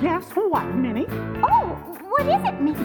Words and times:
Guess 0.00 0.30
what, 0.34 0.66
Minnie? 0.74 1.06
Oh, 1.42 1.76
what 2.08 2.26
is 2.26 2.42
it, 2.46 2.60
Mickey? 2.60 2.84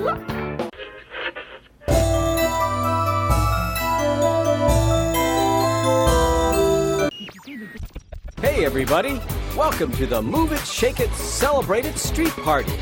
Hey, 8.42 8.66
everybody! 8.66 9.22
Welcome 9.56 9.92
to 9.94 10.08
the 10.08 10.22
Move 10.22 10.52
It, 10.54 10.66
Shake 10.66 11.00
It, 11.00 11.12
Celebrate 11.12 11.86
It 11.86 11.98
Street 11.98 12.32
Party. 12.32 12.74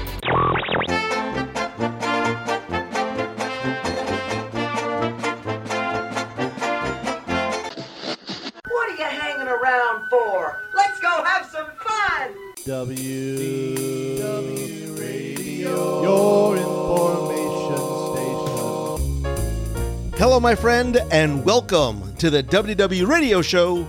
Hello, 20.37 20.43
my 20.43 20.53
friend, 20.53 20.97
and 21.09 21.43
welcome 21.43 22.15
to 22.17 22.29
the 22.29 22.43
WDW 22.43 23.07
Radio 23.07 23.41
Show, 23.41 23.87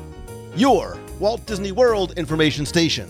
your 0.57 0.97
Walt 1.21 1.45
Disney 1.45 1.73
World 1.73 2.17
information 2.17 2.65
station. 2.65 3.07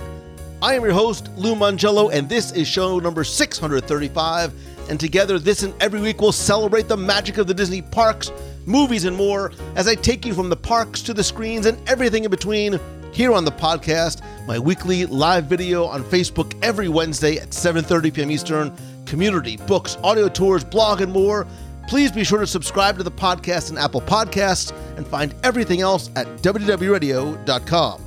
I 0.60 0.74
am 0.74 0.83
your 0.83 0.92
host, 0.92 1.30
Lou 1.37 1.55
Mongello, 1.55 2.12
and 2.12 2.29
this 2.29 2.51
is 2.51 2.66
show 2.66 2.98
number 2.98 3.23
635. 3.23 4.52
And 4.91 4.98
together, 4.98 5.38
this 5.38 5.62
and 5.62 5.73
every 5.80 6.01
week, 6.01 6.20
we'll 6.20 6.32
celebrate 6.32 6.88
the 6.88 6.96
magic 6.96 7.38
of 7.38 7.46
the 7.46 7.55
Disney 7.55 7.80
parks, 7.80 8.32
movies, 8.66 9.05
and 9.05 9.16
more 9.16 9.52
as 9.77 9.87
I 9.87 9.95
take 9.95 10.27
you 10.27 10.34
from 10.34 10.48
the 10.48 10.57
parks 10.57 11.01
to 11.02 11.15
the 11.15 11.23
screens 11.23 11.66
and 11.66 11.79
everything 11.88 12.24
in 12.24 12.32
between 12.32 12.80
here 13.12 13.32
on 13.32 13.45
the 13.45 13.52
podcast, 13.52 14.20
my 14.48 14.59
weekly 14.59 15.07
live 15.07 15.45
video 15.45 15.84
on 15.84 16.02
Facebook 16.02 16.59
every 16.60 16.88
Wednesday 16.88 17.38
at 17.38 17.51
7:30 17.51 18.15
p.m. 18.15 18.32
Eastern, 18.32 18.77
community, 19.07 19.59
books, 19.59 19.96
audio 20.02 20.29
tours, 20.29 20.65
blog, 20.65 21.02
and 21.02 21.12
more. 21.12 21.46
Please 21.88 22.12
be 22.12 22.22
sure 22.22 22.40
to 22.40 22.46
subscribe 22.46 22.98
to 22.98 23.02
the 23.02 23.10
podcast 23.10 23.70
in 23.70 23.78
Apple 23.78 24.02
Podcasts 24.02 24.76
and 24.98 25.06
find 25.06 25.34
everything 25.42 25.80
else 25.80 26.10
at 26.16 26.26
WDWRadio.com. 26.42 28.02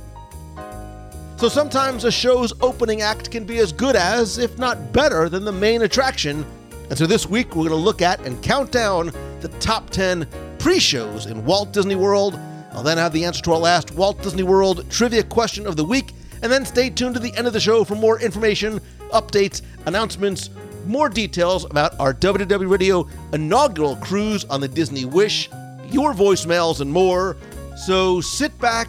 So 1.36 1.48
sometimes 1.48 2.04
a 2.04 2.12
show's 2.12 2.52
opening 2.60 3.02
act 3.02 3.32
can 3.32 3.44
be 3.44 3.58
as 3.58 3.72
good 3.72 3.96
as, 3.96 4.38
if 4.38 4.56
not 4.56 4.92
better, 4.92 5.28
than 5.28 5.44
the 5.44 5.50
main 5.50 5.82
attraction. 5.82 6.46
And 6.90 6.96
so 6.96 7.08
this 7.08 7.26
week 7.26 7.56
we're 7.56 7.68
going 7.68 7.70
to 7.70 7.74
look 7.74 8.02
at 8.02 8.24
and 8.24 8.40
count 8.40 8.70
down 8.70 9.10
the 9.40 9.48
top 9.58 9.90
10 9.90 10.28
pre 10.60 10.78
shows 10.78 11.26
in 11.26 11.44
Walt 11.44 11.72
Disney 11.72 11.96
World. 11.96 12.38
I'll 12.74 12.84
then 12.84 12.98
have 12.98 13.12
the 13.12 13.24
answer 13.24 13.42
to 13.42 13.52
our 13.54 13.58
last 13.58 13.90
Walt 13.96 14.22
Disney 14.22 14.44
World 14.44 14.88
trivia 14.90 15.24
question 15.24 15.66
of 15.66 15.76
the 15.76 15.84
week. 15.84 16.12
And 16.40 16.52
then 16.52 16.64
stay 16.64 16.88
tuned 16.88 17.14
to 17.14 17.20
the 17.20 17.36
end 17.36 17.48
of 17.48 17.52
the 17.52 17.58
show 17.58 17.82
for 17.82 17.96
more 17.96 18.20
information, 18.20 18.80
updates, 19.10 19.62
announcements, 19.86 20.50
more 20.86 21.08
details 21.08 21.64
about 21.64 21.98
our 21.98 22.14
WDW 22.14 22.68
Radio 22.70 23.08
inaugural 23.32 23.96
cruise 23.96 24.44
on 24.46 24.60
the 24.60 24.68
Disney 24.68 25.04
Wish, 25.04 25.50
your 25.90 26.12
voicemails, 26.12 26.80
and 26.80 26.92
more. 26.92 27.36
So 27.76 28.20
sit 28.20 28.56
back, 28.58 28.88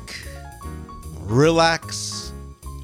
relax, 1.22 2.32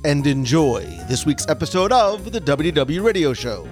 and 0.04 0.26
enjoy 0.26 0.82
this 1.08 1.26
week's 1.26 1.48
episode 1.48 1.92
of 1.92 2.32
the 2.32 2.42
WDW 2.42 3.04
Radio 3.04 3.34
Show. 3.34 3.68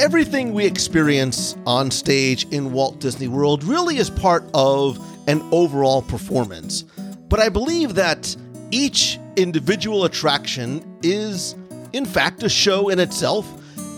Everything 0.00 0.54
we 0.54 0.64
experience 0.64 1.54
on 1.66 1.90
stage 1.90 2.46
in 2.52 2.72
Walt 2.72 3.00
Disney 3.00 3.28
World 3.28 3.62
really 3.62 3.98
is 3.98 4.08
part 4.08 4.42
of 4.54 4.98
an 5.28 5.46
overall 5.52 6.00
performance. 6.00 6.84
But 7.28 7.38
I 7.38 7.50
believe 7.50 7.96
that 7.96 8.34
each 8.70 9.18
individual 9.36 10.06
attraction 10.06 10.82
is, 11.02 11.54
in 11.92 12.06
fact, 12.06 12.42
a 12.42 12.48
show 12.48 12.88
in 12.88 12.98
itself, 12.98 13.46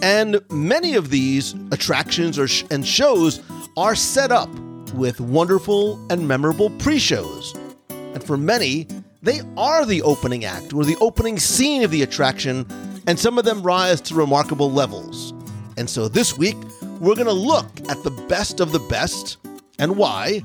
and 0.03 0.41
many 0.51 0.97
of 0.97 1.11
these 1.11 1.55
attractions 1.71 2.37
or 2.37 2.49
sh- 2.49 2.65
and 2.73 2.85
shows 2.85 3.41
are 3.77 3.95
set 3.95 4.33
up 4.33 4.51
with 4.95 5.21
wonderful 5.21 6.05
and 6.11 6.27
memorable 6.27 6.71
pre 6.81 6.99
shows. 6.99 7.55
And 7.91 8.25
for 8.25 8.37
many, 8.37 8.89
they 9.23 9.41
are 9.57 9.87
the 9.87 10.03
opening 10.03 10.45
act 10.45 10.75
or 10.75 10.85
the 10.85 10.97
opening 11.01 11.39
scene 11.39 11.85
of 11.85 11.93
the 11.93 12.03
attraction, 12.03 12.67
and 13.07 13.17
some 13.17 13.39
of 13.39 13.45
them 13.45 13.63
rise 13.63 14.01
to 14.01 14.17
remarkable 14.17 14.73
levels. 14.73 15.32
And 15.83 15.91
so 15.91 16.07
this 16.07 16.39
week, 16.39 16.55
we're 17.01 17.17
going 17.17 17.27
to 17.27 17.33
look 17.33 17.67
at 17.89 18.05
the 18.05 18.13
best 18.29 18.61
of 18.61 18.71
the 18.71 18.79
best 18.79 19.39
and 19.81 19.97
why 19.97 20.41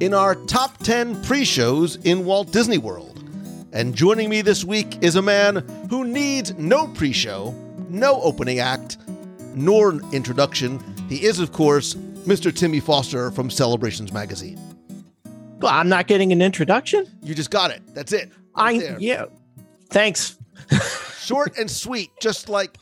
in 0.00 0.12
our 0.12 0.34
top 0.34 0.76
10 0.80 1.22
pre 1.22 1.46
shows 1.46 1.96
in 2.04 2.26
Walt 2.26 2.52
Disney 2.52 2.76
World. 2.76 3.24
And 3.72 3.94
joining 3.94 4.28
me 4.28 4.42
this 4.42 4.64
week 4.64 5.02
is 5.02 5.16
a 5.16 5.22
man 5.22 5.66
who 5.88 6.04
needs 6.04 6.52
no 6.58 6.88
pre 6.88 7.10
show, 7.10 7.54
no 7.88 8.20
opening 8.20 8.58
act, 8.58 8.98
nor 9.54 9.98
introduction. 10.12 10.78
He 11.08 11.24
is, 11.24 11.40
of 11.40 11.52
course, 11.52 11.94
Mr. 11.94 12.54
Timmy 12.54 12.80
Foster 12.80 13.30
from 13.30 13.48
Celebrations 13.48 14.12
Magazine. 14.12 14.60
Well, 15.58 15.72
I'm 15.72 15.88
not 15.88 16.06
getting 16.06 16.32
an 16.32 16.42
introduction. 16.42 17.06
You 17.22 17.34
just 17.34 17.50
got 17.50 17.70
it. 17.70 17.80
That's 17.94 18.12
it. 18.12 18.30
I 18.54 18.72
Right 18.72 18.80
there. 18.80 18.96
yeah. 19.00 19.24
Thanks. 19.88 20.36
Short 21.18 21.56
and 21.56 21.70
sweet, 21.70 22.10
just 22.20 22.50
like 22.50 22.76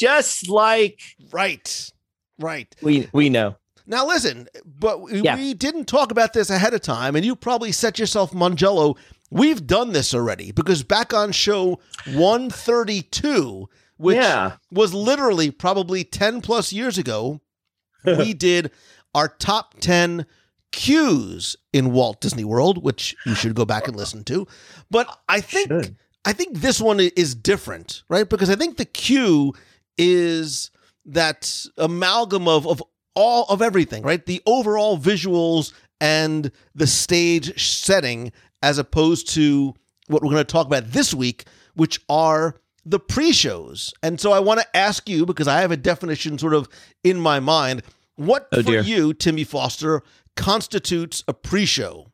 Just 0.00 0.48
like 0.48 1.00
right. 1.30 1.90
Right. 2.38 2.74
we 2.80 3.08
we 3.12 3.28
know. 3.28 3.56
Now 3.86 4.06
listen, 4.06 4.48
but 4.64 5.02
we, 5.02 5.20
Yeah. 5.20 5.36
we 5.36 5.52
didn't 5.52 5.84
talk 5.86 6.10
about 6.10 6.32
this 6.32 6.48
ahead 6.48 6.72
of 6.74 6.80
time, 6.80 7.16
and 7.16 7.24
you 7.24 7.36
probably 7.36 7.70
set 7.72 7.98
yourself 7.98 8.32
Mongello. 8.32 8.96
We've 9.30 9.66
done 9.66 9.92
this 9.92 10.14
already 10.14 10.52
because 10.52 10.82
back 10.82 11.12
on 11.12 11.32
show 11.32 11.78
132, 12.14 13.68
which 13.96 14.16
Yeah. 14.16 14.56
was 14.72 14.94
literally 14.94 15.50
probably 15.50 16.04
10 16.04 16.40
plus 16.40 16.72
years 16.72 16.98
ago, 16.98 17.40
we 18.04 18.32
did 18.32 18.70
our 19.14 19.28
top 19.28 19.74
10 19.80 20.24
queues 20.72 21.56
in 21.72 21.92
Walt 21.92 22.20
Disney 22.20 22.44
World, 22.44 22.82
which 22.82 23.14
you 23.26 23.34
should 23.34 23.54
go 23.54 23.64
back 23.64 23.86
and 23.88 23.96
listen 23.96 24.24
to. 24.24 24.46
But 24.90 25.06
I 25.28 25.40
think 25.40 25.68
Should. 25.68 25.96
I 26.24 26.32
think 26.32 26.58
this 26.60 26.80
one 26.80 27.00
is 27.00 27.34
different, 27.34 28.02
right? 28.08 28.28
Because 28.28 28.50
I 28.50 28.54
think 28.54 28.76
the 28.76 28.84
queue 28.84 29.52
is 29.98 30.70
that 31.06 31.64
amalgam 31.78 32.46
of 32.48 32.66
of 32.66 32.82
all 33.14 33.44
of 33.48 33.60
everything, 33.62 34.02
right? 34.02 34.24
The 34.24 34.40
overall 34.46 34.96
visuals 34.98 35.72
and 36.00 36.50
the 36.74 36.86
stage 36.86 37.60
setting, 37.60 38.32
as 38.62 38.78
opposed 38.78 39.28
to 39.30 39.74
what 40.06 40.22
we're 40.22 40.30
going 40.30 40.38
to 40.44 40.44
talk 40.44 40.66
about 40.66 40.92
this 40.92 41.12
week, 41.12 41.44
which 41.74 42.00
are 42.08 42.56
the 42.86 42.98
pre-shows. 42.98 43.92
And 44.02 44.18
so 44.20 44.32
I 44.32 44.38
want 44.40 44.60
to 44.60 44.76
ask 44.76 45.08
you 45.08 45.26
because 45.26 45.46
I 45.48 45.60
have 45.60 45.70
a 45.70 45.76
definition 45.76 46.38
sort 46.38 46.54
of 46.54 46.68
in 47.04 47.18
my 47.20 47.40
mind. 47.40 47.82
What 48.16 48.48
Oh, 48.52 48.62
for 48.62 48.70
dear. 48.70 48.80
you, 48.82 49.12
Timmy 49.12 49.44
Foster, 49.44 50.02
constitutes 50.36 51.22
a 51.28 51.34
pre-show? 51.34 52.09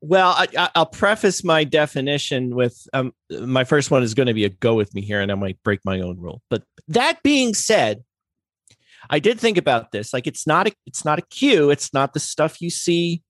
Well, 0.00 0.30
I, 0.30 0.46
I- 0.56 0.70
I'll 0.74 0.86
preface 0.86 1.42
my 1.42 1.64
definition 1.64 2.54
with 2.54 2.86
um, 2.92 3.12
my 3.30 3.64
first 3.64 3.90
one 3.90 4.02
is 4.02 4.14
going 4.14 4.28
to 4.28 4.34
be 4.34 4.44
a 4.44 4.48
go 4.48 4.74
with 4.74 4.94
me 4.94 5.02
here, 5.02 5.20
and 5.20 5.30
I 5.32 5.34
might 5.34 5.62
break 5.62 5.80
my 5.84 6.00
own 6.00 6.18
rule. 6.18 6.42
But 6.50 6.62
that 6.88 7.22
being 7.22 7.54
said, 7.54 8.04
I 9.10 9.18
did 9.18 9.40
think 9.40 9.58
about 9.58 9.90
this. 9.90 10.12
Like, 10.12 10.26
it's 10.26 10.46
not 10.46 10.68
a 10.68 10.72
it's 10.86 11.04
not 11.04 11.18
a 11.18 11.22
queue. 11.22 11.70
It's 11.70 11.92
not 11.92 12.12
the 12.12 12.20
stuff 12.20 12.60
you 12.60 12.70
see 12.70 13.22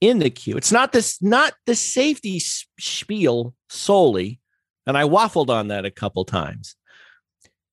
in 0.00 0.18
the 0.18 0.30
queue. 0.30 0.56
It's 0.56 0.72
not 0.72 0.92
this 0.92 1.22
not 1.22 1.54
the 1.64 1.74
safety 1.74 2.38
spiel 2.78 3.54
solely, 3.70 4.40
and 4.86 4.98
I 4.98 5.04
waffled 5.04 5.48
on 5.48 5.68
that 5.68 5.86
a 5.86 5.90
couple 5.90 6.24
times. 6.24 6.76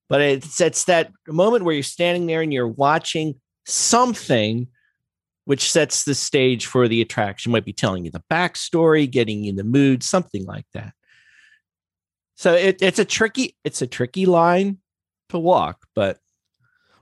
But 0.10 0.22
it's 0.22 0.62
it's 0.62 0.86
that 0.86 1.12
moment 1.28 1.66
where 1.66 1.74
you're 1.74 1.84
standing 1.84 2.28
there 2.28 2.42
and 2.42 2.54
you're 2.54 2.68
watching 2.68 3.36
something 3.66 4.68
which 5.46 5.72
sets 5.72 6.04
the 6.06 6.16
stage 6.16 6.66
for 6.66 6.88
the 6.88 7.02
attraction. 7.02 7.52
Might 7.52 7.66
be 7.66 7.74
telling 7.74 8.06
you 8.06 8.12
the 8.12 8.24
backstory, 8.32 9.10
getting 9.10 9.44
you 9.44 9.50
in 9.50 9.56
the 9.56 9.64
mood, 9.64 10.04
something 10.04 10.46
like 10.46 10.66
that. 10.74 10.94
So 12.36 12.54
it, 12.54 12.82
it's 12.82 13.00
a 13.00 13.06
tricky 13.06 13.56
it's 13.64 13.82
a 13.82 13.88
tricky 13.88 14.26
line 14.26 14.80
to 15.30 15.40
walk, 15.40 15.86
but 15.96 16.20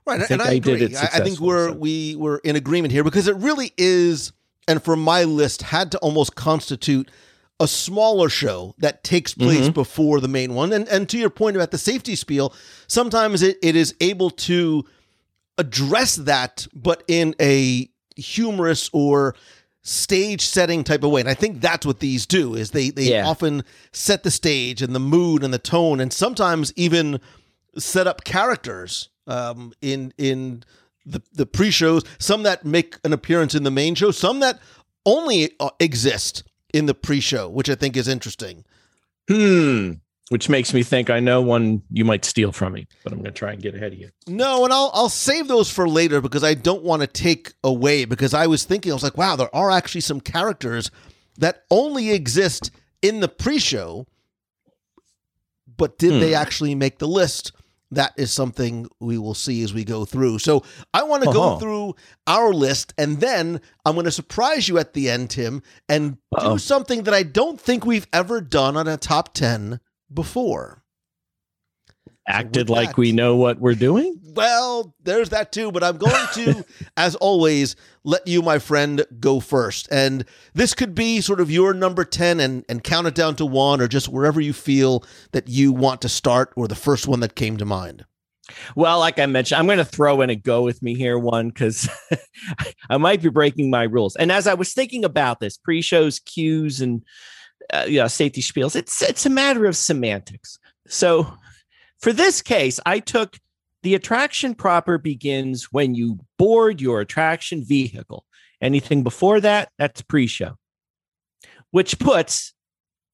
Right, 0.04 0.18
I 0.20 0.26
and 0.30 0.40
think 0.40 0.42
I 0.42 0.50
I 0.50 0.58
did 0.58 0.82
agree. 0.82 0.96
it 0.96 0.96
I, 0.96 1.18
I 1.18 1.20
think 1.20 1.38
we're 1.40 1.68
so. 1.68 1.74
we 1.74 2.16
were 2.16 2.38
in 2.38 2.56
agreement 2.56 2.92
here 2.92 3.04
because 3.04 3.28
it 3.28 3.36
really 3.36 3.72
is, 3.78 4.32
and 4.66 4.82
for 4.82 4.96
my 4.96 5.22
list, 5.24 5.62
had 5.62 5.92
to 5.92 5.98
almost 5.98 6.34
constitute 6.34 7.08
a 7.60 7.68
smaller 7.68 8.28
show 8.28 8.74
that 8.78 9.04
takes 9.04 9.32
place 9.34 9.60
Mm-hmm. 9.60 9.70
before 9.72 10.18
the 10.20 10.26
main 10.26 10.54
one. 10.54 10.72
And 10.72 10.88
and 10.88 11.08
to 11.10 11.18
your 11.18 11.30
point 11.30 11.54
about 11.54 11.70
the 11.70 11.78
safety 11.78 12.16
spiel, 12.16 12.52
sometimes 12.88 13.42
it, 13.42 13.58
it 13.62 13.76
is 13.76 13.94
able 14.00 14.30
to 14.30 14.84
address 15.56 16.16
that, 16.16 16.66
but 16.74 17.04
in 17.06 17.36
a 17.40 17.88
humorous 18.16 18.90
or 18.92 19.34
stage 19.82 20.44
setting 20.46 20.84
type 20.84 21.02
of 21.02 21.10
way. 21.10 21.20
And 21.20 21.28
I 21.30 21.34
think 21.34 21.60
that's 21.60 21.84
what 21.84 21.98
these 22.00 22.24
do 22.26 22.54
is 22.54 22.70
they 22.70 22.90
they 22.90 23.10
Yeah. 23.10 23.26
often 23.26 23.64
set 23.92 24.22
the 24.22 24.30
stage 24.30 24.80
and 24.82 24.94
the 24.94 25.00
mood 25.00 25.42
and 25.42 25.52
the 25.52 25.58
tone 25.58 26.00
and 26.00 26.12
sometimes 26.12 26.72
even 26.76 27.20
set 27.78 28.06
up 28.06 28.24
characters 28.24 29.08
um, 29.26 29.72
in 29.80 30.12
in 30.18 30.62
the 31.04 31.20
the 31.32 31.46
pre-shows, 31.46 32.04
some 32.18 32.44
that 32.44 32.64
make 32.64 32.96
an 33.04 33.12
appearance 33.12 33.54
in 33.56 33.64
the 33.64 33.70
main 33.70 33.94
show, 33.96 34.10
some 34.12 34.38
that 34.40 34.60
only 35.04 35.50
uh, 35.58 35.70
exist 35.80 36.44
in 36.72 36.86
the 36.86 36.94
pre-show, 36.94 37.48
which 37.48 37.68
I 37.68 37.74
think 37.74 37.96
is 37.96 38.06
interesting. 38.06 38.64
Hmm. 39.28 39.94
Which 40.32 40.48
makes 40.48 40.72
me 40.72 40.82
think 40.82 41.10
I 41.10 41.20
know 41.20 41.42
one 41.42 41.82
you 41.90 42.06
might 42.06 42.24
steal 42.24 42.52
from 42.52 42.72
me, 42.72 42.86
but 43.04 43.12
I'm 43.12 43.18
going 43.18 43.32
to 43.34 43.38
try 43.38 43.52
and 43.52 43.60
get 43.60 43.74
ahead 43.74 43.92
of 43.92 43.98
you. 43.98 44.08
No, 44.26 44.64
and 44.64 44.72
I'll 44.72 44.90
I'll 44.94 45.10
save 45.10 45.46
those 45.46 45.70
for 45.70 45.86
later 45.86 46.22
because 46.22 46.42
I 46.42 46.54
don't 46.54 46.82
want 46.82 47.02
to 47.02 47.06
take 47.06 47.52
away 47.62 48.06
because 48.06 48.32
I 48.32 48.46
was 48.46 48.64
thinking 48.64 48.92
I 48.92 48.94
was 48.94 49.02
like, 49.02 49.18
wow, 49.18 49.36
there 49.36 49.54
are 49.54 49.70
actually 49.70 50.00
some 50.00 50.22
characters 50.22 50.90
that 51.36 51.64
only 51.70 52.12
exist 52.12 52.70
in 53.02 53.20
the 53.20 53.28
pre-show, 53.28 54.06
but 55.76 55.98
did 55.98 56.22
they 56.22 56.34
actually 56.34 56.74
make 56.74 56.98
the 56.98 57.08
list? 57.08 57.52
That 57.90 58.14
is 58.16 58.32
something 58.32 58.88
we 59.00 59.18
will 59.18 59.34
see 59.34 59.62
as 59.62 59.74
we 59.74 59.84
go 59.84 60.06
through. 60.06 60.38
So 60.38 60.64
I 60.94 61.02
want 61.02 61.24
to 61.24 61.30
go 61.30 61.42
Uh-huh. 61.42 61.58
through 61.58 61.94
our 62.26 62.54
list 62.54 62.94
and 62.96 63.20
then 63.20 63.60
I'm 63.84 63.92
going 63.96 64.04
to 64.06 64.10
surprise 64.10 64.66
you 64.66 64.78
at 64.78 64.94
the 64.94 65.10
end, 65.10 65.28
Tim, 65.28 65.62
and 65.90 66.16
Uh-oh. 66.34 66.52
do 66.54 66.58
something 66.58 67.02
that 67.02 67.12
I 67.12 67.22
don't 67.22 67.60
think 67.60 67.84
we've 67.84 68.06
ever 68.14 68.40
done 68.40 68.78
on 68.78 68.88
a 68.88 68.96
top 68.96 69.34
10 69.34 69.78
before. 70.14 70.82
Acted 72.28 72.68
with 72.68 72.76
like 72.76 72.90
that- 72.90 72.98
we 72.98 73.12
know 73.12 73.36
what 73.36 73.58
we're 73.58 73.74
doing. 73.74 74.18
Well, 74.34 74.94
there's 75.02 75.30
that 75.30 75.52
too, 75.52 75.72
but 75.72 75.82
I'm 75.82 75.98
going 75.98 76.26
to, 76.34 76.64
as 76.96 77.14
always, 77.16 77.76
let 78.04 78.26
you, 78.26 78.42
my 78.42 78.58
friend, 78.58 79.04
go 79.18 79.40
first. 79.40 79.88
And 79.90 80.24
this 80.54 80.72
could 80.72 80.94
be 80.94 81.20
sort 81.20 81.40
of 81.40 81.50
your 81.50 81.74
number 81.74 82.04
10 82.04 82.40
and, 82.40 82.64
and 82.68 82.82
count 82.82 83.06
it 83.08 83.14
down 83.14 83.36
to 83.36 83.46
one 83.46 83.80
or 83.80 83.88
just 83.88 84.08
wherever 84.08 84.40
you 84.40 84.52
feel 84.52 85.04
that 85.32 85.48
you 85.48 85.72
want 85.72 86.00
to 86.02 86.08
start 86.08 86.52
or 86.56 86.68
the 86.68 86.74
first 86.74 87.06
one 87.06 87.20
that 87.20 87.34
came 87.34 87.56
to 87.56 87.64
mind. 87.64 88.04
Well, 88.74 88.98
like 88.98 89.18
I 89.18 89.26
mentioned, 89.26 89.58
I'm 89.58 89.66
going 89.66 89.78
to 89.78 89.84
throw 89.84 90.20
in 90.20 90.30
a 90.30 90.36
go 90.36 90.62
with 90.62 90.82
me 90.82 90.94
here 90.94 91.18
one 91.18 91.48
because 91.48 91.88
I 92.90 92.96
might 92.96 93.22
be 93.22 93.28
breaking 93.28 93.70
my 93.70 93.84
rules. 93.84 94.16
And 94.16 94.32
as 94.32 94.46
I 94.46 94.54
was 94.54 94.72
thinking 94.72 95.04
about 95.04 95.40
this, 95.40 95.56
pre-shows, 95.56 96.18
queues, 96.18 96.80
and 96.80 97.02
uh, 97.72 97.86
yeah, 97.88 98.06
safety 98.06 98.42
spiels, 98.42 98.76
it's 98.76 99.02
it's 99.02 99.26
a 99.26 99.30
matter 99.30 99.66
of 99.66 99.76
semantics. 99.76 100.58
So 100.88 101.32
for 101.98 102.12
this 102.12 102.42
case, 102.42 102.78
I 102.84 102.98
took 102.98 103.38
the 103.82 103.94
attraction 103.94 104.54
proper 104.54 104.98
begins 104.98 105.72
when 105.72 105.94
you 105.94 106.20
board 106.38 106.80
your 106.80 107.00
attraction 107.00 107.64
vehicle. 107.64 108.24
Anything 108.60 109.02
before 109.02 109.40
that, 109.40 109.70
that's 109.76 110.02
pre-show, 110.02 110.56
which 111.72 111.98
puts 111.98 112.54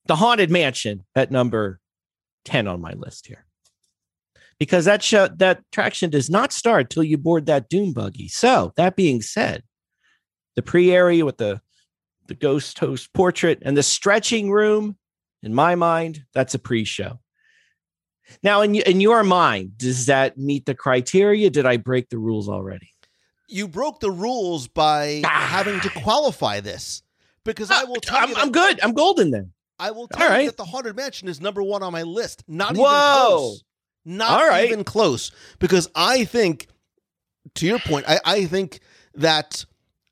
the 0.07 0.17
haunted 0.17 0.51
mansion 0.51 1.05
at 1.15 1.31
number 1.31 1.81
10 2.45 2.67
on 2.69 2.81
my 2.81 2.93
list 2.93 3.27
here 3.27 3.47
because 4.59 4.87
that 4.87 5.03
show 5.03 5.29
that 5.29 5.61
attraction 5.71 6.11
does 6.11 6.29
not 6.29 6.53
start 6.53 6.91
till 6.91 7.05
you 7.05 7.17
board 7.17 7.47
that 7.47 7.69
doom 7.69 7.93
buggy. 7.93 8.29
So 8.29 8.73
that 8.77 8.97
being 8.97 9.23
said, 9.23 9.63
the 10.57 10.63
pre 10.63 10.91
area 10.91 11.25
with 11.25 11.39
the 11.39 11.61
the 12.29 12.35
ghost 12.35 12.79
host 12.79 13.13
portrait 13.13 13.59
and 13.63 13.77
the 13.77 13.83
stretching 13.83 14.51
room, 14.51 14.97
in 15.43 15.55
my 15.55 15.75
mind, 15.75 16.25
that's 16.35 16.55
a 16.55 16.59
pre-show. 16.59 17.19
Now, 18.43 18.61
in 18.61 18.75
in 18.75 19.01
your 19.01 19.25
mind, 19.25 19.79
does 19.79 20.07
that 20.07 20.37
meet 20.37 20.67
the 20.67 20.75
criteria? 20.75 21.49
Did 21.51 21.65
I 21.67 21.79
break 21.79 22.11
the 22.11 22.19
rules 22.19 22.49
already? 22.49 22.91
You 23.49 23.67
broke 23.67 24.01
the 24.01 24.11
rules 24.11 24.69
by 24.69 25.23
Ah. 25.25 25.49
having 25.51 25.81
to 25.81 25.89
qualify 25.91 26.61
this 26.61 27.03
because 27.45 27.71
I 27.71 27.85
will 27.85 27.97
tell 27.97 28.19
I'm, 28.19 28.29
you 28.29 28.35
I'm 28.37 28.53
good. 28.53 28.79
I'm 28.83 28.93
golden 28.93 29.31
then. 29.31 29.53
I 29.79 29.93
will 29.93 30.03
All 30.03 30.09
tell 30.09 30.27
you 30.29 30.35
right. 30.35 30.47
that 30.47 30.57
the 30.59 30.65
Haunted 30.65 30.97
Mansion 30.97 31.29
is 31.29 31.41
number 31.41 31.63
one 31.63 31.83
on 31.83 31.93
my 31.93 32.03
list. 32.03 32.45
Not 32.47 32.73
even 32.73 32.85
close. 32.85 33.65
Not 34.05 34.31
All 34.41 34.47
right. 34.49 34.67
even 34.69 34.85
close. 34.85 35.31
Because 35.59 35.89
I 35.95 36.25
think, 36.25 36.67
to 37.55 37.67
your 37.67 37.79
point, 37.79 38.05
I, 38.09 38.19
I 38.25 38.45
think 38.45 38.81
that 39.15 39.65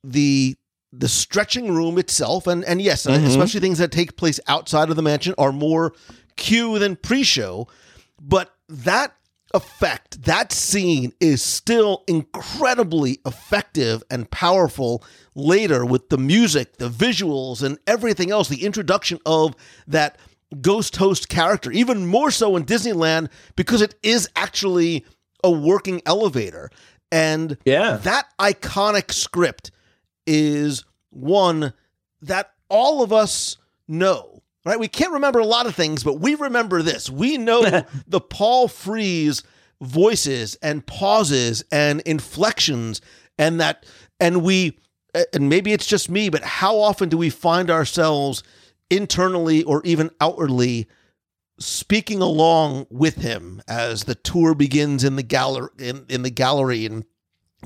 the 0.05 0.57
the 0.99 1.09
stretching 1.09 1.73
room 1.75 1.99
itself, 1.99 2.47
and 2.47 2.65
and 2.65 2.81
yes, 2.81 3.07
uh, 3.07 3.13
Mhm. 3.13 3.27
especially 3.27 3.61
things 3.61 3.79
that 3.79 3.93
take 3.93 4.17
place 4.17 4.41
outside 4.49 4.91
of 4.91 4.97
the 4.97 5.03
mansion, 5.03 5.35
are 5.39 5.53
more 5.53 5.93
queue 6.37 6.79
than 6.79 6.97
pre-show. 6.97 7.67
But 8.21 8.55
that 8.69 9.15
effect, 9.55 10.23
that 10.25 10.53
scene 10.53 11.13
is 11.21 11.43
still 11.43 12.03
incredibly 12.07 13.21
effective 13.25 14.03
and 14.11 14.31
powerful 14.31 15.03
later 15.35 15.85
with 15.85 16.09
the 16.09 16.19
music, 16.19 16.79
the 16.79 16.89
visuals, 16.91 17.63
and 17.63 17.79
everything 17.87 18.31
else. 18.31 18.49
The 18.49 18.65
introduction 18.65 19.19
of 19.25 19.55
that 19.87 20.19
ghost 20.61 20.97
host 20.97 21.29
character, 21.29 21.71
even 21.73 22.07
more 22.07 22.31
so 22.31 22.57
in 22.57 22.65
Disneyland 22.65 23.29
because 23.57 23.83
it 23.83 23.95
is 24.03 24.29
actually 24.37 25.05
a 25.45 25.51
working 25.51 26.03
elevator. 26.07 26.71
And 27.13 27.57
Yeah. 27.65 27.97
that 27.99 28.27
iconic 28.39 29.13
script 29.13 29.71
is 30.27 30.85
one 31.11 31.73
that 32.23 32.53
all 32.69 33.03
of 33.03 33.13
us 33.13 33.57
know, 33.89 34.43
right? 34.65 34.79
We 34.79 34.89
can't 34.89 35.13
remember 35.13 35.39
a 35.39 35.47
lot 35.47 35.67
of 35.67 35.75
things, 35.75 36.03
but 36.03 36.21
we 36.21 36.35
remember 36.35 36.83
this. 36.83 37.09
We 37.09 37.39
know 37.39 37.83
the 38.07 38.21
Paul 38.21 38.69
Frees 38.69 39.43
voices 39.81 40.57
and 40.63 40.87
pauses 40.87 41.65
and 41.71 42.01
inflections 42.03 43.01
and 43.39 43.61
that 43.61 43.85
and 44.19 44.43
we 44.43 44.79
and 45.33 45.49
maybe 45.49 45.73
it's 45.73 45.87
just 45.87 46.11
me, 46.11 46.29
but 46.29 46.43
how 46.43 46.77
often 46.79 47.09
do 47.09 47.17
we 47.17 47.31
find 47.31 47.71
ourselves 47.71 48.43
internally 48.91 49.63
or 49.63 49.83
even 49.85 50.11
outwardly 50.21 50.87
speaking 51.59 52.21
along 52.21 52.87
with 52.91 53.17
him 53.17 53.63
as 53.67 54.05
the 54.05 54.15
tour 54.15 54.55
begins 54.55 55.03
in 55.05 55.17
the 55.17 55.23
gallery 55.23 55.71
in, 55.79 56.05
in 56.09 56.23
the 56.23 56.31
gallery 56.31 56.85
and 56.85 57.05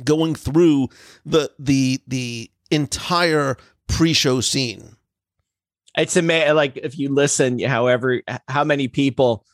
going 0.04 0.34
through 0.34 0.88
the 1.25 1.50
the 1.58 2.00
the 2.06 2.50
entire 2.70 3.56
pre-show 3.88 4.40
scene. 4.40 4.96
It's 5.96 6.16
amazing. 6.16 6.54
Like 6.54 6.76
if 6.76 6.98
you 6.98 7.12
listen, 7.12 7.58
however, 7.58 8.22
how 8.48 8.64
many 8.64 8.87
people 8.88 9.44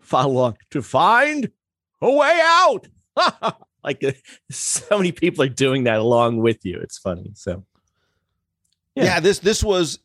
follow 0.00 0.32
along 0.32 0.56
to 0.70 0.82
find 0.82 1.50
a 2.02 2.10
way 2.12 2.38
out. 2.42 2.86
like 3.84 4.02
so 4.50 4.98
many 4.98 5.12
people 5.12 5.44
are 5.44 5.48
doing 5.48 5.84
that 5.84 5.98
along 5.98 6.38
with 6.38 6.64
you. 6.64 6.78
It's 6.82 6.98
funny. 6.98 7.30
So 7.34 7.64
Yeah, 8.94 9.04
Yeah. 9.04 9.20
this 9.20 9.38
this 9.40 9.64
was 9.64 9.98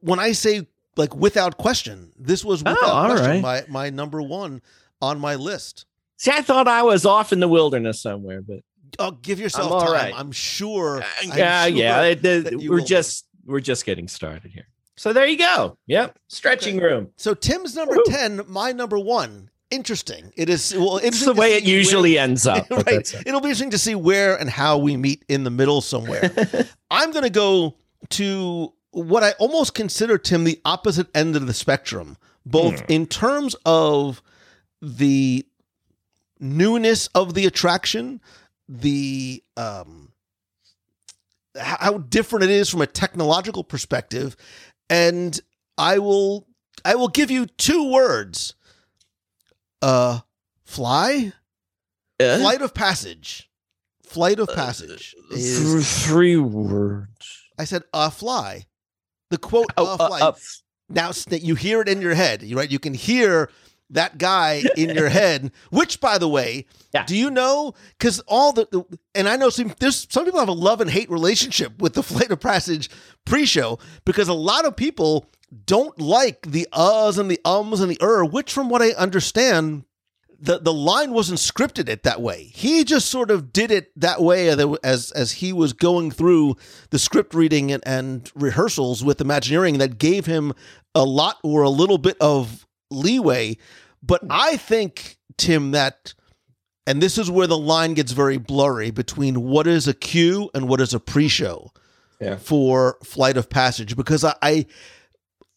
when 0.00 0.18
I 0.18 0.32
say 0.32 0.66
like 0.96 1.14
without 1.14 1.56
question, 1.56 2.12
this 2.18 2.44
was 2.44 2.62
Oh, 2.64 2.70
without 2.70 2.88
all 2.90 3.06
question 3.06 3.42
right. 3.42 3.68
my 3.68 3.84
my 3.84 3.90
number 3.90 4.20
1 4.22 4.60
on 5.02 5.20
my 5.20 5.34
list. 5.34 5.86
See, 6.16 6.30
I 6.30 6.42
thought 6.42 6.68
I 6.68 6.82
was 6.82 7.04
off 7.06 7.32
in 7.32 7.40
the 7.40 7.48
wilderness 7.48 8.00
somewhere, 8.02 8.42
but 8.42 8.60
Oh, 8.98 9.10
give 9.10 9.40
yourself 9.40 9.72
I'm 9.72 9.80
time. 9.80 9.92
right. 9.92 10.14
I'm 10.16 10.32
sure. 10.32 11.02
I'm 11.22 11.36
yeah, 11.38 11.66
sure 11.66 11.76
yeah. 11.76 12.02
it- 12.04 12.60
you 12.62 12.70
we're 12.70 12.80
just 12.80 13.26
we're 13.44 13.60
just 13.60 13.84
getting 13.84 14.08
started 14.08 14.50
here. 14.52 14.68
So 14.96 15.12
there 15.12 15.26
you 15.26 15.36
go. 15.36 15.76
Yep, 15.86 16.18
stretching 16.28 16.78
room. 16.80 17.10
So 17.16 17.34
Tim's 17.34 17.74
number 17.76 17.96
Woo. 17.96 18.04
10, 18.06 18.42
my 18.48 18.72
number 18.72 18.98
1. 18.98 19.50
Interesting. 19.70 20.32
It 20.36 20.48
is 20.48 20.72
well 20.74 20.98
It's 20.98 21.24
the 21.24 21.34
way 21.34 21.54
it 21.56 21.64
see 21.64 21.70
where- 21.70 21.76
usually 21.78 22.18
ends 22.18 22.46
up. 22.46 22.70
right. 22.70 22.86
it. 23.12 23.14
It'll 23.26 23.40
be 23.40 23.48
interesting 23.48 23.70
to 23.70 23.78
see 23.78 23.94
where 23.94 24.36
and 24.36 24.48
how 24.48 24.78
we 24.78 24.96
meet 24.96 25.24
in 25.28 25.44
the 25.44 25.50
middle 25.50 25.80
somewhere. 25.82 26.32
I'm 26.90 27.10
going 27.10 27.24
to 27.24 27.30
go 27.30 27.76
to 28.10 28.72
what 28.92 29.22
I 29.24 29.32
almost 29.32 29.74
consider 29.74 30.16
Tim 30.16 30.44
the 30.44 30.60
opposite 30.64 31.08
end 31.14 31.36
of 31.36 31.46
the 31.46 31.52
spectrum, 31.52 32.16
both 32.46 32.78
Hmm. 32.80 32.92
in 32.92 33.06
terms 33.06 33.56
of 33.66 34.22
the 34.80 35.44
newness 36.40 37.06
of 37.08 37.34
the 37.34 37.46
attraction, 37.46 38.20
the 38.68 39.42
um 39.56 40.12
how 41.58 41.98
different 41.98 42.44
it 42.44 42.50
is 42.50 42.68
from 42.68 42.82
a 42.82 42.86
technological 42.86 43.64
perspective, 43.64 44.36
and 44.90 45.40
I 45.78 45.98
will 45.98 46.46
I 46.84 46.94
will 46.96 47.08
give 47.08 47.30
you 47.30 47.46
two 47.46 47.90
words. 47.90 48.54
Uh 49.82 50.20
fly 50.64 51.32
Uh, 52.20 52.38
Flight 52.38 52.62
of 52.62 52.72
Passage. 52.74 53.50
Flight 54.02 54.38
of 54.38 54.48
Passage 54.54 55.14
is. 55.30 56.04
three 56.04 56.36
words. 56.36 57.42
I 57.58 57.64
said 57.64 57.82
a 57.92 58.10
fly. 58.10 58.66
The 59.30 59.38
quote 59.38 59.66
Oh, 59.76 59.86
a 59.86 59.94
uh, 59.94 60.08
fly. 60.08 60.20
uh, 60.20 60.32
now 60.88 61.10
you 61.30 61.54
hear 61.56 61.80
it 61.80 61.88
in 61.88 62.00
your 62.00 62.14
head, 62.14 62.42
right? 62.54 62.70
You 62.70 62.78
can 62.78 62.94
hear 62.94 63.50
that 63.90 64.18
guy 64.18 64.62
in 64.76 64.90
your 64.94 65.08
head. 65.08 65.52
Which, 65.70 66.00
by 66.00 66.18
the 66.18 66.28
way, 66.28 66.66
Yeah. 66.92 67.04
do 67.04 67.16
you 67.16 67.30
know? 67.30 67.74
Because 67.98 68.20
all 68.26 68.52
the, 68.52 68.84
and 69.14 69.28
I 69.28 69.36
know 69.36 69.50
some 69.50 69.72
there's 69.78 70.06
some 70.10 70.24
people 70.24 70.40
have 70.40 70.48
a 70.48 70.52
love 70.52 70.80
and 70.80 70.90
hate 70.90 71.10
relationship 71.10 71.80
with 71.80 71.94
the 71.94 72.02
Flight 72.10 72.30
of 72.30 72.40
Passage 72.40 72.90
pre-show 73.24 73.78
because 74.04 74.28
a 74.28 74.34
lot 74.34 74.64
of 74.64 74.76
people 74.76 75.26
don't 75.64 75.98
like 76.00 76.42
the 76.42 76.66
uhs 76.72 77.18
and 77.18 77.30
the 77.30 77.40
ums 77.44 77.80
and 77.80 77.90
the 77.90 77.98
er, 78.02 78.24
which, 78.24 78.52
from 78.52 78.68
what 78.68 78.82
I 78.82 78.90
understand, 78.92 79.84
the 80.38 80.58
the 80.58 80.72
line 80.72 81.12
wasn't 81.12 81.38
scripted 81.38 81.88
it 81.88 82.02
that 82.02 82.20
way. 82.20 82.50
He 82.52 82.84
just 82.84 83.08
sort 83.08 83.30
of 83.30 83.52
did 83.52 83.70
it 83.70 83.90
that 83.98 84.20
way 84.20 84.48
as 84.82 85.10
as 85.12 85.32
he 85.32 85.52
was 85.52 85.72
going 85.72 86.10
through 86.10 86.56
the 86.90 86.98
script 86.98 87.34
reading 87.34 87.72
and, 87.72 87.82
and 87.86 88.30
rehearsals 88.34 89.02
with 89.04 89.20
Imagineering 89.20 89.78
that 89.78 89.98
gave 89.98 90.26
him 90.26 90.52
a 90.94 91.04
lot 91.04 91.38
or 91.42 91.62
a 91.62 91.70
little 91.70 91.98
bit 91.98 92.16
of 92.20 92.65
leeway. 92.90 93.56
But 94.02 94.22
hmm. 94.22 94.28
I 94.30 94.56
think 94.56 95.18
Tim, 95.36 95.72
that, 95.72 96.14
and 96.86 97.02
this 97.02 97.18
is 97.18 97.30
where 97.30 97.46
the 97.46 97.58
line 97.58 97.94
gets 97.94 98.12
very 98.12 98.38
blurry 98.38 98.90
between 98.90 99.42
what 99.42 99.66
is 99.66 99.88
a 99.88 99.94
queue 99.94 100.50
and 100.54 100.68
what 100.68 100.80
is 100.80 100.94
a 100.94 101.00
pre-show 101.00 101.72
Yeah. 102.20 102.36
for 102.36 102.98
Flight 103.02 103.36
of 103.36 103.50
Passage, 103.50 103.96
because 103.96 104.24
I, 104.24 104.34
I, 104.42 104.66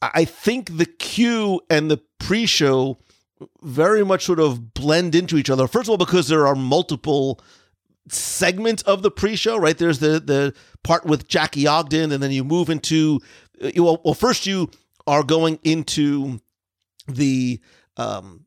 I 0.01 0.25
think 0.25 0.77
the 0.77 0.85
queue 0.85 1.61
and 1.69 1.89
the 1.91 2.01
pre-show 2.19 2.97
very 3.61 4.03
much 4.03 4.25
sort 4.25 4.39
of 4.39 4.73
blend 4.73 5.15
into 5.15 5.37
each 5.37 5.49
other. 5.49 5.67
First 5.67 5.87
of 5.87 5.91
all, 5.91 5.97
because 5.97 6.27
there 6.27 6.45
are 6.45 6.55
multiple 6.55 7.39
segments 8.09 8.81
of 8.83 9.01
the 9.01 9.11
pre-show, 9.11 9.57
right? 9.57 9.77
There's 9.77 9.99
the 9.99 10.19
the 10.19 10.53
part 10.83 11.05
with 11.05 11.27
Jackie 11.27 11.67
Ogden, 11.67 12.11
and 12.11 12.21
then 12.21 12.31
you 12.31 12.43
move 12.43 12.69
into 12.69 13.19
you- 13.61 13.83
well, 13.83 14.01
well 14.03 14.13
first 14.13 14.45
you 14.45 14.69
are 15.07 15.23
going 15.23 15.59
into 15.63 16.41
the 17.15 17.59
um 17.97 18.45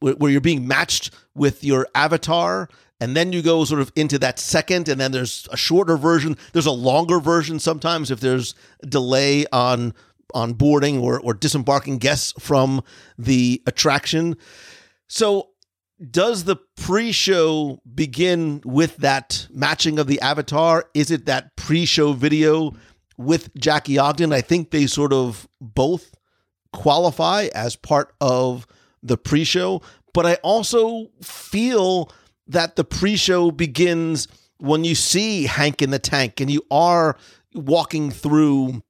where, 0.00 0.14
where 0.14 0.30
you're 0.30 0.40
being 0.40 0.66
matched 0.66 1.10
with 1.34 1.64
your 1.64 1.86
avatar 1.94 2.68
and 3.00 3.16
then 3.16 3.32
you 3.32 3.42
go 3.42 3.64
sort 3.64 3.80
of 3.80 3.92
into 3.94 4.18
that 4.18 4.38
second 4.38 4.88
and 4.88 5.00
then 5.00 5.12
there's 5.12 5.46
a 5.52 5.56
shorter 5.56 5.96
version. 5.96 6.36
There's 6.52 6.66
a 6.66 6.72
longer 6.72 7.20
version 7.20 7.58
sometimes 7.58 8.10
if 8.10 8.20
there's 8.20 8.54
delay 8.86 9.46
on 9.52 9.94
on 10.34 10.52
boarding 10.52 10.98
or, 10.98 11.18
or 11.20 11.32
disembarking 11.32 11.98
guests 11.98 12.34
from 12.38 12.82
the 13.16 13.62
attraction. 13.66 14.36
So 15.06 15.50
does 16.10 16.44
the 16.44 16.56
pre-show 16.76 17.80
begin 17.94 18.60
with 18.64 18.98
that 18.98 19.46
matching 19.50 19.98
of 19.98 20.06
the 20.06 20.20
avatar? 20.20 20.84
Is 20.92 21.10
it 21.10 21.26
that 21.26 21.56
pre-show 21.56 22.12
video 22.12 22.74
with 23.16 23.54
jackie 23.56 23.98
ogden? 23.98 24.32
I 24.34 24.42
think 24.42 24.70
they 24.70 24.86
sort 24.86 25.14
of 25.14 25.48
both 25.60 26.14
qualify 26.78 27.48
as 27.54 27.76
part 27.76 28.14
of 28.20 28.66
the 29.02 29.16
pre-show 29.16 29.82
but 30.14 30.24
i 30.26 30.34
also 30.36 31.08
feel 31.22 32.10
that 32.46 32.76
the 32.76 32.84
pre-show 32.84 33.50
begins 33.50 34.28
when 34.58 34.84
you 34.84 34.94
see 34.94 35.44
hank 35.44 35.82
in 35.82 35.90
the 35.90 35.98
tank 35.98 36.40
and 36.40 36.50
you 36.50 36.62
are 36.70 37.16
walking 37.54 38.10
through 38.10 38.82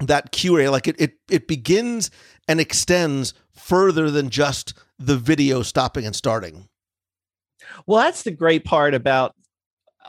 that 0.00 0.44
area 0.44 0.70
like 0.70 0.86
it 0.86 1.00
it, 1.00 1.14
it 1.30 1.48
begins 1.48 2.10
and 2.48 2.60
extends 2.60 3.34
further 3.56 4.10
than 4.10 4.30
just 4.30 4.74
the 4.98 5.16
video 5.16 5.62
stopping 5.62 6.06
and 6.06 6.14
starting. 6.14 6.68
Well, 7.86 8.02
that's 8.02 8.22
the 8.22 8.30
great 8.30 8.64
part 8.64 8.94
about 8.94 9.34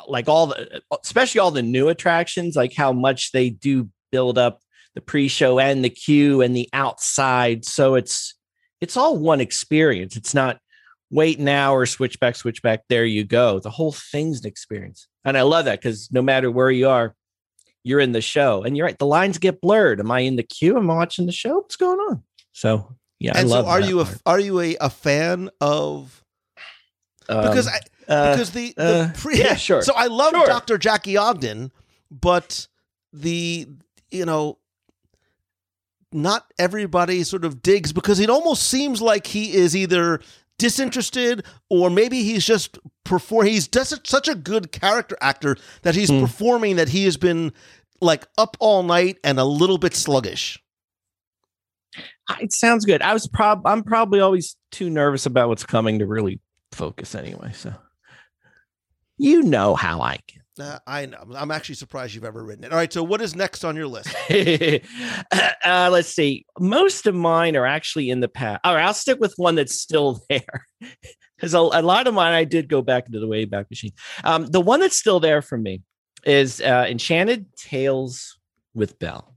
like 0.08 0.30
all 0.30 0.48
the 0.48 0.82
especially 1.04 1.40
all 1.40 1.52
the 1.52 1.64
new 1.64 1.90
attractions, 1.90 2.56
like 2.56 2.74
how 2.74 2.94
much 2.94 3.32
they 3.32 3.50
do 3.50 3.90
build 4.12 4.38
up 4.38 4.62
the 4.98 5.02
pre-show 5.02 5.60
and 5.60 5.86
the 5.86 5.92
queue 5.92 6.42
and 6.42 6.56
the 6.56 6.68
outside. 6.74 7.64
So 7.66 7.94
it's 7.94 8.34
it's 8.82 8.98
all 8.98 9.16
one 9.16 9.40
experience. 9.40 10.18
It's 10.18 10.34
not 10.34 10.58
wait 11.12 11.38
an 11.38 11.48
hour, 11.48 11.86
switch 11.86 12.20
back, 12.20 12.36
switch 12.36 12.64
back. 12.64 12.82
There 12.90 13.06
you 13.06 13.24
go. 13.24 13.60
The 13.60 13.70
whole 13.70 13.92
thing's 13.92 14.42
an 14.42 14.48
experience. 14.48 15.08
And 15.24 15.38
I 15.38 15.44
love 15.44 15.66
that 15.66 15.80
because 15.80 16.10
no 16.12 16.24
matter 16.24 16.50
where 16.50 16.72
you 16.72 16.90
are, 16.90 17.14
you're 17.84 18.00
in 18.00 18.12
the 18.12 18.22
show. 18.22 18.64
And 18.64 18.76
you're 18.76 18.88
right, 18.88 18.98
the 18.98 19.06
lines 19.06 19.38
get 19.38 19.62
blurred. 19.62 20.00
Am 20.00 20.10
I 20.10 20.22
in 20.22 20.36
the 20.36 20.42
queue? 20.44 20.76
Am 20.78 20.90
I 20.90 20.96
watching 20.96 21.28
the 21.28 21.32
show? 21.32 21.60
What's 21.60 21.76
going 21.76 22.00
on? 22.10 22.24
So 22.54 22.96
yeah, 23.20 23.38
and 23.38 23.48
I 23.48 23.52
love 23.52 23.66
so 23.66 23.72
are 23.72 23.82
you 23.82 24.02
a 24.02 24.08
are 24.26 24.40
you 24.40 24.60
a, 24.60 24.76
a 24.82 24.90
fan 24.90 25.52
of 25.62 26.24
because 27.28 27.68
Um, 27.68 27.74
I, 28.10 28.12
uh, 28.12 28.32
because 28.32 28.52
the, 28.52 28.74
the 28.76 28.84
uh, 28.84 29.12
pre 29.14 29.38
yeah, 29.38 29.56
sure. 29.68 29.84
So 29.84 29.94
I 29.96 30.08
love 30.08 30.32
Sure. 30.34 30.48
Dr. 30.48 30.80
Jackie 30.80 31.18
Ogden, 31.18 31.72
but 32.10 32.68
the 33.14 33.68
you 34.10 34.26
know 34.26 34.58
not 36.12 36.52
everybody 36.58 37.24
sort 37.24 37.44
of 37.46 37.62
digs 37.62 37.92
because 37.94 38.20
it 38.20 38.30
almost 38.30 38.64
seems 38.64 39.02
like 39.02 39.28
he 39.28 39.54
is 39.54 39.76
either 39.76 40.20
disinterested 40.58 41.46
or 41.70 41.90
maybe 41.90 42.24
he's 42.24 42.46
just 42.46 42.80
perform 43.04 43.46
he's 43.46 43.68
just 43.68 44.08
such 44.08 44.28
a 44.28 44.34
good 44.36 44.72
character 44.72 45.16
actor 45.22 45.56
that 45.84 45.96
he's 45.96 46.10
Hmm. 46.10 46.22
performing 46.22 46.78
that 46.78 46.90
he 46.90 47.04
has 47.06 47.18
been 47.18 47.52
like 48.02 48.26
up 48.38 48.58
all 48.60 48.84
night 48.84 49.18
and 49.24 49.40
a 49.40 49.44
little 49.46 49.78
bit 49.78 49.94
sluggish. 49.96 50.58
it 52.42 52.52
sounds 52.54 52.86
good. 52.86 53.02
I 53.02 53.14
was 53.14 53.28
prob 53.28 53.66
I'm 53.66 53.84
probably 53.84 54.20
always 54.20 54.56
too 54.72 54.90
nervous 54.90 55.26
about 55.26 55.50
what's 55.50 55.66
coming 55.66 56.00
to 56.00 56.06
really 56.06 56.40
focus 56.72 57.16
anyway. 57.16 57.52
So 57.54 57.74
you 59.18 59.44
know 59.44 59.76
how 59.76 60.02
I 60.02 60.20
Uh, 60.60 60.80
I 60.88 61.06
know. 61.06 61.24
I'm 61.36 61.52
actually 61.52 61.76
surprised 61.76 62.16
you've 62.16 62.24
ever 62.24 62.44
written 62.44 62.64
it. 62.64 62.72
All 62.72 62.78
right, 62.78 62.92
so 62.92 63.04
what 63.04 63.22
is 63.22 63.36
next 63.36 63.64
on 63.64 63.76
your 63.76 63.88
list? 63.88 64.16
uh, 65.66 65.90
let's 65.92 66.10
see. 66.10 66.46
Most 66.60 67.06
of 67.08 67.16
mine 67.16 67.56
are 67.56 67.66
actually 67.66 68.10
in 68.10 68.20
the 68.20 68.28
past. 68.28 68.62
All 68.64 68.76
right, 68.76 68.86
I'll 68.86 68.94
stick 68.94 69.20
with 69.20 69.34
one 69.38 69.56
that's 69.56 69.80
still 69.80 70.22
there. 70.30 70.66
Because 71.36 71.54
a, 71.54 71.60
a 71.60 71.82
lot 71.82 72.08
of 72.08 72.14
mine 72.14 72.34
I 72.34 72.44
did 72.44 72.68
go 72.68 72.82
back 72.82 73.06
into 73.08 73.20
the 73.20 73.28
Wayback 73.28 73.70
Machine. 73.70 73.92
Um, 74.24 74.48
the 74.48 74.62
one 74.62 74.80
that's 74.80 74.98
still 74.98 75.20
there 75.20 75.42
for 75.42 75.58
me 75.58 75.82
is 76.26 76.62
uh, 76.62 76.86
Enchanted 76.88 77.46
Tales 77.56 78.38
with 78.74 78.98
Belle. 79.00 79.34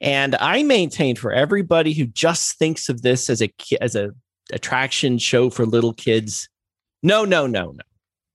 And 0.00 0.36
I 0.36 0.62
maintain 0.62 1.16
for 1.16 1.32
everybody 1.32 1.92
who 1.92 2.06
just 2.06 2.58
thinks 2.58 2.88
of 2.88 3.02
this 3.02 3.28
as 3.28 3.42
a 3.42 3.50
as 3.80 3.96
a 3.96 4.12
attraction 4.52 5.18
show 5.18 5.50
for 5.50 5.66
little 5.66 5.92
kids, 5.92 6.48
no, 7.02 7.24
no, 7.24 7.46
no, 7.46 7.72
no, 7.72 7.82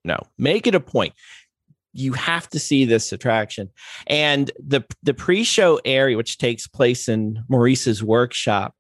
no. 0.04 0.18
Make 0.38 0.68
it 0.68 0.76
a 0.76 0.80
point. 0.80 1.14
You 1.94 2.14
have 2.14 2.50
to 2.50 2.60
see 2.60 2.86
this 2.86 3.12
attraction. 3.12 3.70
And 4.08 4.52
the 4.58 4.84
the 5.04 5.14
pre-show 5.14 5.80
area, 5.86 6.18
which 6.18 6.38
takes 6.38 6.68
place 6.68 7.08
in 7.08 7.44
Maurice's 7.48 8.04
workshop, 8.04 8.76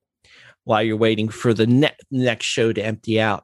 while 0.63 0.81
you're 0.81 0.97
waiting 0.97 1.29
for 1.29 1.53
the 1.53 1.67
ne- 1.67 1.95
next 2.09 2.45
show 2.45 2.73
to 2.73 2.83
empty 2.83 3.21
out. 3.21 3.43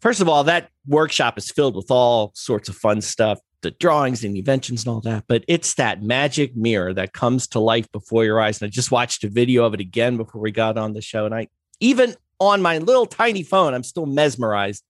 First 0.00 0.20
of 0.20 0.28
all, 0.28 0.44
that 0.44 0.70
workshop 0.86 1.38
is 1.38 1.50
filled 1.50 1.74
with 1.74 1.90
all 1.90 2.30
sorts 2.34 2.68
of 2.68 2.76
fun 2.76 3.00
stuff, 3.00 3.40
the 3.62 3.72
drawings 3.72 4.22
and 4.22 4.36
inventions 4.36 4.84
and 4.84 4.94
all 4.94 5.00
that. 5.00 5.24
But 5.26 5.44
it's 5.48 5.74
that 5.74 6.02
magic 6.02 6.56
mirror 6.56 6.94
that 6.94 7.12
comes 7.12 7.48
to 7.48 7.58
life 7.58 7.90
before 7.90 8.24
your 8.24 8.40
eyes. 8.40 8.60
And 8.60 8.68
I 8.68 8.70
just 8.70 8.92
watched 8.92 9.24
a 9.24 9.28
video 9.28 9.64
of 9.64 9.74
it 9.74 9.80
again 9.80 10.16
before 10.16 10.40
we 10.40 10.52
got 10.52 10.78
on 10.78 10.92
the 10.92 11.02
show. 11.02 11.26
And 11.26 11.34
I, 11.34 11.48
even 11.80 12.14
on 12.38 12.62
my 12.62 12.78
little 12.78 13.06
tiny 13.06 13.42
phone, 13.42 13.74
I'm 13.74 13.82
still 13.82 14.06
mesmerized. 14.06 14.84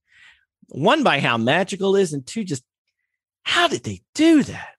One, 0.69 1.03
by 1.03 1.21
how 1.21 1.39
magical 1.39 1.97
it 1.97 2.03
is, 2.03 2.13
and 2.13 2.27
two, 2.27 2.45
just 2.45 2.63
how 3.49 3.67
did 3.67 3.83
they 3.83 4.03
do 4.15 4.43
that? 4.43 4.75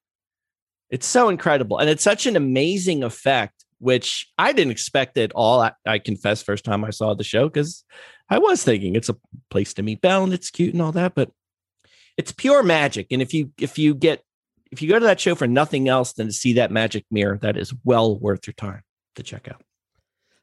It's 0.92 1.08
so 1.08 1.28
incredible. 1.30 1.80
And 1.80 1.90
it's 1.90 2.04
such 2.04 2.28
an 2.28 2.36
amazing 2.36 3.02
effect, 3.04 3.66
which 3.80 4.28
I 4.38 4.54
didn't 4.54 4.70
expect 4.72 5.18
at 5.18 5.32
all. 5.34 5.60
I, 5.62 5.72
I 5.88 5.98
confess, 5.98 6.44
first 6.44 6.66
time 6.66 6.86
I 6.86 6.92
saw 6.92 7.16
the 7.16 7.24
show, 7.24 7.50
because 7.50 7.84
I 8.30 8.38
was 8.38 8.64
thinking 8.64 8.96
it's 8.96 9.10
a 9.10 9.18
place 9.50 9.74
to 9.74 9.82
meet 9.82 10.02
Belle 10.02 10.24
and 10.24 10.34
it's 10.34 10.52
cute 10.52 10.74
and 10.74 10.84
all 10.84 10.92
that, 10.92 11.16
but 11.16 11.32
it's 12.16 12.32
pure 12.32 12.62
magic. 12.62 13.08
And 13.10 13.24
if 13.24 13.34
you 13.34 13.52
if 13.60 13.80
you 13.80 13.96
get 13.96 14.24
if 14.72 14.84
you 14.84 14.90
go 14.90 15.00
to 15.00 15.06
that 15.06 15.20
show 15.20 15.34
for 15.34 15.48
nothing 15.48 15.90
else 15.90 16.14
than 16.14 16.28
to 16.28 16.34
see 16.34 16.54
that 16.54 16.70
magic 16.70 17.06
mirror, 17.10 17.40
that 17.42 17.58
is 17.58 17.74
well 17.84 18.20
worth 18.20 18.46
your 18.46 18.54
time 18.54 18.84
to 19.16 19.24
check 19.24 19.48
out. 19.48 19.64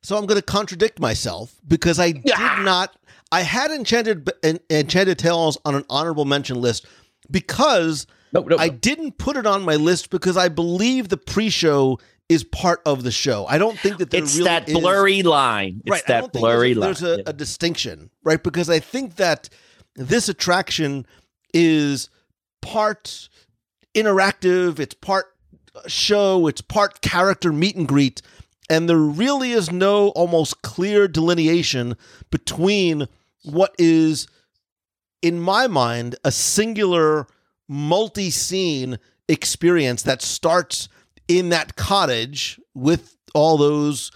So 0.02 0.16
I'm 0.16 0.26
going 0.26 0.40
to 0.40 0.44
contradict 0.44 0.98
myself 0.98 1.54
because 1.66 2.00
I 2.00 2.10
did 2.10 2.32
Ah. 2.36 2.60
not. 2.64 2.96
I 3.30 3.42
had 3.42 3.70
Enchanted 3.70 4.28
En- 4.42 4.58
Enchanted 4.68 5.16
Tales 5.18 5.58
on 5.64 5.76
an 5.76 5.84
honorable 5.88 6.24
mention 6.24 6.60
list 6.60 6.86
because 7.30 8.06
No, 8.32 8.40
no, 8.42 8.56
I 8.58 8.68
no. 8.68 8.74
didn't 8.74 9.18
put 9.18 9.36
it 9.36 9.46
on 9.46 9.62
my 9.62 9.76
list 9.76 10.10
because 10.10 10.36
I 10.36 10.48
believe 10.48 11.08
the 11.08 11.16
pre-show 11.16 11.98
is 12.28 12.42
part 12.42 12.80
of 12.84 13.04
the 13.04 13.10
show. 13.12 13.46
I 13.46 13.58
don't 13.58 13.78
think 13.78 13.98
that 13.98 14.10
there 14.10 14.22
it's 14.22 14.34
really 14.36 14.48
that 14.48 14.68
is- 14.68 14.74
blurry 14.74 15.22
line. 15.22 15.82
It's 15.84 15.90
right. 15.90 16.06
That 16.06 16.32
blurry 16.32 16.74
there's, 16.74 17.02
a, 17.02 17.06
line. 17.06 17.16
there's 17.16 17.26
a, 17.28 17.30
a 17.30 17.32
distinction, 17.32 18.10
right? 18.24 18.42
Because 18.42 18.68
I 18.68 18.80
think 18.80 19.16
that 19.16 19.48
this 19.94 20.28
attraction 20.28 21.06
is 21.54 22.10
part 22.62 23.28
interactive, 23.94 24.78
it's 24.78 24.94
part 24.94 25.26
uh, 25.74 25.82
show, 25.86 26.46
it's 26.48 26.60
part 26.60 27.00
character 27.00 27.52
meet 27.52 27.76
and 27.76 27.86
greet, 27.88 28.20
and 28.68 28.88
there 28.88 28.98
really 28.98 29.52
is 29.52 29.70
no 29.70 30.08
almost 30.08 30.62
clear 30.62 31.06
delineation 31.06 31.96
between 32.30 33.06
what 33.44 33.74
is, 33.78 34.26
in 35.22 35.40
my 35.40 35.68
mind, 35.68 36.16
a 36.24 36.32
singular 36.32 37.28
multi-scene 37.68 38.98
experience 39.28 40.02
that 40.02 40.22
starts 40.22 40.88
in 41.28 41.48
that 41.48 41.76
cottage 41.76 42.60
with 42.74 43.16
all 43.34 43.56
those 43.56 44.10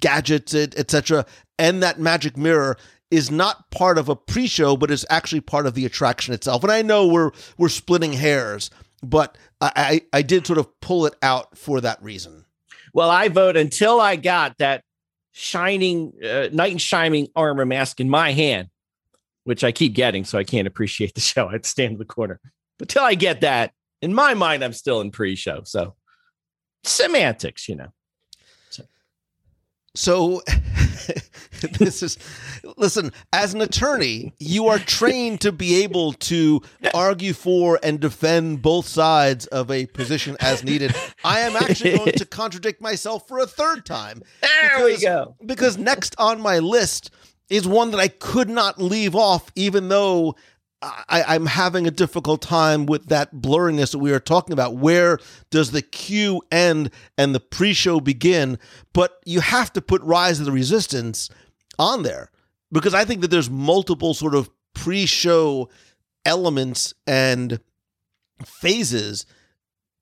gadgets, 0.00 0.54
et- 0.54 0.78
etc., 0.78 1.26
and 1.58 1.82
that 1.82 2.00
magic 2.00 2.36
mirror 2.36 2.76
is 3.10 3.30
not 3.30 3.70
part 3.70 3.98
of 3.98 4.08
a 4.08 4.16
pre-show, 4.16 4.76
but 4.76 4.90
is 4.90 5.06
actually 5.08 5.40
part 5.40 5.66
of 5.66 5.74
the 5.74 5.84
attraction 5.84 6.34
itself. 6.34 6.62
And 6.64 6.72
I 6.72 6.82
know 6.82 7.06
we're 7.06 7.30
we're 7.58 7.68
splitting 7.68 8.12
hairs, 8.12 8.70
but 9.02 9.36
I 9.60 10.00
I, 10.12 10.18
I 10.18 10.22
did 10.22 10.46
sort 10.46 10.58
of 10.58 10.68
pull 10.80 11.06
it 11.06 11.14
out 11.22 11.56
for 11.56 11.80
that 11.80 12.02
reason. 12.02 12.44
Well, 12.92 13.10
I 13.10 13.28
vote 13.28 13.56
until 13.56 14.00
I 14.00 14.16
got 14.16 14.58
that 14.58 14.82
shining 15.32 16.12
uh, 16.24 16.48
knight 16.52 16.72
in 16.72 16.78
shining 16.78 17.28
armor 17.36 17.66
mask 17.66 18.00
in 18.00 18.08
my 18.08 18.32
hand, 18.32 18.68
which 19.44 19.62
I 19.62 19.72
keep 19.72 19.94
getting, 19.94 20.24
so 20.24 20.38
I 20.38 20.44
can't 20.44 20.66
appreciate 20.66 21.14
the 21.14 21.20
show. 21.32 21.48
I'd 21.48 21.66
stand 21.66 21.92
in 21.92 21.98
the 21.98 22.04
corner. 22.04 22.40
But 22.78 22.88
till 22.88 23.02
I 23.04 23.14
get 23.14 23.40
that, 23.42 23.72
in 24.02 24.12
my 24.14 24.34
mind, 24.34 24.64
I'm 24.64 24.72
still 24.72 25.00
in 25.00 25.10
pre-show. 25.10 25.62
So 25.64 25.94
semantics, 26.84 27.68
you 27.68 27.76
know. 27.76 27.88
So 29.96 30.42
this 31.78 32.02
is 32.02 32.18
listen 32.76 33.12
as 33.32 33.54
an 33.54 33.60
attorney 33.60 34.34
you 34.40 34.66
are 34.66 34.78
trained 34.78 35.40
to 35.40 35.52
be 35.52 35.82
able 35.84 36.12
to 36.14 36.60
argue 36.92 37.32
for 37.32 37.78
and 37.82 38.00
defend 38.00 38.60
both 38.60 38.86
sides 38.88 39.46
of 39.46 39.70
a 39.70 39.86
position 39.86 40.36
as 40.40 40.64
needed 40.64 40.94
i 41.24 41.40
am 41.40 41.54
actually 41.56 41.96
going 41.96 42.12
to 42.12 42.26
contradict 42.26 42.80
myself 42.82 43.26
for 43.28 43.38
a 43.38 43.46
third 43.46 43.86
time 43.86 44.20
There 44.42 44.84
we 44.84 44.98
go. 45.00 45.36
because 45.46 45.78
next 45.78 46.14
on 46.18 46.40
my 46.40 46.58
list 46.58 47.10
is 47.48 47.66
one 47.66 47.92
that 47.92 48.00
i 48.00 48.08
could 48.08 48.50
not 48.50 48.80
leave 48.82 49.14
off 49.14 49.50
even 49.54 49.88
though 49.88 50.34
I, 50.82 51.24
I'm 51.28 51.46
having 51.46 51.86
a 51.86 51.90
difficult 51.90 52.42
time 52.42 52.84
with 52.84 53.06
that 53.06 53.36
blurriness 53.36 53.92
that 53.92 53.98
we 53.98 54.12
are 54.12 54.20
talking 54.20 54.52
about. 54.52 54.76
Where 54.76 55.18
does 55.50 55.70
the 55.70 55.82
queue 55.82 56.42
end 56.52 56.90
and 57.16 57.34
the 57.34 57.40
pre-show 57.40 58.00
begin? 58.00 58.58
But 58.92 59.18
you 59.24 59.40
have 59.40 59.72
to 59.74 59.80
put 59.80 60.02
Rise 60.02 60.40
of 60.40 60.46
the 60.46 60.52
Resistance 60.52 61.30
on 61.78 62.02
there 62.02 62.30
because 62.70 62.92
I 62.94 63.04
think 63.04 63.22
that 63.22 63.30
there's 63.30 63.48
multiple 63.48 64.12
sort 64.14 64.34
of 64.34 64.50
pre-show 64.74 65.70
elements 66.24 66.92
and 67.06 67.60
phases 68.44 69.26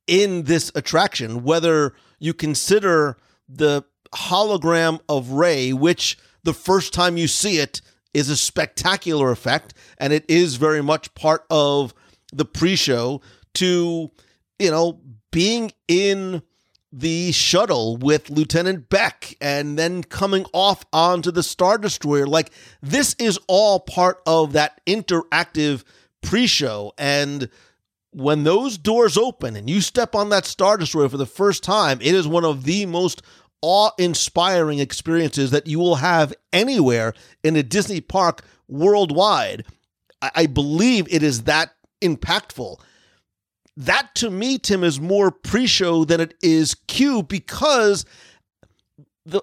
in 0.06 0.44
this 0.44 0.72
attraction. 0.74 1.44
Whether 1.44 1.94
you 2.18 2.34
consider 2.34 3.16
the 3.48 3.84
hologram 4.14 5.00
of 5.08 5.30
Rey, 5.30 5.72
which 5.72 6.18
the 6.42 6.54
first 6.54 6.92
time 6.92 7.16
you 7.16 7.28
see 7.28 7.58
it 7.58 7.80
is 8.14 8.28
a 8.28 8.36
spectacular 8.36 9.30
effect, 9.30 9.74
and 9.98 10.12
it 10.12 10.24
is 10.28 10.56
very 10.56 10.82
much 10.82 11.14
part 11.14 11.44
of 11.50 11.94
the 12.32 12.44
pre-show. 12.44 13.20
To 13.54 14.10
you 14.58 14.70
know, 14.70 15.00
being 15.30 15.72
in 15.88 16.42
the 16.92 17.32
shuttle 17.32 17.96
with 17.96 18.28
Lieutenant 18.30 18.88
Bek 18.90 19.36
and 19.40 19.78
then 19.78 20.04
coming 20.04 20.44
off 20.52 20.84
onto 20.92 21.30
the 21.30 21.42
Star 21.42 21.78
Destroyer. 21.78 22.26
Like, 22.26 22.52
this 22.82 23.16
is 23.18 23.38
all 23.48 23.80
part 23.80 24.20
of 24.26 24.52
that 24.52 24.80
interactive 24.86 25.84
pre 26.20 26.46
show. 26.46 26.92
And 26.98 27.48
when 28.10 28.44
those 28.44 28.76
doors 28.76 29.16
open 29.16 29.56
and 29.56 29.70
you 29.70 29.80
step 29.80 30.14
on 30.14 30.28
that 30.28 30.44
Star 30.44 30.76
Destroyer 30.76 31.08
for 31.08 31.16
the 31.16 31.26
first 31.26 31.64
time, 31.64 31.98
it 32.02 32.14
is 32.14 32.28
one 32.28 32.44
of 32.44 32.64
the 32.64 32.84
most 32.84 33.22
awe 33.62 33.90
inspiring 33.98 34.78
experiences 34.78 35.50
that 35.52 35.66
you 35.66 35.78
will 35.78 35.96
have 35.96 36.34
anywhere 36.52 37.14
in 37.42 37.56
a 37.56 37.62
Disney 37.62 38.00
park 38.00 38.44
worldwide. 38.68 39.64
I, 40.20 40.30
I 40.34 40.46
believe 40.46 41.06
it 41.10 41.22
is 41.22 41.44
that 41.44 41.70
impactful 42.00 42.80
that 43.76 44.14
to 44.16 44.30
me, 44.30 44.58
Tim, 44.58 44.84
is 44.84 45.00
more 45.00 45.30
pre-show 45.30 46.04
than 46.04 46.20
it 46.20 46.34
is 46.42 46.74
queue 46.86 47.22
because 47.22 48.04
the 49.24 49.42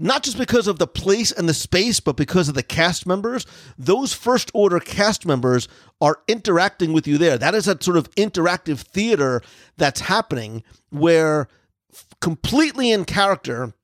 not 0.00 0.22
just 0.22 0.38
because 0.38 0.68
of 0.68 0.78
the 0.78 0.86
place 0.86 1.32
and 1.32 1.48
the 1.48 1.54
space, 1.54 1.98
but 1.98 2.16
because 2.16 2.48
of 2.48 2.54
the 2.54 2.62
cast 2.62 3.04
members. 3.04 3.44
Those 3.76 4.14
first 4.14 4.48
order 4.54 4.78
cast 4.78 5.26
members 5.26 5.66
are 6.00 6.20
interacting 6.28 6.92
with 6.92 7.08
you 7.08 7.18
there. 7.18 7.36
That 7.36 7.56
is 7.56 7.66
a 7.66 7.76
sort 7.82 7.96
of 7.96 8.08
interactive 8.12 8.78
theater 8.78 9.42
that's 9.76 10.02
happening 10.02 10.62
where 10.90 11.48
completely 12.20 12.90
in 12.90 13.04
character, 13.04 13.74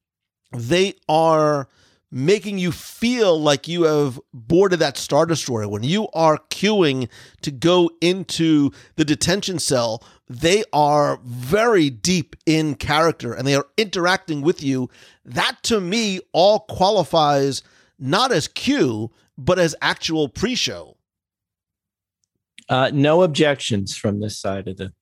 they 0.52 0.94
are 1.08 1.68
making 2.10 2.58
you 2.58 2.70
feel 2.70 3.40
like 3.40 3.66
you 3.66 3.82
have 3.82 4.20
boarded 4.32 4.78
that 4.78 4.96
Star 4.96 5.26
Destroyer. 5.26 5.68
When 5.68 5.82
you 5.82 6.08
are 6.14 6.38
queuing 6.48 7.08
to 7.42 7.50
go 7.50 7.90
into 8.00 8.70
the 8.94 9.04
detention 9.04 9.58
cell, 9.58 10.02
they 10.28 10.62
are 10.72 11.18
very 11.24 11.90
deep 11.90 12.36
in 12.46 12.76
character 12.76 13.34
and 13.34 13.46
they 13.46 13.56
are 13.56 13.66
interacting 13.76 14.42
with 14.42 14.62
you. 14.62 14.88
That 15.24 15.58
to 15.64 15.80
me 15.80 16.20
all 16.32 16.60
qualifies 16.60 17.62
not 17.98 18.30
as 18.30 18.46
queue, 18.48 19.10
but 19.36 19.58
as 19.58 19.74
actual 19.82 20.28
pre 20.28 20.54
show. 20.54 20.96
Uh, 22.68 22.90
no 22.94 23.22
objections 23.22 23.96
from 23.96 24.20
this 24.20 24.38
side 24.38 24.68
of 24.68 24.76
the. 24.76 24.92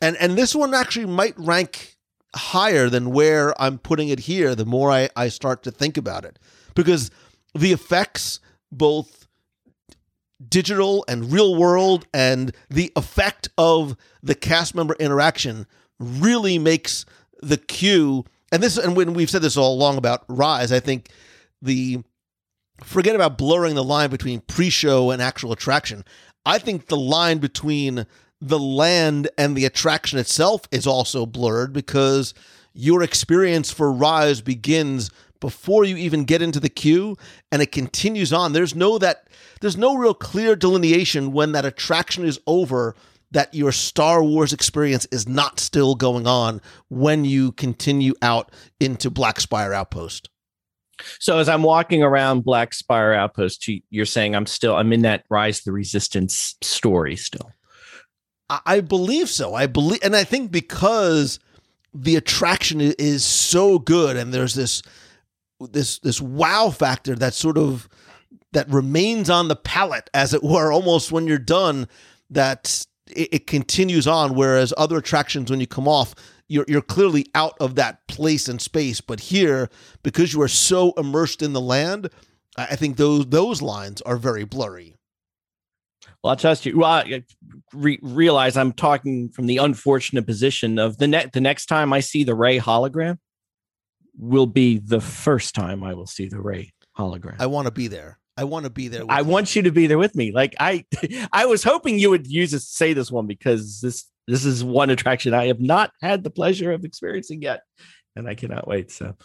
And 0.00 0.16
and 0.16 0.36
this 0.36 0.54
one 0.54 0.74
actually 0.74 1.06
might 1.06 1.38
rank 1.38 1.96
higher 2.34 2.88
than 2.88 3.10
where 3.10 3.60
I'm 3.60 3.78
putting 3.78 4.08
it 4.08 4.20
here, 4.20 4.54
the 4.54 4.66
more 4.66 4.90
I, 4.90 5.08
I 5.16 5.28
start 5.28 5.62
to 5.64 5.70
think 5.70 5.96
about 5.96 6.24
it. 6.24 6.38
Because 6.74 7.10
the 7.54 7.72
effects, 7.72 8.40
both 8.70 9.26
digital 10.46 11.04
and 11.08 11.32
real 11.32 11.56
world, 11.56 12.06
and 12.14 12.54
the 12.70 12.92
effect 12.94 13.48
of 13.58 13.96
the 14.22 14.34
cast 14.34 14.74
member 14.74 14.94
interaction 15.00 15.66
really 15.98 16.58
makes 16.58 17.04
the 17.40 17.56
queue. 17.56 18.24
And 18.52 18.62
this, 18.62 18.76
and 18.76 18.96
when 18.96 19.14
we've 19.14 19.30
said 19.30 19.42
this 19.42 19.56
all 19.56 19.74
along 19.74 19.98
about 19.98 20.24
Rise, 20.28 20.70
I 20.70 20.80
think 20.80 21.10
the 21.60 22.02
forget 22.84 23.16
about 23.16 23.38
blurring 23.38 23.74
the 23.74 23.82
line 23.84 24.10
between 24.10 24.40
pre-show 24.40 25.10
and 25.10 25.20
actual 25.20 25.52
attraction. 25.52 26.04
I 26.46 26.58
think 26.58 26.86
the 26.86 26.96
line 26.96 27.38
between 27.38 28.06
the 28.40 28.58
land 28.58 29.28
and 29.36 29.56
the 29.56 29.64
attraction 29.64 30.18
itself 30.18 30.62
is 30.70 30.86
also 30.86 31.26
blurred 31.26 31.72
because 31.72 32.34
your 32.72 33.02
experience 33.02 33.70
for 33.70 33.92
Rise 33.92 34.40
begins 34.40 35.10
before 35.40 35.84
you 35.84 35.96
even 35.96 36.24
get 36.24 36.42
into 36.42 36.60
the 36.60 36.68
queue 36.68 37.16
and 37.50 37.62
it 37.62 37.72
continues 37.72 38.32
on. 38.32 38.52
There's 38.52 38.74
no 38.74 38.98
that 38.98 39.28
there's 39.60 39.76
no 39.76 39.96
real 39.96 40.14
clear 40.14 40.54
delineation 40.56 41.32
when 41.32 41.52
that 41.52 41.64
attraction 41.64 42.24
is 42.24 42.40
over 42.46 42.94
that 43.30 43.52
your 43.52 43.72
Star 43.72 44.22
Wars 44.22 44.52
experience 44.52 45.06
is 45.10 45.28
not 45.28 45.60
still 45.60 45.94
going 45.94 46.26
on 46.26 46.60
when 46.88 47.24
you 47.24 47.52
continue 47.52 48.14
out 48.22 48.50
into 48.80 49.10
Black 49.10 49.40
Spire 49.40 49.74
Outpost. 49.74 50.30
So 51.20 51.38
as 51.38 51.48
I'm 51.48 51.62
walking 51.62 52.02
around 52.02 52.44
Black 52.44 52.74
Spire 52.74 53.12
Outpost, 53.12 53.68
you- 53.68 53.82
you're 53.90 54.06
saying 54.06 54.34
I'm 54.34 54.46
still 54.46 54.76
I'm 54.76 54.92
in 54.92 55.02
that 55.02 55.24
Rise 55.28 55.60
the 55.60 55.72
Resistance 55.72 56.56
story 56.62 57.16
still. 57.16 57.52
I- 58.50 58.80
believe 58.80 59.28
so. 59.28 59.54
I 59.54 59.66
believe, 59.66 60.00
and 60.02 60.16
I 60.16 60.24
think 60.24 60.50
because 60.50 61.38
the 61.94 62.16
attraction 62.16 62.80
is 62.80 63.24
so 63.24 63.78
good, 63.78 64.16
and 64.16 64.32
there's 64.32 64.54
this 64.54 64.82
this 65.60 65.98
this 65.98 66.20
wow 66.20 66.70
factor 66.70 67.14
that 67.16 67.34
sort 67.34 67.58
of 67.58 67.88
that 68.52 68.68
remains 68.70 69.28
on 69.28 69.48
the 69.48 69.56
palate, 69.56 70.08
as 70.14 70.32
it 70.32 70.42
were, 70.42 70.72
almost 70.72 71.12
when 71.12 71.26
you're 71.26 71.38
done. 71.38 71.88
That 72.30 72.86
it, 73.10 73.28
it 73.32 73.46
continues 73.46 74.06
on. 74.06 74.34
Whereas 74.34 74.72
other 74.76 74.98
attractions, 74.98 75.50
when 75.50 75.60
you 75.60 75.66
come 75.66 75.88
off, 75.88 76.14
you're 76.48 76.64
you're 76.68 76.82
clearly 76.82 77.26
out 77.34 77.56
of 77.60 77.74
that 77.76 78.06
place 78.08 78.48
and 78.48 78.60
space. 78.60 79.00
But 79.00 79.20
here, 79.20 79.68
because 80.02 80.32
you 80.32 80.40
are 80.42 80.48
so 80.48 80.92
immersed 80.96 81.42
in 81.42 81.52
the 81.52 81.60
land, 81.60 82.10
I 82.56 82.66
I 82.66 82.76
think 82.76 82.96
those 82.96 83.26
those 83.26 83.62
lines 83.62 84.00
are 84.02 84.16
very 84.16 84.44
blurry. 84.44 84.94
Well, 86.22 86.30
I'll 86.30 86.36
trust 86.36 86.66
you. 86.66 86.78
Well, 86.78 86.90
I 86.90 87.22
re- 87.72 88.00
realize 88.02 88.56
I'm 88.56 88.72
talking 88.72 89.28
from 89.28 89.46
the 89.46 89.58
unfortunate 89.58 90.26
position 90.26 90.78
of 90.78 90.98
the 90.98 91.06
next. 91.06 91.32
The 91.32 91.40
next 91.40 91.66
time 91.66 91.92
I 91.92 92.00
see 92.00 92.24
the 92.24 92.34
Rey 92.34 92.58
hologram, 92.58 93.18
will 94.18 94.46
be 94.46 94.78
the 94.78 95.00
first 95.00 95.54
time 95.54 95.82
I 95.82 95.94
will 95.94 96.06
see 96.06 96.28
the 96.28 96.40
Rey 96.40 96.72
hologram. 96.96 97.36
I 97.38 97.46
want 97.46 97.66
to 97.66 97.70
be 97.70 97.86
there. 97.86 98.18
I 98.36 98.44
want 98.44 98.64
to 98.64 98.70
be 98.70 98.88
there. 98.88 99.02
with 99.02 99.10
I 99.10 99.20
you. 99.20 99.24
want 99.26 99.56
you 99.56 99.62
to 99.62 99.70
be 99.70 99.86
there 99.86 99.98
with 99.98 100.14
me. 100.14 100.32
Like 100.32 100.54
I, 100.60 100.84
I 101.32 101.46
was 101.46 101.62
hoping 101.62 101.98
you 101.98 102.10
would 102.10 102.26
use 102.26 102.50
this, 102.50 102.68
say 102.68 102.92
this 102.92 103.10
one 103.10 103.26
because 103.26 103.80
this 103.80 104.06
this 104.26 104.44
is 104.44 104.62
one 104.62 104.90
attraction 104.90 105.32
I 105.32 105.46
have 105.46 105.60
not 105.60 105.90
had 106.02 106.22
the 106.22 106.30
pleasure 106.30 106.72
of 106.72 106.84
experiencing 106.84 107.40
yet, 107.40 107.62
and 108.14 108.28
I 108.28 108.34
cannot 108.34 108.68
wait. 108.68 108.90
So 108.90 109.16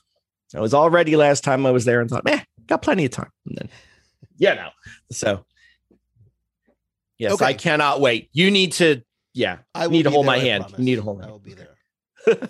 I 0.56 0.62
was 0.62 0.73
all 0.73 0.89
ready 0.89 1.17
last 1.17 1.43
time 1.43 1.65
I 1.65 1.71
was 1.71 1.84
there 1.84 1.99
and 1.99 2.10
thought, 2.10 2.23
man, 2.23 2.41
got 2.67 2.82
plenty 2.82 3.03
of 3.03 3.12
time. 3.12 3.29
And 3.45 3.58
then, 3.58 3.69
yeah, 4.38 4.53
no. 4.53 4.69
So 5.12 5.45
yes, 7.23 7.33
Okay. 7.33 7.45
I 7.45 7.53
cannot 7.53 7.99
wait. 8.01 8.29
You 8.33 8.51
need 8.51 8.73
to, 8.73 9.01
yeah, 9.33 9.59
I 9.73 9.88
need 9.88 10.03
to 10.03 10.09
hold 10.12 10.25
there, 10.25 10.31
my 10.31 10.36
I 10.38 10.39
hand. 10.39 10.63
promise. 10.63 10.79
You 10.79 10.86
need 10.86 10.95
to 10.95 11.01
hold 11.01 11.19
my 11.19 11.27
I 11.27 11.31
will 11.31 11.39
be 11.39 11.53
there. 11.53 11.75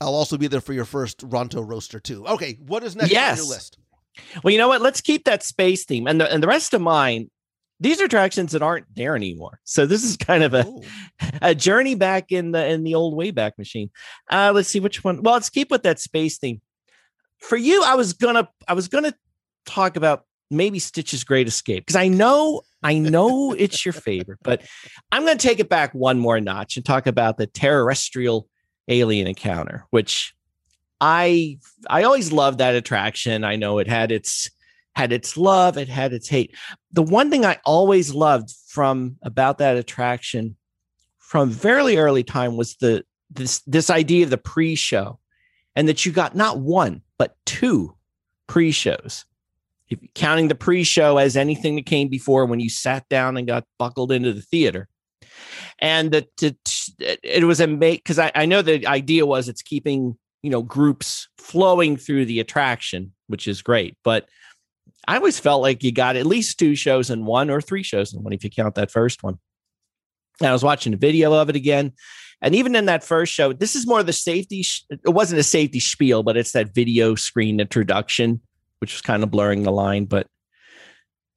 I'll 0.00 0.14
also 0.14 0.36
be 0.36 0.48
there 0.48 0.60
for 0.60 0.72
your 0.72 0.84
first 0.84 1.18
Ronto 1.28 1.66
roaster 1.66 2.00
too. 2.00 2.26
Okay, 2.26 2.58
what 2.60 2.82
is 2.84 2.96
next 2.96 3.10
on 3.10 3.14
Yes. 3.14 3.38
your 3.38 3.46
list? 3.46 3.78
Well, 4.42 4.52
you 4.52 4.58
know 4.58 4.68
what? 4.68 4.80
Let's 4.82 5.00
keep 5.00 5.24
that 5.24 5.42
space 5.42 5.84
theme, 5.84 6.06
and 6.06 6.20
the 6.20 6.30
and 6.32 6.42
the 6.42 6.46
rest 6.46 6.74
of 6.74 6.80
mine. 6.80 7.30
These 7.80 8.00
are 8.00 8.04
attractions 8.04 8.52
that 8.52 8.62
aren't 8.62 8.86
there 8.94 9.16
anymore. 9.16 9.58
So 9.64 9.84
this 9.84 10.04
is 10.04 10.16
kind 10.16 10.44
of 10.44 10.54
a 10.54 10.64
Oh, 10.66 10.82
a 11.42 11.54
journey 11.54 11.94
back 11.96 12.30
in 12.30 12.52
the 12.52 12.64
in 12.68 12.84
the 12.84 12.94
old 12.94 13.14
Wayback 13.18 13.58
Machine. 13.58 13.90
Uh, 14.30 14.52
let's 14.54 14.68
see 14.68 14.78
which 14.80 15.02
one. 15.02 15.22
Well, 15.22 15.34
let's 15.34 15.50
keep 15.50 15.70
with 15.70 15.82
that 15.82 15.98
space 16.00 16.38
theme. 16.38 16.60
For 17.38 17.56
you, 17.56 17.82
I 17.84 17.94
was 17.96 18.12
gonna 18.12 18.48
I 18.68 18.74
was 18.74 18.88
gonna 18.88 19.14
talk 19.66 19.96
about 19.96 20.24
maybe 20.50 20.78
Stitch's 20.78 21.24
Great 21.24 21.48
Escape 21.48 21.84
because 21.84 21.96
I 21.96 22.06
know 22.08 22.62
I 22.84 22.98
know 22.98 23.52
it's 23.52 23.84
your 23.84 23.94
favorite, 23.94 24.38
but 24.42 24.62
I'm 25.10 25.24
gonna 25.24 25.38
take 25.38 25.58
it 25.58 25.70
back 25.70 25.94
one 25.94 26.18
more 26.18 26.38
notch 26.38 26.76
and 26.76 26.84
talk 26.84 27.06
about 27.06 27.38
the 27.38 27.46
terrestrial 27.46 28.46
alien 28.88 29.26
encounter, 29.26 29.86
which 29.90 30.34
I 31.00 31.58
I 31.88 32.04
always 32.04 32.30
loved 32.30 32.58
that 32.58 32.74
attraction. 32.74 33.42
I 33.42 33.56
know 33.56 33.78
it 33.78 33.88
had 33.88 34.12
its 34.12 34.50
had 34.94 35.12
its 35.12 35.36
love, 35.36 35.76
it 35.76 35.88
had 35.88 36.12
its 36.12 36.28
hate. 36.28 36.54
The 36.92 37.02
one 37.02 37.30
thing 37.30 37.44
I 37.44 37.58
always 37.64 38.14
loved 38.14 38.54
from 38.68 39.16
about 39.22 39.58
that 39.58 39.76
attraction 39.76 40.56
from 41.18 41.50
very 41.50 41.96
early 41.96 42.22
time 42.22 42.56
was 42.56 42.76
the 42.76 43.04
this 43.30 43.60
this 43.60 43.90
idea 43.90 44.24
of 44.24 44.30
the 44.30 44.38
pre-show 44.38 45.18
and 45.74 45.88
that 45.88 46.04
you 46.04 46.12
got 46.12 46.36
not 46.36 46.60
one, 46.60 47.02
but 47.18 47.34
two 47.46 47.96
pre 48.46 48.70
shows. 48.70 49.24
If 50.02 50.14
counting 50.14 50.48
the 50.48 50.54
pre 50.54 50.84
show 50.84 51.18
as 51.18 51.36
anything 51.36 51.76
that 51.76 51.86
came 51.86 52.08
before 52.08 52.46
when 52.46 52.60
you 52.60 52.68
sat 52.68 53.08
down 53.08 53.36
and 53.36 53.46
got 53.46 53.64
buckled 53.78 54.12
into 54.12 54.32
the 54.32 54.42
theater. 54.42 54.88
And 55.78 56.12
that 56.12 56.28
it, 56.42 56.56
it 57.22 57.44
was 57.44 57.60
a 57.60 57.66
make 57.66 58.04
because 58.04 58.18
I, 58.18 58.30
I 58.34 58.46
know 58.46 58.62
the 58.62 58.86
idea 58.86 59.26
was 59.26 59.48
it's 59.48 59.62
keeping 59.62 60.16
you 60.42 60.50
know 60.50 60.62
groups 60.62 61.28
flowing 61.38 61.96
through 61.96 62.26
the 62.26 62.40
attraction, 62.40 63.12
which 63.26 63.48
is 63.48 63.62
great. 63.62 63.96
But 64.04 64.28
I 65.06 65.16
always 65.16 65.38
felt 65.38 65.62
like 65.62 65.82
you 65.82 65.92
got 65.92 66.16
at 66.16 66.26
least 66.26 66.58
two 66.58 66.74
shows 66.74 67.10
in 67.10 67.24
one 67.24 67.50
or 67.50 67.60
three 67.60 67.82
shows 67.82 68.14
in 68.14 68.22
one 68.22 68.32
if 68.32 68.44
you 68.44 68.50
count 68.50 68.74
that 68.76 68.90
first 68.90 69.22
one. 69.22 69.38
And 70.40 70.48
I 70.48 70.52
was 70.52 70.64
watching 70.64 70.94
a 70.94 70.98
video 70.98 71.32
of 71.32 71.48
it 71.48 71.56
again. 71.56 71.92
And 72.42 72.54
even 72.54 72.74
in 72.74 72.86
that 72.86 73.04
first 73.04 73.32
show, 73.32 73.52
this 73.52 73.74
is 73.74 73.86
more 73.86 74.02
the 74.02 74.12
safety. 74.12 74.62
Sh- 74.62 74.84
it 74.90 75.10
wasn't 75.10 75.40
a 75.40 75.44
safety 75.44 75.80
spiel, 75.80 76.22
but 76.22 76.36
it's 76.36 76.52
that 76.52 76.74
video 76.74 77.14
screen 77.14 77.60
introduction, 77.60 78.40
which 78.80 78.94
is 78.94 79.00
kind 79.00 79.22
of 79.22 79.30
blurring 79.30 79.62
the 79.62 79.72
line. 79.72 80.04
But 80.04 80.26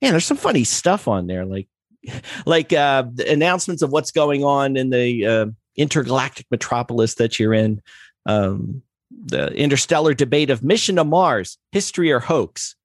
man, 0.01 0.11
there's 0.11 0.25
some 0.25 0.37
funny 0.37 0.63
stuff 0.63 1.07
on 1.07 1.27
there, 1.27 1.45
like 1.45 1.67
like 2.45 2.73
uh, 2.73 3.05
announcements 3.27 3.81
of 3.81 3.91
what's 3.91 4.11
going 4.11 4.43
on 4.43 4.77
in 4.77 4.89
the 4.89 5.25
uh, 5.25 5.45
intergalactic 5.75 6.45
metropolis 6.51 7.15
that 7.15 7.39
you're 7.39 7.53
in. 7.53 7.81
Um, 8.25 8.83
the 9.09 9.53
interstellar 9.53 10.13
debate 10.13 10.49
of 10.49 10.63
mission 10.63 10.97
to 10.97 11.03
Mars, 11.03 11.57
history 11.71 12.11
or 12.11 12.19
hoax. 12.19 12.75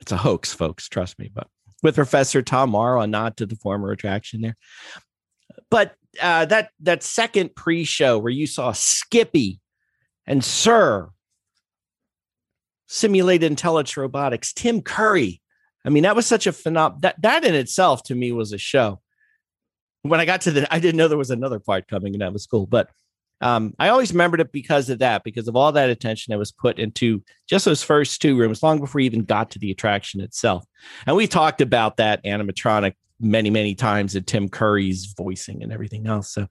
It's 0.00 0.12
a 0.12 0.16
hoax, 0.16 0.52
folks. 0.52 0.88
Trust 0.88 1.18
me. 1.18 1.30
But 1.32 1.46
with 1.82 1.94
Professor 1.94 2.42
Tom 2.42 2.70
Morrow, 2.70 3.00
a 3.00 3.06
nod 3.06 3.36
to 3.38 3.46
the 3.46 3.56
former 3.56 3.90
attraction 3.90 4.42
there. 4.42 4.56
But 5.70 5.94
uh, 6.20 6.46
that 6.46 6.70
that 6.80 7.02
second 7.02 7.54
pre-show 7.54 8.18
where 8.18 8.32
you 8.32 8.46
saw 8.46 8.72
Skippy 8.72 9.60
and 10.26 10.40
S.I.R., 10.40 11.10
simulated 12.92 13.48
intelligence 13.48 13.96
robotics, 13.96 14.52
Tim 14.52 14.82
Curry. 14.82 15.40
I 15.84 15.90
mean, 15.90 16.02
that 16.02 16.16
was 16.16 16.26
such 16.26 16.48
a 16.48 16.52
phenom. 16.52 17.00
That 17.00 17.22
that 17.22 17.44
in 17.44 17.54
itself 17.54 18.02
to 18.04 18.14
me 18.14 18.32
was 18.32 18.52
a 18.52 18.58
show. 18.58 19.00
When 20.02 20.20
I 20.20 20.24
got 20.24 20.42
to 20.42 20.50
the, 20.50 20.74
I 20.74 20.80
didn't 20.80 20.96
know 20.96 21.08
there 21.08 21.16
was 21.16 21.30
another 21.30 21.60
part 21.60 21.88
coming, 21.88 22.14
and 22.14 22.20
that 22.20 22.32
was 22.32 22.46
cool. 22.46 22.66
But 22.66 22.90
um, 23.40 23.74
I 23.78 23.88
always 23.88 24.12
remembered 24.12 24.40
it 24.40 24.52
because 24.52 24.90
of 24.90 24.98
that, 24.98 25.24
because 25.24 25.46
of 25.46 25.56
all 25.56 25.72
that 25.72 25.88
attention 25.88 26.32
that 26.32 26.38
was 26.38 26.52
put 26.52 26.78
into 26.78 27.22
just 27.48 27.64
those 27.64 27.82
first 27.82 28.20
two 28.20 28.36
rooms, 28.36 28.62
long 28.62 28.80
before 28.80 28.98
we 28.98 29.06
even 29.06 29.24
got 29.24 29.50
to 29.52 29.58
the 29.58 29.70
attraction 29.70 30.20
itself. 30.20 30.64
And 31.06 31.16
we 31.16 31.26
talked 31.26 31.60
about 31.60 31.96
that 31.98 32.22
animatronic 32.24 32.94
many, 33.20 33.50
many 33.50 33.74
times 33.74 34.16
and 34.16 34.26
Tim 34.26 34.48
Curry's 34.48 35.14
voicing 35.16 35.62
and 35.62 35.72
everything 35.72 36.06
else. 36.06 36.32
So, 36.32 36.48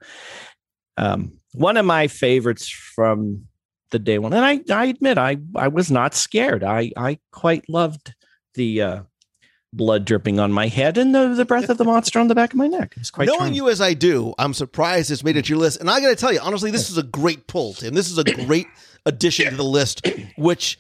um, 0.97 1.33
one 1.53 1.77
of 1.77 1.85
my 1.85 2.07
favorites 2.07 2.69
from 2.69 3.47
the 3.91 3.99
day 3.99 4.19
one, 4.19 4.33
and 4.33 4.45
I, 4.45 4.61
I 4.73 4.85
admit 4.85 5.17
I, 5.17 5.37
I 5.55 5.67
was 5.67 5.89
not 5.91 6.13
scared. 6.15 6.63
I, 6.63 6.91
I 6.97 7.19
quite 7.31 7.67
loved 7.69 8.13
the 8.55 8.81
uh, 8.81 9.01
blood 9.73 10.05
dripping 10.05 10.39
on 10.39 10.51
my 10.51 10.67
head 10.67 10.97
and 10.97 11.13
the, 11.13 11.29
the 11.29 11.45
breath 11.45 11.69
of 11.69 11.77
the 11.77 11.83
monster 11.85 12.19
on 12.19 12.27
the 12.27 12.35
back 12.35 12.51
of 12.53 12.57
my 12.57 12.67
neck. 12.67 12.93
It's 12.97 13.11
quite 13.11 13.27
Knowing 13.27 13.39
charming. 13.39 13.55
you 13.55 13.69
as 13.69 13.81
I 13.81 13.93
do, 13.93 14.33
I'm 14.39 14.53
surprised 14.53 15.11
it's 15.11 15.23
made 15.23 15.37
it 15.37 15.45
to 15.45 15.49
your 15.49 15.59
list. 15.59 15.79
And 15.79 15.89
I 15.89 16.01
got 16.01 16.09
to 16.09 16.15
tell 16.15 16.33
you, 16.33 16.39
honestly, 16.41 16.71
this 16.71 16.89
is 16.89 16.97
a 16.97 17.03
great 17.03 17.47
pull, 17.47 17.73
Tim. 17.73 17.93
This 17.93 18.09
is 18.09 18.17
a 18.17 18.23
great 18.23 18.67
addition 19.05 19.49
to 19.51 19.55
the 19.55 19.63
list, 19.63 20.07
which 20.37 20.79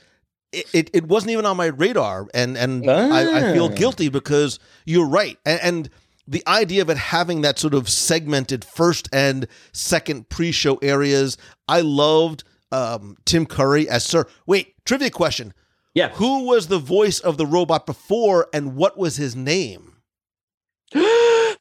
it, 0.51 0.65
it, 0.73 0.89
it 0.93 1.07
wasn't 1.07 1.31
even 1.31 1.45
on 1.45 1.55
my 1.57 1.67
radar. 1.67 2.27
And 2.33 2.57
and 2.57 2.89
I, 2.89 3.49
I 3.51 3.53
feel 3.53 3.65
Ah. 3.71 3.75
guilty 3.75 4.09
because 4.09 4.57
you're 4.85 5.07
right. 5.07 5.37
And, 5.45 5.59
and 5.61 5.89
the 6.27 6.43
idea 6.47 6.81
of 6.81 6.89
it 6.89 6.97
having 6.97 7.41
that 7.41 7.57
sort 7.59 7.73
of 7.73 7.89
segmented 7.89 8.63
first 8.65 9.09
and 9.13 9.47
second 9.71 10.29
pre-show 10.29 10.75
areas, 10.77 11.37
I 11.67 11.81
loved 11.81 12.43
um, 12.71 13.17
Tim 13.25 13.45
Curry 13.45 13.89
as 13.89 14.03
Sir. 14.03 14.25
Wait, 14.45 14.73
trivia 14.85 15.09
question. 15.09 15.53
Yeah. 15.93 16.09
Who 16.13 16.45
was 16.45 16.67
the 16.67 16.79
voice 16.79 17.19
of 17.19 17.37
the 17.37 17.45
robot 17.45 17.85
before 17.85 18.47
and 18.53 18.75
what 18.75 18.97
was 18.97 19.17
his 19.17 19.35
name? 19.35 19.95
How 20.93 21.55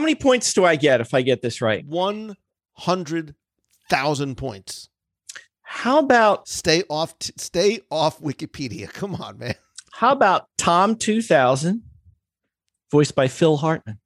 many 0.00 0.14
points 0.14 0.52
do 0.52 0.64
I 0.64 0.76
get 0.76 1.00
if 1.00 1.14
I 1.14 1.22
get 1.22 1.42
this 1.42 1.60
right? 1.62 1.84
100,000 1.86 4.36
points. 4.36 4.88
How 5.62 5.98
about 5.98 6.48
Stay 6.48 6.82
off 6.88 7.18
t- 7.18 7.32
stay 7.36 7.80
off 7.90 8.20
Wikipedia. 8.20 8.90
Come 8.92 9.14
on, 9.16 9.38
man. 9.38 9.54
how 9.92 10.12
about 10.12 10.46
Tom 10.56 10.96
2000, 10.96 11.82
voiced 12.90 13.14
by 13.14 13.28
Phil 13.28 13.58
Hartman? 13.58 13.98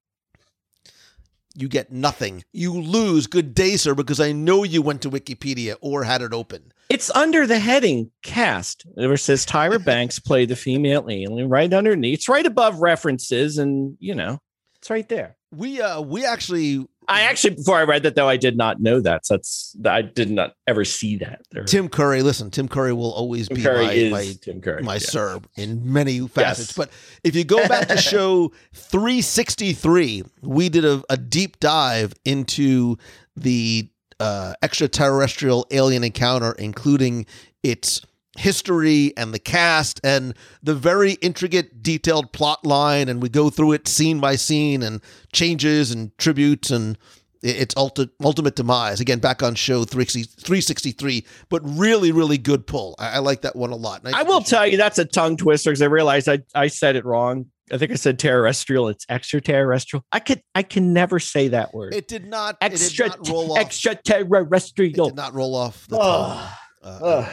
You 1.55 1.69
get 1.69 1.93
nothing. 1.93 2.45
You 2.53 2.73
lose. 2.73 3.27
Good 3.27 3.55
day, 3.55 3.77
sir, 3.77 3.95
because 3.95 4.21
I 4.21 4.33
know 4.33 4.65
you 4.65 4.83
went 4.83 5.03
to 5.03 5.11
Wikipedia 5.11 5.77
or 5.81 6.05
had 6.05 6.23
it 6.23 6.33
open. 6.33 6.73
It's 6.89 7.11
under 7.11 7.47
the 7.47 7.59
heading 7.59 8.11
cast. 8.23 8.85
It 8.97 9.21
says 9.21 9.47
Tyra 9.47 9.83
Banks 9.85 10.19
played 10.19 10.49
the 10.49 10.57
female 10.57 11.07
alien 11.09 11.49
right 11.49 11.73
underneath. 11.73 12.21
It's 12.21 12.29
right 12.29 12.47
above 12.47 12.81
references, 12.81 13.59
and 13.59 13.97
you 14.01 14.15
know, 14.15 14.39
it's 14.77 14.91
right 14.91 15.09
there. 15.09 15.37
We 15.51 15.81
uh 15.81 16.01
we 16.01 16.25
actually 16.25 16.87
I 17.13 17.23
actually, 17.23 17.57
before 17.57 17.79
I 17.79 17.83
read 17.83 18.03
that 18.05 18.15
though, 18.15 18.29
I 18.29 18.37
did 18.37 18.57
not 18.57 18.81
know 18.81 19.01
that. 19.01 19.27
So 19.27 19.35
that's 19.35 19.77
I 19.85 20.03
did 20.03 20.31
not 20.31 20.55
ever 20.67 20.85
see 20.85 21.17
that. 21.19 21.43
Or- 21.55 21.65
Tim 21.65 21.89
Curry, 21.89 22.23
listen, 22.23 22.51
Tim 22.51 22.69
Curry 22.69 22.93
will 22.93 23.13
always 23.13 23.49
Tim 23.49 23.57
be 23.57 23.63
Curry 23.63 24.11
my, 24.11 24.19
my 24.19 24.33
Tim 24.41 24.61
Curry. 24.61 24.83
my 24.83 24.95
yeah. 24.95 24.99
sir 24.99 25.41
in 25.57 25.93
many 25.93 26.27
facets. 26.27 26.71
Yes. 26.71 26.77
But 26.77 26.91
if 27.25 27.37
you 27.37 27.45
go 27.45 27.67
back 27.69 27.89
to 27.89 27.97
show 27.97 28.53
363, 28.75 30.25
we 30.43 30.69
did 30.69 30.85
a, 30.85 31.03
a 31.11 31.17
deep 31.17 31.61
dive 31.61 32.15
into 32.25 32.97
the 33.37 33.89
uh, 34.21 34.55
extraterrestrial 34.63 35.67
alien 35.71 36.05
encounter, 36.05 36.53
including 36.53 37.27
its 37.63 38.03
history 38.39 39.13
and 39.17 39.35
the 39.35 39.39
cast 39.39 40.01
and 40.03 40.35
the 40.63 40.75
very 40.75 41.13
intricate, 41.15 41.83
detailed 41.83 42.33
plot 42.33 42.65
line. 42.65 43.09
And 43.09 43.23
we 43.23 43.29
go 43.29 43.51
through 43.51 43.73
it 43.73 43.89
scene 43.89 44.21
by 44.21 44.37
scene 44.37 44.83
and 44.83 45.01
changes 45.33 45.91
and 45.91 46.17
tributes 46.19 46.71
and 46.71 46.97
its 47.43 47.75
ulti- 47.75 48.11
ultimate 48.23 48.57
demise. 48.57 49.01
Again, 49.01 49.19
back 49.19 49.43
on 49.43 49.55
show 49.55 49.85
363, 49.85 51.27
but 51.49 51.61
really, 51.65 52.13
really 52.13 52.39
good 52.39 52.67
pull. 52.67 52.95
I, 52.99 53.15
I 53.15 53.19
like 53.19 53.43
that 53.43 53.57
one 53.57 53.71
a 53.71 53.77
lot. 53.77 54.03
And 54.05 54.15
I 54.15 54.23
will 54.23 54.43
tell 54.43 54.67
you 54.67 54.77
that's 54.77 54.99
a 54.99 55.05
tongue 55.05 55.37
twister 55.37 55.71
because 55.71 55.83
I 55.83 55.87
realized 55.87 56.29
I, 56.29 56.41
I 56.55 56.69
said 56.69 56.97
it 56.97 57.05
wrong. 57.05 57.47
I 57.73 57.79
think 57.79 57.91
I 57.91 57.95
said 57.95 58.19
terrestrial. 58.19 58.89
It's 58.89 59.07
extraterrestrial. 59.09 60.05
I 60.13 60.19
could 60.19 60.43
I 60.55 60.63
can 60.63 60.93
never 60.93 61.19
say 61.19 61.49
that 61.49 61.73
word. 61.73 61.95
It 61.95 62.07
did 62.07 62.27
not. 62.27 62.59
it 62.61 62.77
did 62.77 62.99
not 62.99 63.29
roll 63.29 63.53
off. 63.53 63.59
It 63.59 63.61
extraterrestrial. 63.63 65.07
did 65.07 65.17
not 65.17 65.33
roll 65.35 65.55
off 65.55 65.87
the. 65.89 65.97
Ugh. 65.99 66.53
Uh, 66.83 67.33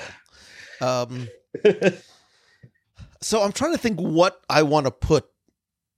um, 0.82 1.28
so 3.22 3.42
I'm 3.42 3.52
trying 3.52 3.74
to 3.74 3.78
think 3.78 4.00
what 4.00 4.42
I 4.50 4.64
want 4.64 4.86
to 4.86 4.92
put 4.92 5.26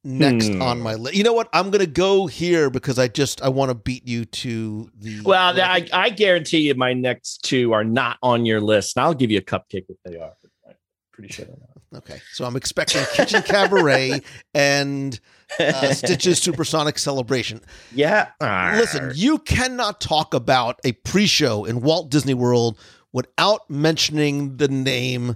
next 0.04 0.48
Hmm. 0.48 0.62
on 0.62 0.80
my 0.82 0.96
list. 0.96 1.16
You 1.16 1.24
know 1.24 1.34
what? 1.34 1.50
I'm 1.54 1.70
going 1.70 1.86
to 1.86 1.92
go 1.92 2.26
here 2.28 2.70
because 2.70 2.98
I 2.98 3.08
just 3.08 3.42
I 3.44 3.50
want 3.50 3.70
to 3.70 3.76
beat 3.76 4.08
you 4.08 4.26
to 4.26 4.90
the. 4.98 5.22
Well, 5.24 5.60
I, 5.62 5.88
I 5.94 6.10
guarantee 6.10 6.62
you 6.62 6.76
my 6.76 6.94
next 6.94 7.44
two 7.44 7.74
are 7.74 7.84
not 7.84 8.18
on 8.24 8.46
your 8.46 8.62
list. 8.62 8.98
And 8.98 9.04
I'll 9.06 9.14
give 9.14 9.30
you 9.32 9.38
a 9.38 9.42
cupcake 9.44 9.86
if 9.90 9.98
they 10.04 10.18
are. 10.18 10.32
I'm 10.68 10.76
pretty 11.12 11.32
sure 11.34 11.46
they're 11.46 11.56
not. 11.94 12.04
okay, 12.04 12.20
so 12.34 12.46
I'm 12.46 12.56
expecting 12.56 13.04
Kitchen 13.14 13.42
Kabaret 13.44 14.24
and 14.56 15.20
uh, 15.60 15.94
Stitch's 15.94 16.40
Supersonic 16.42 16.98
Celebration. 16.98 17.62
Yeah. 17.94 18.30
Listen, 18.42 19.12
you 19.14 19.38
cannot 19.40 20.02
talk 20.02 20.34
about 20.34 20.80
a 20.84 20.94
pre-show 20.94 21.66
in 21.66 21.82
Walt 21.82 22.10
Disney 22.10 22.34
World 22.34 22.80
without 23.14 23.70
mentioning 23.70 24.58
the 24.58 24.68
name 24.68 25.36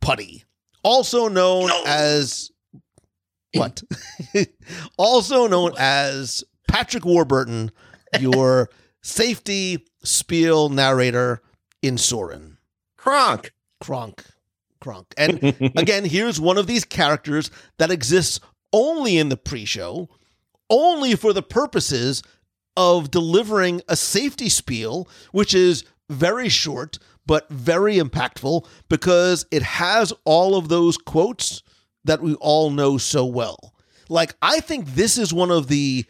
Putty, 0.00 0.44
also 0.82 1.28
known 1.28 1.70
as 1.86 2.50
what? 3.54 3.82
also 4.96 5.46
known 5.46 5.72
as 5.78 6.44
Patrick 6.68 7.04
Warburton, 7.04 7.70
your 8.20 8.70
safety 9.02 9.86
spiel 10.02 10.68
narrator 10.68 11.42
in 11.82 11.98
Soarin'. 11.98 12.58
Kronk. 12.96 13.52
Kronk. 13.80 14.24
Kronk. 14.80 15.06
And 15.16 15.42
again, 15.76 16.04
here's 16.04 16.40
one 16.40 16.58
of 16.58 16.66
these 16.66 16.84
characters 16.84 17.50
that 17.78 17.90
exists 17.90 18.40
only 18.72 19.18
in 19.18 19.28
the 19.28 19.36
pre 19.36 19.64
show, 19.64 20.08
only 20.68 21.16
for 21.16 21.32
the 21.32 21.42
purposes 21.42 22.22
of 22.76 23.10
delivering 23.10 23.82
a 23.88 23.96
safety 23.96 24.48
spiel, 24.48 25.08
which 25.32 25.54
is 25.54 25.84
very 26.10 26.48
short 26.48 26.98
but 27.26 27.48
very 27.48 27.96
impactful 27.96 28.66
because 28.88 29.46
it 29.50 29.62
has 29.62 30.12
all 30.24 30.56
of 30.56 30.68
those 30.68 30.96
quotes 30.96 31.62
that 32.04 32.20
we 32.20 32.34
all 32.34 32.70
know 32.70 32.98
so 32.98 33.24
well. 33.24 33.74
Like, 34.08 34.34
I 34.42 34.58
think 34.60 34.86
this 34.94 35.16
is 35.16 35.32
one 35.32 35.50
of 35.50 35.68
the. 35.68 36.04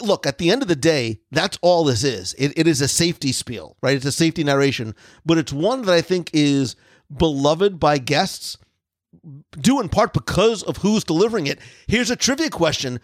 Look, 0.00 0.26
at 0.26 0.38
the 0.38 0.50
end 0.50 0.62
of 0.62 0.68
the 0.68 0.76
day, 0.76 1.20
that's 1.30 1.58
all 1.62 1.84
this 1.84 2.04
is. 2.04 2.34
It, 2.34 2.52
it 2.56 2.66
is 2.66 2.80
a 2.80 2.88
safety 2.88 3.32
spiel, 3.32 3.76
right? 3.82 3.96
It's 3.96 4.04
a 4.04 4.12
safety 4.12 4.44
narration, 4.44 4.94
but 5.24 5.38
it's 5.38 5.52
one 5.52 5.82
that 5.82 5.92
I 5.92 6.02
think 6.02 6.30
is 6.32 6.76
beloved 7.16 7.80
by 7.80 7.98
guests, 7.98 8.58
due 9.58 9.80
in 9.80 9.88
part 9.88 10.12
because 10.12 10.62
of 10.62 10.78
who's 10.78 11.04
delivering 11.04 11.46
it. 11.46 11.58
Here's 11.86 12.10
a 12.10 12.16
trivia 12.16 12.50
question 12.50 13.00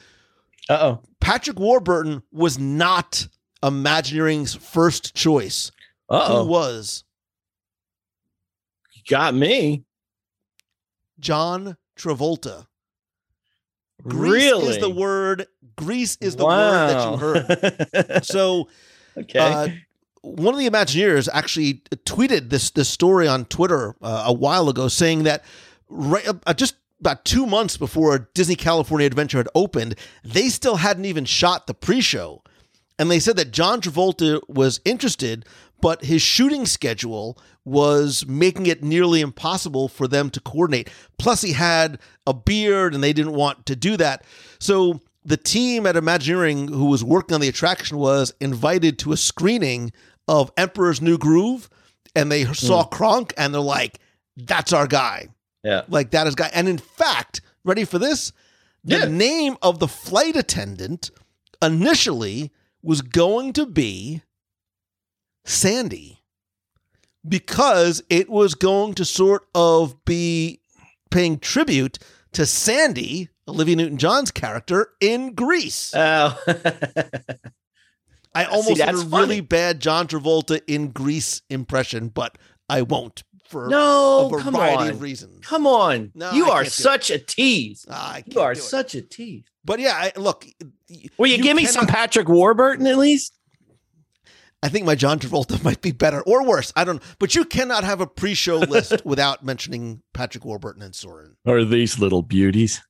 Uh 0.68 0.78
oh. 0.80 1.00
Patrick 1.20 1.58
Warburton 1.58 2.22
was 2.30 2.58
not 2.58 3.26
Imagineering's 3.62 4.54
first 4.54 5.14
choice 5.14 5.70
Uh 6.08 6.42
Who 6.42 6.48
was 6.48 7.04
got 9.08 9.34
me. 9.34 9.84
John 11.18 11.76
Travolta? 11.98 12.66
Grease 14.02 14.44
really? 14.44 14.68
is 14.68 14.78
the 14.78 14.90
word. 14.90 15.46
Grease 15.76 16.18
is 16.20 16.36
the 16.36 16.44
word 16.44 16.88
that 16.88 17.10
you 17.10 17.16
heard. 17.16 17.46
heard. 17.46 18.24
So 18.24 18.68
okay. 19.16 19.38
uh, 19.38 19.68
one 20.22 20.54
of 20.54 20.58
the 20.60 20.68
Imagineers 20.68 21.28
actually 21.32 21.82
tweeted 22.04 22.50
this 22.50 22.70
this 22.70 22.88
story 22.88 23.28
on 23.28 23.44
Twitter 23.44 23.94
uh, 24.02 24.24
a 24.26 24.32
while 24.32 24.68
ago, 24.68 24.88
saying 24.88 25.22
that 25.24 25.44
right 25.88 26.26
uh, 26.46 26.54
just 26.54 26.76
about 27.00 27.24
two 27.24 27.46
months 27.46 27.76
before 27.76 28.28
Disney 28.34 28.54
California 28.54 29.06
Adventure 29.06 29.38
had 29.38 29.48
opened, 29.54 29.96
they 30.24 30.48
still 30.48 30.76
hadn't 30.76 31.04
even 31.04 31.24
shot 31.24 31.66
the 31.66 31.74
pre-show, 31.74 32.42
and 32.98 33.10
they 33.10 33.18
said 33.18 33.36
that 33.36 33.50
John 33.50 33.80
Travolta 33.80 34.40
was 34.48 34.80
interested, 34.84 35.44
but 35.80 36.04
his 36.04 36.22
shooting 36.22 36.66
schedule 36.66 37.38
was 37.64 38.26
making 38.26 38.66
it 38.66 38.82
nearly 38.82 39.20
impossible 39.20 39.88
for 39.88 40.08
them 40.08 40.30
to 40.30 40.40
coordinate. 40.40 40.90
Plus, 41.18 41.42
he 41.42 41.52
had 41.52 41.98
a 42.26 42.34
beard, 42.34 42.94
and 42.94 43.02
they 43.02 43.12
didn't 43.12 43.34
want 43.34 43.66
to 43.66 43.76
do 43.76 43.96
that. 43.96 44.24
So 44.58 45.00
the 45.24 45.36
team 45.36 45.86
at 45.86 45.96
Imagineering 45.96 46.68
who 46.68 46.86
was 46.86 47.04
working 47.04 47.34
on 47.34 47.40
the 47.40 47.48
attraction 47.48 47.98
was 47.98 48.34
invited 48.40 48.98
to 49.00 49.12
a 49.12 49.16
screening 49.16 49.92
of 50.28 50.52
Emperor's 50.56 51.00
New 51.00 51.18
Groove, 51.18 51.68
and 52.14 52.30
they 52.30 52.44
hmm. 52.44 52.52
saw 52.52 52.84
Kronk, 52.84 53.32
and 53.36 53.52
they're 53.54 53.60
like, 53.60 53.98
"That's 54.36 54.72
our 54.72 54.86
guy." 54.86 55.28
yeah. 55.62 55.82
Like 55.88 56.10
that 56.10 56.26
is 56.26 56.34
guy. 56.34 56.50
And 56.52 56.68
in 56.68 56.78
fact, 56.78 57.40
ready 57.64 57.84
for 57.84 57.98
this? 57.98 58.32
The 58.84 58.98
Yeah. 58.98 59.04
name 59.04 59.56
of 59.62 59.78
the 59.78 59.88
flight 59.88 60.36
attendant 60.36 61.10
initially 61.60 62.50
was 62.82 63.02
going 63.02 63.52
to 63.54 63.66
be 63.66 64.22
Sandy 65.44 66.22
because 67.26 68.02
it 68.08 68.28
was 68.28 68.54
going 68.54 68.94
to 68.94 69.04
sort 69.04 69.46
of 69.54 70.04
be 70.04 70.60
paying 71.10 71.38
tribute 71.38 71.98
to 72.32 72.46
Sandy, 72.46 73.28
Olivia 73.46 73.76
Newton 73.76 73.98
John's 73.98 74.30
character 74.30 74.88
in 75.00 75.34
Grease. 75.34 75.92
Oh. 75.94 76.38
I 78.34 78.44
almost 78.46 78.76
did 78.76 78.88
a 78.88 78.92
that's 78.92 79.04
really 79.04 79.40
bad 79.40 79.78
John 79.80 80.08
Travolta 80.08 80.62
in 80.66 80.88
Grease 80.88 81.42
impression, 81.50 82.08
but 82.08 82.38
I 82.68 82.80
won't 82.82 83.22
for 83.46 83.68
no, 83.68 84.30
a 84.32 84.40
come 84.40 84.54
variety 84.54 84.84
on. 84.84 84.88
of 84.90 85.02
reasons. 85.02 85.44
Come 85.44 85.66
on. 85.66 86.10
No, 86.14 86.32
you 86.32 86.46
I 86.46 86.60
are 86.60 86.64
such 86.64 87.10
a 87.10 87.18
tease. 87.18 87.84
Ah, 87.90 88.20
You 88.24 88.40
are 88.40 88.52
it. 88.52 88.58
such 88.58 88.94
a 88.94 89.02
tease. 89.02 89.44
But 89.64 89.80
yeah, 89.80 89.92
I, 89.94 90.12
look. 90.18 90.46
Will 91.18 91.28
you, 91.28 91.42
give 91.42 91.56
me 91.56 91.66
some 91.66 91.86
Patrick 91.86 92.28
Warburton 92.28 92.86
at 92.86 92.98
least? 92.98 93.32
I 94.62 94.68
think 94.68 94.86
my 94.86 94.94
John 94.94 95.18
Travolta 95.18 95.62
might 95.64 95.80
be 95.82 95.92
better 95.92 96.20
or 96.22 96.44
worse. 96.46 96.72
I 96.76 96.84
don't 96.84 96.96
know. 96.96 97.08
But 97.18 97.34
you 97.34 97.44
cannot 97.44 97.84
have 97.84 98.00
a 98.00 98.06
pre-show 98.06 98.58
list 98.68 99.04
without 99.04 99.44
mentioning 99.44 100.02
Patrick 100.14 100.44
Warburton 100.44 100.82
and 100.82 100.94
Soarin'. 100.94 101.36
Or 101.44 101.64
these 101.64 101.98
little 101.98 102.22
beauties? 102.22 102.80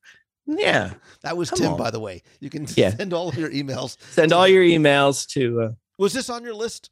Yeah. 0.46 0.94
That 1.22 1.36
was 1.36 1.50
Come 1.50 1.58
Tim, 1.60 1.72
on. 1.72 1.78
by 1.78 1.90
the 1.90 2.00
way. 2.00 2.22
You 2.40 2.50
can 2.50 2.66
Yeah. 2.74 2.90
send 2.96 3.12
all 3.12 3.28
of 3.28 3.36
your 3.36 3.50
emails. 3.50 3.96
Send 4.10 4.32
all 4.32 4.46
your 4.48 4.64
emails 4.64 5.26
to. 5.28 5.60
Uh, 5.62 5.68
Was 5.98 6.12
this 6.12 6.28
on 6.28 6.42
your 6.42 6.54
list? 6.54 6.90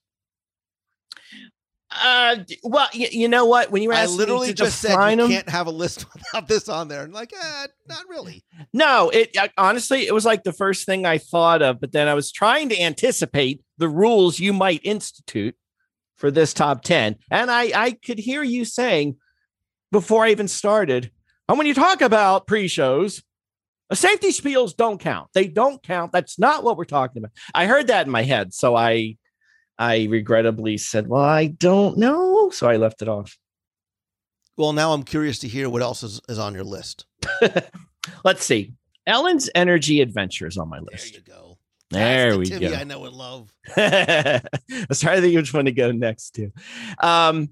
Uh 1.93 2.37
well, 2.63 2.89
y- 2.95 3.09
you 3.11 3.29
know 3.29 3.47
what? 3.47 3.71
When 3.71 3.83
you 3.83 3.91
I 3.93 4.01
asked 4.03 4.15
literally 4.15 4.49
me 4.49 4.53
to 4.55 4.59
just 4.65 4.81
said 4.81 4.93
you 4.93 5.25
'em- 5.25 5.29
can't 5.31 5.49
have 5.49 5.67
a 5.67 5.71
list 5.73 6.07
without 6.15 6.47
this 6.49 6.69
on 6.69 6.89
there. 6.89 7.03
And 7.05 7.13
like, 7.13 7.33
eh, 7.33 7.67
not 7.89 8.05
really. 8.09 8.45
No, 8.73 9.11
it 9.11 9.31
I, 9.37 9.51
honestly 9.59 10.07
it 10.07 10.15
was 10.15 10.25
like 10.25 10.45
the 10.45 10.53
first 10.53 10.87
thing 10.87 11.05
I 11.07 11.19
thought 11.19 11.63
of, 11.63 11.81
but 11.81 11.93
then 11.93 12.07
I 12.09 12.15
was 12.15 12.31
trying 12.33 12.69
to 12.69 12.81
anticipate 12.81 13.63
the 13.79 13.89
rules 13.89 14.39
you 14.39 14.53
might 14.53 14.81
institute 14.85 15.57
for 16.17 16.31
this 16.31 16.53
top 16.53 16.83
10. 16.83 17.17
And 17.31 17.51
I 17.51 17.73
I 17.75 17.91
could 17.93 18.19
hear 18.19 18.43
you 18.43 18.65
saying 18.65 19.17
before 19.91 20.25
I 20.25 20.31
even 20.31 20.49
started, 20.49 21.11
and 21.49 21.59
when 21.59 21.67
you 21.67 21.75
talk 21.75 22.01
about 22.01 22.47
pre-shows, 22.47 23.23
uh, 23.91 23.97
safety 23.97 24.29
spiels 24.29 24.77
don't 24.77 25.01
count. 25.01 25.31
They 25.35 25.49
don't 25.49 25.83
count. 25.83 26.13
That's 26.13 26.39
not 26.39 26.63
what 26.63 26.77
we're 26.77 26.85
talking 26.85 27.19
about. 27.19 27.33
I 27.53 27.67
heard 27.67 27.89
that 27.89 28.07
in 28.07 28.13
my 28.13 28.23
head, 28.23 28.55
so 28.55 28.77
I 28.77 29.17
I 29.81 30.07
regrettably 30.11 30.77
said, 30.77 31.09
"Well, 31.09 31.23
I 31.23 31.47
don't 31.47 31.97
know," 31.97 32.51
so 32.51 32.69
I 32.69 32.77
left 32.77 33.01
it 33.01 33.09
off. 33.09 33.37
Well, 34.59 34.75
now 34.75 34.93
I'm 34.93 35.05
curious 35.05 35.39
to 35.39 35.49
hear 35.49 35.71
what 35.71 35.81
else 35.81 36.03
is, 36.03 36.21
is 36.29 36.39
on 36.39 36.53
your 36.53 36.65
list. 36.65 37.07
Let's 38.25 38.45
see. 38.45 38.75
Ellen's 39.07 39.49
Energy 39.55 40.03
Adventure 40.03 40.47
is 40.47 40.59
on 40.59 40.69
my 40.69 40.81
list. 40.81 41.13
There 41.13 41.21
you 41.21 41.27
go. 41.27 41.59
There 41.91 42.25
That's 42.27 42.35
the 42.35 42.39
we 42.39 42.45
Timmy 42.47 42.69
go. 42.69 42.81
I 42.81 42.85
know 42.85 43.05
and 43.07 43.15
love. 43.15 43.53
I 43.77 44.43
was 44.87 45.01
trying 45.01 45.17
to 45.17 45.23
think 45.23 45.35
which 45.35 45.55
one 45.55 45.65
to 45.65 45.73
go 45.73 45.91
next 45.93 46.33
to. 46.33 46.53
Um, 47.03 47.49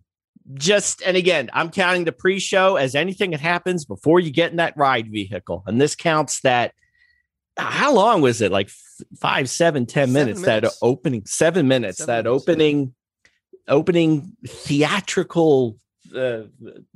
just 0.53 1.03
and 1.03 1.17
again, 1.17 1.49
I'm 1.55 1.71
counting 1.71 2.05
the 2.05 2.13
pre-show 2.13 2.77
as 2.77 2.95
anything 2.95 3.31
that 3.31 3.41
happens 3.41 3.87
before 3.87 4.21
you 4.21 4.31
get 4.31 4.51
in 4.51 4.59
that 4.59 4.77
ride 4.77 5.11
vehicle, 5.11 5.65
and 5.67 5.81
this 5.81 5.97
counts 5.97 6.41
that. 6.43 6.75
How 7.59 7.93
long 7.93 8.21
was 8.21 8.41
it? 8.41 8.53
Like 8.53 8.71
five, 9.21 9.51
seven, 9.51 9.85
ten 9.87 10.09
Seven 10.09 10.13
minutes, 10.13 10.43
That 10.43 10.65
opening 10.83 11.23
seven 11.27 11.69
minutes. 11.69 11.99
Seven 11.99 12.15
that 12.15 12.25
minutes. 12.25 12.43
opening, 12.43 12.95
opening 13.69 14.37
theatrical 14.47 15.77
uh, 16.17 16.43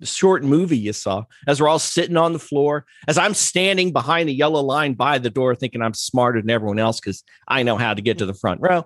short 0.03 0.42
movie 0.42 0.79
you 0.79 0.92
saw 0.92 1.22
as 1.46 1.61
we're 1.61 1.68
all 1.68 1.79
sitting 1.79 2.16
on 2.16 2.33
the 2.33 2.38
floor 2.38 2.87
as 3.07 3.18
i'm 3.18 3.35
standing 3.35 3.92
behind 3.92 4.27
the 4.27 4.33
yellow 4.33 4.62
line 4.62 4.94
by 4.94 5.18
the 5.18 5.29
door 5.29 5.55
thinking 5.55 5.83
i'm 5.83 5.92
smarter 5.92 6.40
than 6.40 6.48
everyone 6.48 6.79
else 6.79 6.98
because 6.98 7.22
i 7.46 7.62
know 7.62 7.77
how 7.77 7.92
to 7.92 8.01
get 8.01 8.16
to 8.16 8.25
the 8.25 8.33
front 8.33 8.59
row 8.62 8.83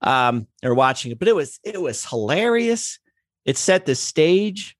um 0.00 0.46
or 0.62 0.74
watching 0.74 1.12
it 1.12 1.18
but 1.18 1.28
it 1.28 1.34
was 1.36 1.60
it 1.62 1.78
was 1.78 2.06
hilarious 2.06 2.98
it 3.44 3.58
set 3.58 3.84
the 3.84 3.94
stage 3.94 4.76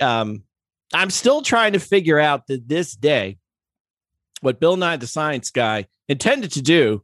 um 0.00 0.42
i'm 0.92 1.10
still 1.10 1.40
trying 1.40 1.72
to 1.72 1.78
figure 1.78 2.18
out 2.18 2.48
to 2.48 2.58
this 2.58 2.96
day 2.96 3.38
what 4.40 4.60
bill 4.60 4.76
nye 4.76 4.96
the 4.96 5.06
science 5.06 5.50
guy 5.50 5.86
intended 6.08 6.52
to 6.52 6.62
do 6.62 7.02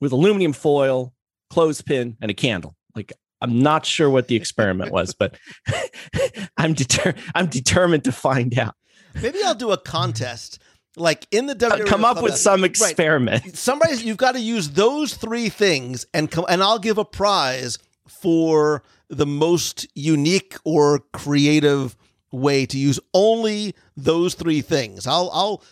with 0.00 0.12
aluminum 0.12 0.52
foil 0.52 1.12
clothespin 1.50 2.16
and 2.20 2.30
a 2.30 2.34
candle 2.34 2.74
like 2.96 3.12
i'm 3.40 3.60
not 3.60 3.84
sure 3.86 4.10
what 4.10 4.28
the 4.28 4.36
experiment 4.36 4.90
was 4.92 5.14
but 5.14 5.36
i'm 6.56 6.74
deter- 6.74 7.14
i'm 7.34 7.46
determined 7.46 8.04
to 8.04 8.12
find 8.12 8.58
out 8.58 8.74
Maybe 9.22 9.38
I'll 9.44 9.54
do 9.54 9.70
a 9.70 9.78
contest. 9.78 10.58
Like 10.96 11.28
in 11.30 11.46
the 11.46 11.54
WWE 11.54 11.86
come 11.86 12.04
up 12.04 12.20
with 12.20 12.36
some 12.36 12.62
Right. 12.62 12.70
experiment 12.70 13.56
somebody's 13.56 14.02
you've 14.02 14.16
got 14.16 14.32
to 14.32 14.40
use 14.40 14.70
those 14.70 15.14
three 15.14 15.48
things 15.48 16.04
and 16.12 16.28
come 16.28 16.44
and 16.48 16.60
I'll 16.64 16.80
give 16.80 16.98
a 16.98 17.04
prize 17.04 17.78
for 18.08 18.82
the 19.08 19.24
most 19.26 19.86
unique 19.94 20.56
or 20.64 20.98
creative 21.12 21.96
way 22.32 22.66
to 22.66 22.76
use 22.76 22.98
only 23.14 23.76
those 23.96 24.34
three 24.34 24.62
things. 24.62 25.06
I'll 25.06 25.30
I'll 25.32 25.62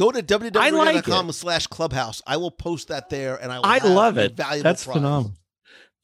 go 0.00 0.10
to 0.10 0.18
I 0.18 0.70
like 0.70 1.04
www.com 1.04 1.32
slash 1.32 1.66
clubhouse. 1.66 2.22
I 2.26 2.38
will 2.38 2.50
post 2.50 2.88
that 2.88 3.10
there 3.10 3.36
and 3.36 3.52
I 3.52 3.58
will 3.58 3.66
I 3.66 3.78
love 3.78 4.16
it. 4.16 4.34
Valuable 4.34 4.62
That's 4.62 4.84
prize. 4.84 4.96
phenomenal. 4.96 5.36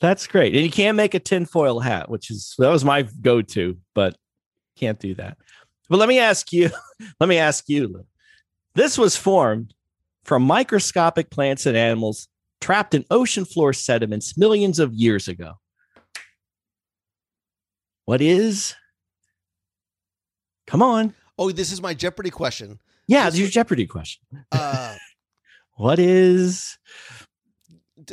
That's 0.00 0.26
great. 0.26 0.54
And 0.54 0.62
you 0.62 0.70
can't 0.70 0.96
make 0.96 1.14
a 1.14 1.18
tinfoil 1.18 1.80
hat, 1.80 2.10
which 2.10 2.30
is 2.30 2.54
that 2.58 2.68
was 2.68 2.84
my 2.84 3.02
go-to, 3.22 3.78
but 3.94 4.14
can't 4.76 5.00
do 5.00 5.14
that. 5.14 5.38
But 5.88 5.96
let 5.96 6.08
me 6.08 6.18
ask 6.18 6.52
you, 6.52 6.70
let 7.20 7.28
me 7.28 7.38
ask 7.38 7.64
you, 7.68 8.04
This 8.74 8.98
was 8.98 9.16
formed 9.16 9.72
from 10.24 10.42
microscopic 10.42 11.30
plants 11.30 11.64
and 11.64 11.76
animals 11.76 12.28
trapped 12.60 12.94
in 12.94 13.06
ocean 13.10 13.46
floor 13.46 13.72
sediments 13.72 14.36
millions 14.36 14.78
of 14.78 14.92
years 14.92 15.28
ago. 15.28 15.54
What 18.04 18.20
is? 18.20 18.74
Come 20.66 20.82
on. 20.82 21.14
Oh, 21.38 21.50
this 21.50 21.72
is 21.72 21.80
my 21.80 21.94
Jeopardy 21.94 22.30
question. 22.30 22.78
Yeah, 23.08 23.28
it's 23.28 23.38
your 23.38 23.48
Jeopardy 23.48 23.86
question. 23.86 24.22
Uh, 24.52 24.94
What 25.78 25.98
is? 25.98 26.78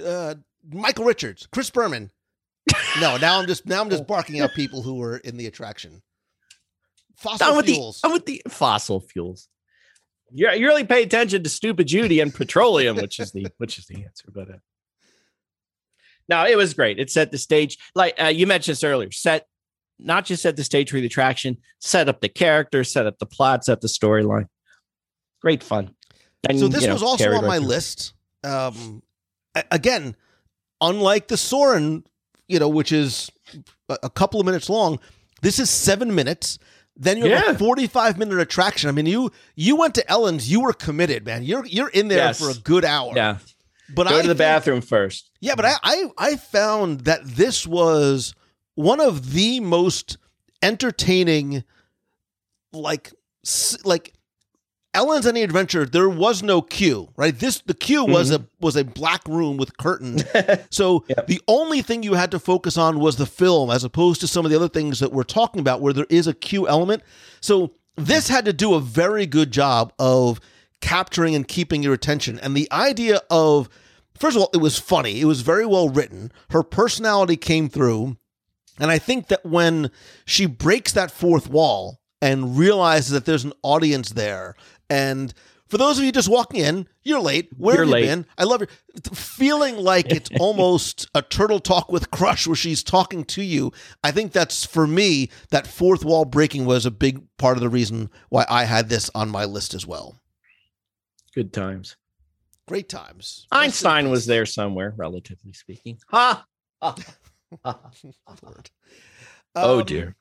uh, 0.06 0.36
Michael 0.70 1.06
Richards, 1.06 1.48
Chris 1.52 1.70
Berman. 1.70 2.12
No, 3.00 3.16
now 3.18 3.40
I'm 3.40 3.48
just 3.48 3.66
now 3.66 3.82
I'm 3.82 3.90
just 3.90 4.06
barking 4.08 4.42
out 4.42 4.52
people 4.54 4.82
who 4.82 4.96
were 4.96 5.18
in 5.18 5.38
the 5.38 5.48
attraction. 5.48 6.02
Fossil 7.16 7.48
I'm 7.48 7.56
with 7.56 7.68
fuels. 7.68 8.02
the 8.02 8.08
I'm 8.08 8.14
with 8.14 8.26
the 8.26 8.42
fossil 8.50 9.00
fuels. 9.00 9.48
You're 10.32 10.54
you 10.56 10.68
really 10.68 10.84
pay 10.84 11.04
attention 11.04 11.42
to 11.44 11.50
stupid 11.50 11.88
Judy 11.88 12.20
and 12.20 12.34
petroleum, 12.34 12.98
which 12.98 13.18
is 13.20 13.32
the 13.32 13.48
which 13.58 13.78
is 13.78 13.86
the 13.86 14.04
answer. 14.04 14.30
But 14.34 14.50
uh, 14.50 14.58
no, 16.28 16.46
it 16.46 16.58
was 16.58 16.74
great. 16.74 17.00
It 17.00 17.12
set 17.12 17.32
the 17.32 17.38
stage, 17.38 17.78
like 17.96 18.22
uh, 18.22 18.28
you 18.28 18.46
mentioned 18.46 18.74
this 18.74 18.84
earlier. 18.84 19.12
Set 19.12 19.48
not 20.00 20.26
just 20.26 20.44
set 20.44 20.58
the 20.58 20.64
stage 20.66 20.90
for 20.92 21.00
the 21.00 21.06
attraction, 21.06 21.58
set 21.80 22.10
up 22.10 22.20
the 22.20 22.30
characters, 22.30 22.92
set 22.92 23.06
up 23.06 23.20
the 23.20 23.26
plot, 23.26 23.64
set 23.64 23.80
the 23.80 23.88
storyline. 23.88 24.48
Great 25.44 25.62
fun. 25.62 25.94
And, 26.50 26.58
so 26.60 26.68
this 26.68 26.82
you 26.82 26.88
know, 26.88 26.94
was 26.94 27.04
also 27.04 27.32
on 27.34 27.46
my 27.46 27.58
through. 27.60 27.68
list. 27.68 28.14
Um, 28.44 29.04
again, 29.70 30.16
unlike 30.82 31.28
the 31.28 31.38
Soarin', 31.38 32.04
you 32.48 32.60
know, 32.60 32.68
which 32.70 32.92
is 32.92 33.30
a, 33.90 34.10
couple 34.10 34.40
of 34.40 34.46
minutes 34.46 34.70
long, 34.70 35.00
this 35.42 35.60
is 35.60 35.70
seven 35.70 36.16
minutes. 36.16 36.58
Then 36.96 37.18
you 37.18 37.26
have 37.26 37.44
Yeah. 37.46 37.52
a 37.52 37.58
forty-five 37.58 38.18
minute 38.18 38.40
attraction. 38.40 38.88
I 38.90 38.94
mean, 38.94 39.06
you 39.06 39.32
you 39.56 39.76
went 39.76 39.96
to 39.96 40.10
Ellen's, 40.10 40.50
you 40.50 40.62
were 40.62 40.74
committed, 40.74 41.26
man. 41.26 41.44
You're 41.44 41.66
you're 41.66 41.90
in 41.90 42.08
there 42.08 42.20
Yes. 42.20 42.40
for 42.40 42.50
a 42.50 42.54
good 42.54 42.86
hour. 42.86 43.14
Yeah, 43.16 43.38
But 43.94 44.08
Go 44.08 44.18
I 44.20 44.22
to 44.22 44.28
the 44.28 44.36
bathroom 44.36 44.82
first. 44.82 45.30
Yeah, 45.42 45.56
but 45.56 45.66
I, 45.66 45.76
I 45.84 46.06
I 46.18 46.36
found 46.38 47.02
that 47.02 47.26
this 47.26 47.66
was 47.68 48.34
one 48.76 49.00
of 49.02 49.34
the 49.34 49.60
most 49.60 50.18
entertaining, 50.62 51.64
like 52.72 53.12
like 53.84 54.14
Ellen's 54.94 55.26
Energy 55.26 55.44
Adventure. 55.44 55.86
There 55.86 56.10
was 56.10 56.44
no 56.44 56.62
queue, 56.62 57.10
right? 57.18 57.38
This 57.38 57.62
the 57.62 57.74
queue 57.74 58.06
was 58.06 58.32
mm-hmm. 58.32 58.44
a 58.44 58.48
was 58.60 58.76
a 58.76 58.84
black 58.84 59.28
room 59.28 59.58
with 59.58 59.78
curtains. 59.78 60.24
so 60.70 61.04
Yep. 61.08 61.28
the 61.28 61.42
only 61.48 61.82
thing 61.82 62.04
you 62.04 62.14
had 62.14 62.32
to 62.32 62.40
focus 62.40 62.78
on 62.78 63.00
was 63.00 63.16
the 63.18 63.26
film, 63.26 63.70
as 63.70 63.84
opposed 63.84 64.22
to 64.22 64.28
some 64.28 64.46
of 64.46 64.52
the 64.52 64.58
other 64.58 64.70
things 64.70 65.00
that 65.00 65.12
we're 65.12 65.24
talking 65.24 65.60
about, 65.60 65.82
where 65.82 65.94
there 65.94 66.08
is 66.10 66.28
a 66.28 66.34
queue 66.34 66.68
element. 66.68 67.04
So 67.42 67.74
this 67.96 68.28
had 68.28 68.46
to 68.46 68.54
do 68.54 68.74
a 68.74 68.80
very 68.80 69.26
good 69.26 69.52
job 69.52 69.94
of 70.00 70.40
capturing 70.82 71.36
and 71.36 71.48
keeping 71.48 71.82
your 71.82 71.94
attention, 71.94 72.40
and 72.40 72.56
the 72.56 72.72
idea 72.72 73.22
of 73.30 73.70
first 74.18 74.36
of 74.36 74.44
all, 74.44 74.50
it 74.54 74.58
was 74.58 74.80
funny. 74.80 75.20
It 75.20 75.26
was 75.26 75.42
very 75.42 75.66
well 75.66 75.90
written. 75.90 76.32
Her 76.52 76.64
personality 76.64 77.38
came 77.38 77.70
through. 77.70 78.18
And 78.80 78.90
I 78.90 78.98
think 78.98 79.28
that 79.28 79.46
when 79.46 79.92
she 80.26 80.46
breaks 80.46 80.94
that 80.94 81.12
fourth 81.12 81.48
wall 81.48 82.00
and 82.22 82.58
realizes 82.58 83.12
that 83.12 83.26
there's 83.26 83.44
an 83.44 83.54
audience 83.62 84.12
there, 84.12 84.56
and 84.94 85.34
for 85.68 85.78
those 85.78 85.98
of 85.98 86.04
you 86.04 86.12
just 86.12 86.30
walking 86.30 86.60
in, 86.60 86.88
you're 87.02 87.20
late. 87.20 87.50
Where 87.58 87.76
You're 87.78 87.86
have 87.86 87.88
you 87.90 87.94
late. 87.94 88.06
been? 88.06 88.26
I 88.38 88.44
love 88.44 88.62
you. 88.62 88.68
Feeling 89.14 89.76
like 89.78 90.12
it's 90.12 90.30
almost 90.40 91.10
a 91.16 91.22
turtle 91.24 91.60
talk 91.60 91.92
with 91.92 92.12
Crush 92.12 92.46
where 92.46 92.56
she's 92.56 92.84
talking 92.84 93.24
to 93.26 93.42
you. 93.42 93.72
I 94.04 94.12
think 94.12 94.34
that's 94.34 94.66
for 94.66 94.86
me, 94.86 95.30
that 95.50 95.66
fourth 95.66 96.06
wall 96.06 96.26
breaking 96.26 96.66
was 96.66 96.86
a 96.86 96.92
big 96.92 97.24
part 97.38 97.58
of 97.58 97.62
the 97.62 97.70
reason 97.70 98.12
why 98.30 98.46
I 98.50 98.66
had 98.66 98.90
this 98.90 99.10
on 99.16 99.30
my 99.30 99.46
list 99.46 99.74
as 99.74 99.88
well. 99.88 100.22
Good 101.34 101.52
times. 101.54 101.96
Great 102.68 102.88
times. 102.88 103.48
Einstein 103.52 104.10
was 104.12 104.28
there 104.28 104.46
somewhere, 104.46 104.94
relatively 104.96 105.54
speaking. 105.54 105.98
Ha! 106.10 106.46
ha, 106.82 106.96
ha. 107.64 107.82
Oh 109.56 109.80
Um, 109.80 109.86
dear. 109.86 110.16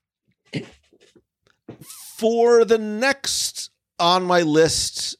for 2.19 2.65
the 2.65 2.79
next 2.79 3.71
on 3.99 4.25
my 4.25 4.43
list, 4.43 5.17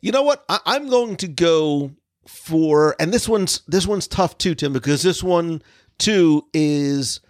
you 0.00 0.12
know 0.12 0.22
what? 0.22 0.44
I, 0.48 0.60
I'm 0.66 0.88
going 0.88 1.16
to 1.16 1.28
go 1.28 1.92
for, 2.26 2.96
and 2.98 3.12
this 3.12 3.28
one's 3.28 3.62
this 3.66 3.86
one's 3.86 4.08
tough 4.08 4.36
too, 4.38 4.54
Tim, 4.54 4.72
because 4.72 5.02
this 5.02 5.22
one 5.22 5.62
too 5.98 6.46
is 6.52 7.20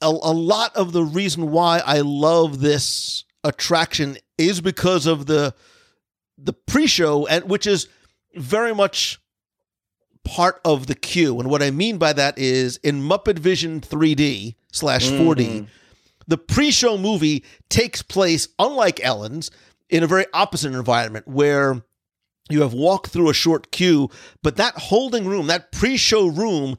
a, 0.00 0.06
a 0.06 0.32
lot 0.32 0.74
of 0.76 0.92
the 0.92 1.04
reason 1.04 1.50
why 1.50 1.80
I 1.84 2.00
love 2.00 2.60
this 2.60 3.24
attraction 3.42 4.16
is 4.38 4.60
because 4.60 5.06
of 5.06 5.26
the 5.26 5.54
the 6.36 6.52
pre-show, 6.52 7.26
and 7.26 7.44
which 7.44 7.66
is 7.66 7.86
very 8.34 8.74
much 8.74 9.20
part 10.24 10.60
of 10.64 10.86
the 10.86 10.94
queue. 10.94 11.38
And 11.38 11.48
what 11.48 11.62
I 11.62 11.70
mean 11.70 11.98
by 11.98 12.12
that 12.14 12.38
is 12.38 12.78
in 12.78 13.00
Muppet 13.02 13.38
Vision 13.38 13.80
3D 13.80 14.56
slash 14.72 15.08
4D 15.10 15.46
Mhm. 15.60 15.66
The 16.26 16.38
pre-show 16.38 16.96
movie 16.96 17.44
takes 17.68 18.02
place 18.02 18.48
unlike 18.58 19.00
ellen's 19.04 19.50
in 19.90 20.02
a 20.02 20.06
very 20.06 20.26
opposite 20.32 20.72
environment 20.72 21.26
where 21.28 21.82
you 22.50 22.62
have 22.62 22.74
walked 22.74 23.10
through 23.10 23.28
a 23.28 23.34
short 23.34 23.70
queue 23.70 24.08
but 24.42 24.56
that 24.56 24.74
holding 24.74 25.26
room 25.26 25.46
that 25.46 25.72
pre-show 25.72 26.26
room 26.26 26.76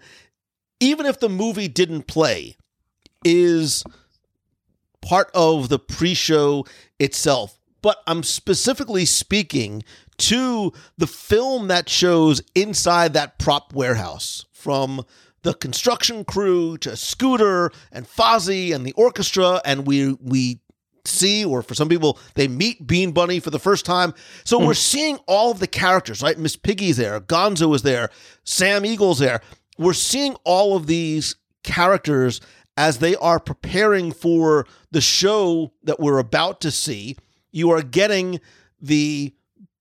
even 0.80 1.06
if 1.06 1.20
the 1.20 1.30
movie 1.30 1.68
didn't 1.68 2.04
play 2.04 2.56
is 3.24 3.84
part 5.02 5.30
of 5.34 5.70
the 5.70 5.80
pre-show 5.80 6.66
itself. 7.00 7.60
But 7.82 8.02
i'm 8.08 8.24
specifically 8.24 9.06
speaking 9.06 9.84
to 10.18 10.74
the 10.98 11.08
film 11.08 11.68
that 11.68 11.90
shows 11.90 12.42
inside 12.56 13.14
that 13.14 13.38
prop 13.38 13.74
warehouse 13.74 14.46
from 14.54 15.06
the 15.46 15.54
construction 15.54 16.26
crew 16.26 16.76
to 16.80 16.98
Scooter 16.98 17.72
and 17.92 18.08
Fozzie 18.08 18.74
and 18.74 18.84
the 18.84 18.94
orchestra, 18.94 19.62
and 19.64 19.86
we 19.86 20.14
we 20.14 20.60
see, 21.06 21.46
or 21.46 21.62
for 21.62 21.76
some 21.76 21.88
people, 21.88 22.18
they 22.34 22.48
meet 22.48 22.88
Bean 22.88 23.12
Bunny 23.12 23.40
for 23.40 23.52
the 23.52 23.60
first 23.60 23.86
time. 23.86 24.16
So 24.44 24.58
we're 24.58 24.74
mm. 24.74 24.78
seeing 24.78 25.18
all 25.28 25.52
of 25.52 25.60
the 25.60 25.68
characters, 25.68 26.24
right? 26.24 26.36
Miss 26.36 26.56
Piggy's 26.56 26.98
there, 26.98 27.20
Gonzo 27.20 27.76
is 27.76 27.84
there, 27.84 28.10
Sam 28.44 28.86
Eagle's 28.86 29.20
there. 29.20 29.40
We're 29.78 29.94
seeing 29.94 30.36
all 30.46 30.76
of 30.76 30.88
these 30.88 31.36
characters 31.64 32.42
as 32.76 32.98
they 32.98 33.16
are 33.18 33.40
preparing 33.40 34.12
for 34.12 34.66
the 34.90 35.02
show 35.02 35.74
that 35.84 36.00
we're 36.00 36.18
about 36.18 36.60
to 36.62 36.72
see. 36.72 37.18
You 37.52 37.70
are 37.70 37.84
getting 37.84 38.42
the 38.82 39.32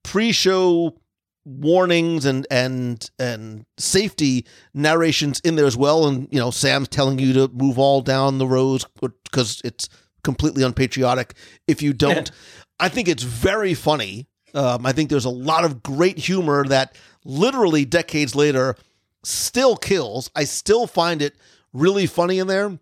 pre-show 0.02 0.98
warnings 1.44 2.24
and 2.24 2.46
and 2.50 3.10
and 3.18 3.66
safety 3.78 4.46
narrations 4.72 5.40
in 5.40 5.56
there 5.56 5.66
as 5.66 5.76
well. 5.76 6.06
And 6.06 6.28
you 6.30 6.38
know 6.38 6.50
sam's 6.50 6.88
telling 6.88 7.18
you 7.18 7.32
to 7.34 7.48
move 7.48 7.78
all 7.78 8.00
down 8.00 8.38
the 8.38 8.46
roads 8.46 8.86
because 9.00 9.60
it's 9.64 9.88
completely 10.22 10.62
unpatriotic 10.62 11.34
if 11.66 11.82
you 11.82 11.92
don't. 11.92 12.30
I 12.80 12.88
think 12.88 13.08
it's 13.08 13.22
very 13.22 13.74
funny. 13.74 14.26
Um, 14.54 14.86
i 14.86 14.92
think 14.92 15.10
there's 15.10 15.24
a 15.24 15.30
lot 15.30 15.64
of 15.64 15.82
great 15.82 16.16
humor 16.16 16.64
that 16.68 16.96
literally 17.24 17.84
decades 17.84 18.36
later 18.36 18.76
still 19.24 19.76
kills. 19.76 20.30
I 20.36 20.44
still 20.44 20.86
find 20.86 21.20
it 21.22 21.34
really 21.72 22.06
funny 22.06 22.38
in 22.38 22.46
there. 22.46 22.78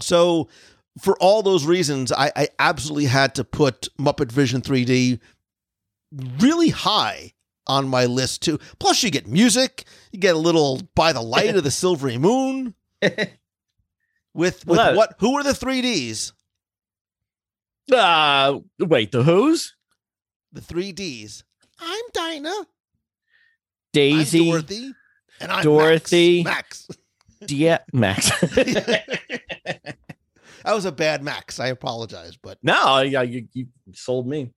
So 0.00 0.48
for 1.00 1.16
all 1.18 1.42
those 1.42 1.64
reasons 1.64 2.12
i, 2.12 2.32
I 2.34 2.48
absolutely 2.58 3.06
had 3.06 3.34
to 3.36 3.44
put 3.44 3.88
muppet 3.98 4.32
vision 4.32 4.62
3d 4.62 5.20
really 6.40 6.70
high 6.70 7.32
on 7.66 7.88
my 7.88 8.04
list 8.06 8.42
too. 8.42 8.58
Plus, 8.78 9.02
you 9.02 9.10
get 9.10 9.26
music. 9.26 9.84
You 10.12 10.18
get 10.20 10.34
a 10.34 10.38
little 10.38 10.80
by 10.94 11.12
the 11.12 11.20
light 11.22 11.56
of 11.56 11.64
the 11.64 11.70
silvery 11.82 12.18
moon. 12.18 12.74
With 13.02 13.30
with 14.34 14.66
Well, 14.66 14.76
that- 14.78 14.96
what? 14.96 15.14
Who 15.18 15.34
are 15.36 15.42
the 15.42 15.54
three 15.54 15.82
Ds? 15.82 16.32
Uh, 17.92 18.58
wait, 18.80 19.12
the 19.12 19.22
Who's? 19.22 19.74
The 20.52 20.60
three 20.60 20.92
Ds. 20.92 21.44
I'm 21.78 22.04
Dinah. 22.12 22.66
Daisy, 23.92 24.40
I'm 24.40 24.46
Dorothy. 24.50 24.92
And 25.40 25.52
I'm 25.52 25.62
Dorothy. 25.62 26.42
Max. 26.42 26.88
yeah, 27.48 27.78
Max. 27.92 28.30
Max. 28.42 28.54
that 29.64 29.96
was 30.66 30.84
a 30.84 30.92
bad 30.92 31.22
Max. 31.22 31.60
I 31.60 31.68
apologize, 31.68 32.36
but 32.42 32.58
no, 32.62 33.00
yeah, 33.02 33.22
you, 33.22 33.46
you 33.52 33.66
sold 33.92 34.26
me. 34.26 34.50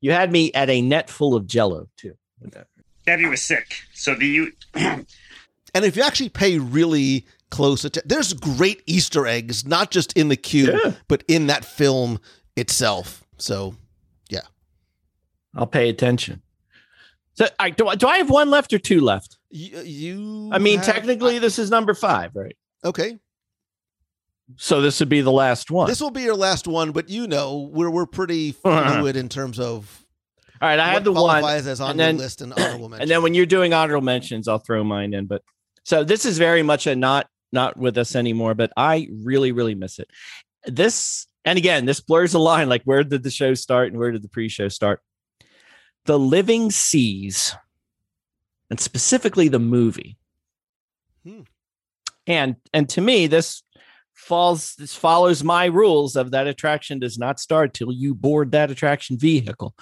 You 0.00 0.12
had 0.12 0.32
me 0.32 0.52
at 0.52 0.70
a 0.70 0.80
net 0.82 1.10
full 1.10 1.34
of 1.34 1.46
Jello 1.46 1.88
too. 1.96 2.14
that. 2.42 2.66
Debbie 3.06 3.26
was 3.26 3.42
sick. 3.42 3.82
So 3.94 4.14
do 4.14 4.24
you? 4.26 4.52
and 4.74 5.04
if 5.74 5.96
you 5.96 6.02
actually 6.02 6.28
pay 6.28 6.58
really 6.58 7.26
close 7.50 7.84
attention, 7.84 8.08
there's 8.08 8.32
great 8.32 8.82
Easter 8.86 9.26
eggs, 9.26 9.66
not 9.66 9.90
just 9.90 10.12
in 10.14 10.28
the 10.28 10.36
queue, 10.36 10.72
Yeah. 10.84 10.92
but 11.08 11.24
in 11.28 11.46
that 11.48 11.64
film 11.64 12.18
itself. 12.56 13.24
So 13.38 13.74
yeah, 14.28 14.40
I'll 15.54 15.66
pay 15.66 15.88
attention. 15.88 16.42
So, 17.34 17.46
I 17.58 17.70
do. 17.70 17.88
I- 17.88 17.94
Do 17.96 18.06
I 18.06 18.18
have 18.18 18.28
one 18.28 18.50
left 18.50 18.72
or 18.72 18.78
two 18.78 19.00
left? 19.00 19.38
you, 19.50 19.80
you 19.80 20.50
I 20.52 20.58
mean, 20.58 20.76
have- 20.78 20.86
technically, 20.86 21.38
this 21.38 21.58
is 21.58 21.70
number 21.70 21.94
five, 21.94 22.32
right? 22.36 22.56
okay. 22.84 23.18
So 24.56 24.80
this 24.80 25.00
would 25.00 25.08
be 25.08 25.20
the 25.20 25.32
last 25.32 25.70
one. 25.70 25.88
This 25.88 26.00
will 26.00 26.10
be 26.10 26.22
your 26.22 26.36
last 26.36 26.66
one, 26.66 26.92
but 26.92 27.08
you 27.08 27.26
know 27.26 27.70
we're 27.72 27.90
we're 27.90 28.06
pretty 28.06 28.52
fluid 28.62 29.16
in 29.16 29.28
terms 29.28 29.58
of 29.58 30.04
All 30.60 30.68
right, 30.68 30.78
I 30.78 30.88
have 30.88 31.04
the 31.04 31.12
one, 31.12 31.44
as 31.44 31.80
on 31.80 31.90
and 31.92 31.98
the 32.00 32.04
then- 32.04 32.16
list 32.18 32.40
and 32.40 32.52
honorable 32.56 32.92
and 32.94 33.10
then 33.10 33.22
when 33.22 33.34
you're 33.34 33.46
doing 33.46 33.72
honorable 33.72 34.04
mentions, 34.04 34.48
I'll 34.48 34.58
throw 34.58 34.82
mine 34.84 35.14
in. 35.14 35.26
But 35.26 35.42
so 35.84 36.04
this 36.04 36.24
is 36.24 36.38
very 36.38 36.62
much 36.62 36.86
a 36.86 36.96
not 36.96 37.28
not 37.52 37.76
with 37.76 37.98
us 37.98 38.14
anymore. 38.14 38.54
But 38.54 38.72
I 38.76 39.08
really 39.24 39.52
really 39.52 39.74
miss 39.74 39.98
it. 39.98 40.08
This 40.66 41.26
and 41.44 41.56
again, 41.58 41.86
this 41.86 42.00
blurs 42.00 42.32
the 42.32 42.40
line. 42.40 42.68
Like 42.68 42.82
where 42.84 43.04
did 43.04 43.22
the 43.22 43.30
show 43.30 43.54
start 43.54 43.88
and 43.88 43.98
where 43.98 44.10
did 44.10 44.22
the 44.22 44.28
pre-show 44.28 44.68
start? 44.68 45.00
The 46.06 46.18
Living 46.18 46.70
Seas, 46.70 47.54
and 48.70 48.80
specifically 48.80 49.48
the 49.48 49.58
movie. 49.58 50.16
Hmm. 51.24 51.42
And 52.26 52.56
and 52.72 52.88
to 52.90 53.00
me, 53.00 53.26
this 53.26 53.62
falls 54.30 54.76
this 54.76 54.94
follows 54.94 55.42
my 55.42 55.64
rules 55.64 56.14
of 56.14 56.30
that 56.30 56.46
attraction 56.46 57.00
does 57.00 57.18
not 57.18 57.40
start 57.40 57.74
till 57.74 57.90
you 57.90 58.14
board 58.14 58.52
that 58.52 58.70
attraction 58.70 59.18
vehicle. 59.18 59.74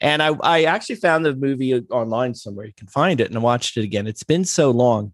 And 0.00 0.20
I, 0.20 0.30
I 0.42 0.64
actually 0.64 0.96
found 0.96 1.24
the 1.24 1.36
movie 1.36 1.72
online 1.92 2.34
somewhere. 2.34 2.66
You 2.66 2.72
can 2.76 2.88
find 2.88 3.20
it 3.20 3.28
and 3.28 3.36
I 3.36 3.40
watched 3.40 3.76
it 3.76 3.84
again. 3.84 4.08
It's 4.08 4.24
been 4.24 4.44
so 4.44 4.72
long. 4.72 5.12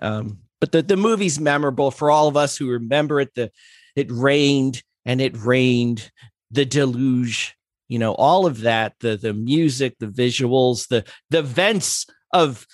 Um, 0.00 0.38
but 0.60 0.70
the, 0.70 0.82
the 0.82 0.96
movie's 0.96 1.40
memorable 1.40 1.90
for 1.90 2.12
all 2.12 2.28
of 2.28 2.36
us 2.36 2.56
who 2.56 2.70
remember 2.70 3.20
it. 3.20 3.34
The 3.34 3.50
it 3.96 4.06
rained 4.08 4.84
and 5.04 5.20
it 5.20 5.36
rained, 5.36 6.12
the 6.52 6.64
deluge, 6.64 7.56
you 7.88 7.98
know, 7.98 8.14
all 8.14 8.46
of 8.46 8.60
that, 8.60 8.94
the 9.00 9.16
the 9.16 9.34
music, 9.34 9.96
the 9.98 10.06
visuals, 10.06 10.86
the 10.86 11.04
the 11.30 11.42
vents 11.42 12.06
of 12.32 12.68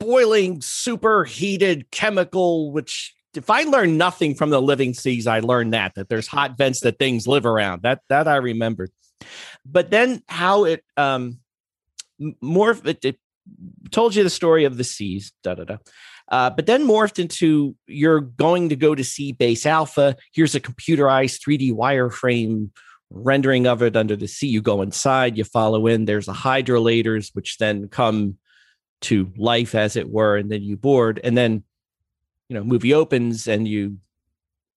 boiling 0.00 0.60
superheated 0.60 1.88
chemical, 1.92 2.72
which 2.72 3.15
if 3.36 3.50
I 3.50 3.62
learned 3.62 3.98
nothing 3.98 4.34
from 4.34 4.50
the 4.50 4.60
living 4.60 4.94
seas, 4.94 5.26
I 5.26 5.40
learned 5.40 5.74
that 5.74 5.94
that 5.94 6.08
there's 6.08 6.26
hot 6.26 6.56
vents 6.56 6.80
that 6.80 6.98
things 6.98 7.26
live 7.26 7.46
around. 7.46 7.82
That 7.82 8.00
that 8.08 8.28
I 8.28 8.36
remembered. 8.36 8.90
But 9.64 9.90
then 9.90 10.22
how 10.28 10.64
it 10.64 10.84
um 10.96 11.38
m- 12.20 12.36
morph 12.42 12.86
it, 12.86 13.04
it 13.04 13.18
told 13.90 14.14
you 14.14 14.22
the 14.22 14.30
story 14.30 14.64
of 14.64 14.76
the 14.76 14.84
seas, 14.84 15.32
da 15.42 15.54
da 15.54 15.64
da. 15.64 15.76
Uh, 16.28 16.50
but 16.50 16.66
then 16.66 16.86
morphed 16.86 17.18
into 17.18 17.76
you're 17.86 18.20
going 18.20 18.68
to 18.68 18.76
go 18.76 18.94
to 18.94 19.04
Sea 19.04 19.32
Base 19.32 19.64
Alpha. 19.64 20.16
Here's 20.32 20.54
a 20.54 20.60
computerized 20.60 21.40
3D 21.46 21.72
wireframe 21.72 22.70
rendering 23.10 23.66
of 23.66 23.82
it 23.82 23.96
under 23.96 24.16
the 24.16 24.26
sea. 24.26 24.48
You 24.48 24.62
go 24.62 24.82
inside, 24.82 25.38
you 25.38 25.44
follow 25.44 25.86
in. 25.86 26.04
There's 26.04 26.26
the 26.26 26.32
hydrolators, 26.32 27.30
which 27.34 27.58
then 27.58 27.88
come 27.88 28.38
to 29.02 29.32
life, 29.36 29.74
as 29.74 29.94
it 29.96 30.10
were, 30.10 30.36
and 30.36 30.50
then 30.50 30.62
you 30.62 30.76
board. 30.76 31.20
And 31.22 31.36
then, 31.36 31.64
you 32.48 32.54
know, 32.54 32.64
movie 32.64 32.94
opens 32.94 33.46
and 33.46 33.66
you 33.66 33.98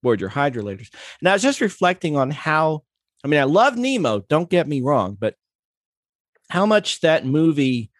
board 0.02 0.20
your 0.20 0.30
hydrolators. 0.30 0.90
And 1.20 1.28
I 1.28 1.32
was 1.32 1.42
just 1.42 1.60
reflecting 1.60 2.16
on 2.16 2.30
how. 2.30 2.84
I 3.22 3.28
mean, 3.28 3.38
I 3.40 3.44
love 3.44 3.76
Nemo. 3.76 4.20
Don't 4.30 4.48
get 4.48 4.66
me 4.66 4.80
wrong, 4.80 5.14
but 5.20 5.34
how 6.48 6.64
much 6.64 7.02
that 7.02 7.26
movie, 7.26 7.90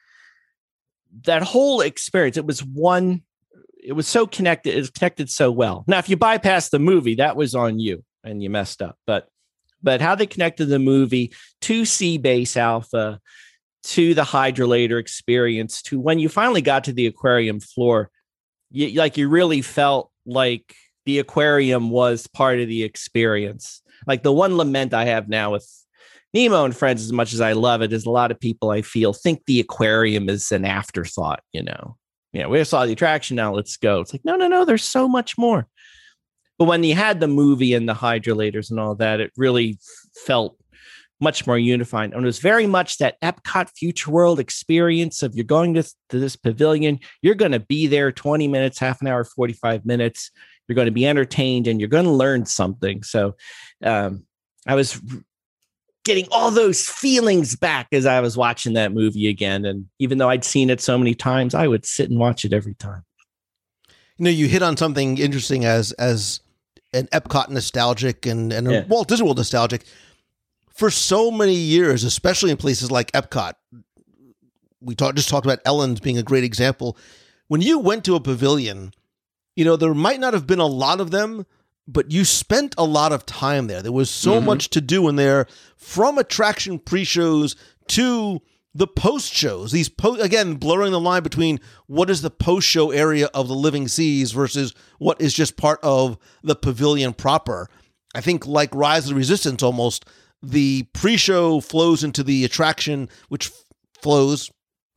that 1.25 1.43
whole 1.43 1.83
experience, 1.83 2.39
it 2.39 2.47
was 2.47 2.64
one 2.64 3.23
it 3.83 3.93
was 3.93 4.07
so 4.07 4.27
connected. 4.27 4.75
It 4.75 4.79
was 4.79 4.91
connected 4.91 5.31
so 5.31 5.51
well. 5.51 5.85
Now, 5.87 5.99
if 5.99 6.09
you 6.09 6.16
bypass 6.16 6.68
the 6.68 6.79
movie, 6.79 7.16
that 7.16 7.37
was 7.37 7.55
on 7.55 7.79
you 7.79 8.05
and 8.25 8.43
you 8.43 8.51
messed 8.51 8.83
up. 8.83 8.99
But 9.07 9.29
but 9.83 10.01
how 10.01 10.14
they 10.14 10.27
connected 10.27 10.66
the 10.66 10.79
movie 10.79 11.33
to 11.62 11.85
Sea 11.85 12.18
Base 12.18 12.57
Alpha, 12.57 13.21
to 13.83 14.12
the 14.12 14.23
hydrolator 14.23 15.01
experience, 15.01 15.81
to 15.83 15.99
when 15.99 16.18
you 16.18 16.29
finally 16.29 16.61
got 16.61 16.85
to 16.85 16.93
the 16.93 17.07
aquarium 17.07 17.61
floor, 17.61 18.11
you, 18.71 18.99
like 18.99 19.16
you 19.16 19.29
really 19.29 19.62
felt 19.62 20.11
like 20.27 20.75
the 21.07 21.18
aquarium 21.18 21.91
was 21.91 22.27
part 22.27 22.61
of 22.61 22.68
the 22.68 22.83
experience. 22.83 23.83
Like 24.07 24.23
the 24.23 24.33
one 24.33 24.57
lament 24.57 24.95
I 24.95 25.07
have 25.07 25.29
now 25.29 25.53
with 25.53 25.68
Nemo 26.33 26.64
and 26.64 26.77
Friends, 26.77 27.03
as 27.03 27.12
much 27.12 27.33
as 27.33 27.41
I 27.41 27.53
love 27.53 27.83
it, 27.83 27.93
is 27.93 28.07
a 28.07 28.11
lot 28.11 28.31
of 28.31 28.39
people 28.39 28.71
I 28.71 28.83
feel 28.83 29.12
think 29.12 29.45
the 29.47 29.61
aquarium 29.61 30.29
is 30.29 30.53
an 30.53 30.64
afterthought, 30.64 31.43
you 31.53 31.62
know 31.62 31.97
Yeah, 32.33 32.47
we 32.47 32.62
saw 32.64 32.87
the 32.87 32.93
attraction. 32.93 33.37
Now 33.37 33.55
let's 33.55 33.77
go. 33.77 34.01
It's 34.01 34.14
like, 34.14 34.25
no, 34.25 34.37
no, 34.37 34.47
no, 34.47 34.64
there's 34.64 34.85
so 34.85 35.09
much 35.09 35.37
more. 35.37 35.66
But 36.59 36.66
when 36.66 36.85
you 36.85 36.95
had 36.95 37.21
the 37.21 37.29
movie 37.29 37.75
and 37.75 37.89
the 37.89 37.95
hydrolators 37.95 38.71
and 38.71 38.79
all 38.79 38.95
that, 38.97 39.18
it 39.21 39.33
really 39.37 39.79
felt 40.27 40.57
much 41.21 41.47
more 41.47 41.59
unified. 41.59 42.12
And 42.12 42.23
it 42.23 42.27
was 42.27 42.39
very 42.39 42.66
much 42.66 42.99
that 42.99 43.21
Epcot 43.21 43.71
Future 43.77 44.11
World 44.11 44.41
experience 44.41 45.23
of 45.23 45.35
you're 45.35 45.45
going 45.45 45.75
to, 45.75 45.83
to 45.83 46.18
this 46.18 46.37
pavilion, 46.37 46.99
you're 47.23 47.35
going 47.35 47.53
to 47.53 47.61
be 47.61 47.87
there 47.87 48.11
20 48.11 48.49
minutes, 48.49 48.79
half 48.79 49.01
an 49.01 49.07
hour, 49.07 49.25
45 49.25 49.85
minutes. 49.85 50.31
You're 50.66 50.77
going 50.77 50.87
to 50.87 50.93
be 50.93 51.07
entertained 51.07 51.66
and 51.66 51.81
you're 51.81 51.89
going 51.89 52.05
to 52.05 52.11
learn 52.11 52.47
something. 52.47 53.03
So 53.03 53.35
um, 53.85 54.25
I 54.66 54.75
was 54.75 55.01
getting 56.05 56.27
all 56.31 56.51
those 56.51 56.89
feelings 56.89 57.57
back 57.57 57.89
as 57.93 58.07
I 58.07 58.21
was 58.21 58.37
watching 58.37 58.73
that 58.75 58.93
movie 58.93 59.29
again. 59.29 59.64
And 59.64 59.87
even 59.99 60.18
though 60.18 60.29
I'd 60.29 60.45
seen 60.45 60.71
it 60.71 60.81
so 60.81 60.97
many 60.97 61.14
times, 61.14 61.55
I 61.55 61.66
would 61.66 61.85
sit 61.85 62.09
and 62.09 62.18
watch 62.18 62.45
it 62.45 62.53
every 62.53 62.75
time. 62.75 63.05
You 64.16 64.25
know, 64.25 64.31
you 64.31 64.49
hit 64.49 64.62
on 64.62 64.77
something 64.77 65.18
interesting 65.18 65.64
as 65.64 65.93
as 65.93 66.41
an 66.93 67.07
Epcot 67.09 67.49
nostalgic 67.49 68.27
and, 68.27 68.53
and 68.53 68.71
Yeah. 68.71 68.85
Walt 68.87 69.09
Disney 69.09 69.25
World 69.25 69.39
nostalgic. 69.39 69.85
For 70.81 70.91
so 70.91 71.31
many 71.31 71.57
years, 71.57 72.05
especially 72.05 72.51
in 72.51 72.57
places 72.57 72.91
like 72.91 73.12
Epcot, 73.12 73.53
we 74.81 74.95
talked 74.95 75.16
just 75.16 75.28
talked 75.28 75.45
about 75.45 75.59
Ellen's 75.66 76.01
being 76.01 76.16
a 76.16 76.22
great 76.22 76.43
example. 76.43 76.97
When 77.49 77.61
you 77.61 77.78
went 77.78 78.03
to 78.07 78.14
a 78.14 78.20
pavilion, 78.20 78.95
you 79.55 79.66
know, 79.66 79.76
there 79.76 79.93
might 79.93 80.20
not 80.20 80.33
have 80.33 80.47
been 80.47 80.59
a 80.59 80.64
lot 80.64 80.99
of 80.99 81.11
them, 81.11 81.45
but 81.87 82.11
you 82.11 82.24
spent 82.24 82.74
a 82.78 82.85
lot 82.85 83.12
of 83.12 83.26
time 83.26 83.66
there. 83.66 83.83
There 83.83 83.93
was 83.93 84.09
so 84.09 84.41
Mhm. 84.41 84.45
much 84.47 84.70
to 84.70 84.81
do 84.81 85.07
in 85.07 85.16
there 85.16 85.47
from 85.76 86.16
attraction 86.16 86.78
pre-shows 86.78 87.57
to 87.89 88.41
the 88.74 88.87
post 88.87 89.35
shows. 89.35 89.72
These 89.72 89.91
po- 89.91 90.14
again 90.14 90.55
blurring 90.55 90.93
the 90.93 90.99
line 91.01 91.22
between 91.22 91.61
what 91.89 92.09
is 92.09 92.22
the 92.22 92.31
post 92.31 92.66
show 92.66 92.91
area 92.91 93.26
of 93.35 93.49
the 93.49 93.55
Living 93.55 93.87
Seas 93.87 94.33
versus 94.33 94.72
what 94.99 95.20
is 95.20 95.35
just 95.35 95.59
part 95.59 95.78
of 95.83 96.16
the 96.43 96.57
pavilion 96.57 97.12
proper. 97.12 97.68
I 98.14 98.22
think 98.22 98.47
like 98.47 98.74
Rise 98.74 99.05
of 99.05 99.11
the 99.11 99.14
Resistance 99.16 99.62
almost 99.62 100.07
the 100.43 100.84
pre-show 100.95 101.61
flows 101.61 102.03
into 102.05 102.22
the 102.22 102.45
attraction 102.45 103.09
which 103.28 103.49
f- 103.49 103.62
flows 104.03 104.51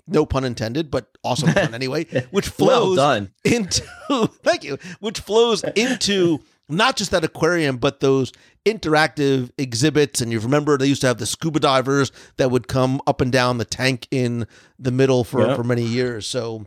no 0.08 0.26
pun 0.26 0.44
intended, 0.44 0.92
but 0.92 1.18
awesome 1.24 1.54
pun 1.54 1.74
anyway, 1.74 2.06
which 2.32 2.48
Well 2.60 2.82
flows 2.94 2.96
done. 2.98 3.32
into 3.46 3.84
thank 4.44 4.64
you, 4.64 4.78
which 5.00 5.20
flows 5.20 5.64
into 5.76 6.40
not 6.70 6.96
just 6.96 7.12
that 7.12 7.24
aquarium, 7.24 7.78
but 7.78 8.00
those 8.00 8.32
interactive 8.66 9.50
exhibits. 9.58 10.22
And 10.22 10.32
you 10.32 10.40
remember 10.40 10.78
they 10.78 10.88
used 10.88 11.02
to 11.02 11.08
have 11.08 11.18
the 11.18 11.26
scuba 11.26 11.60
divers 11.60 12.12
that 12.38 12.52
would 12.52 12.68
come 12.68 13.02
up 13.06 13.20
and 13.22 13.32
down 13.32 13.58
the 13.58 13.66
tank 13.66 14.08
in 14.12 14.48
the 14.80 14.92
middle 14.92 15.24
for, 15.24 15.46
Yep. 15.46 15.56
for 15.58 15.64
many 15.64 15.84
years. 15.84 16.26
So 16.26 16.66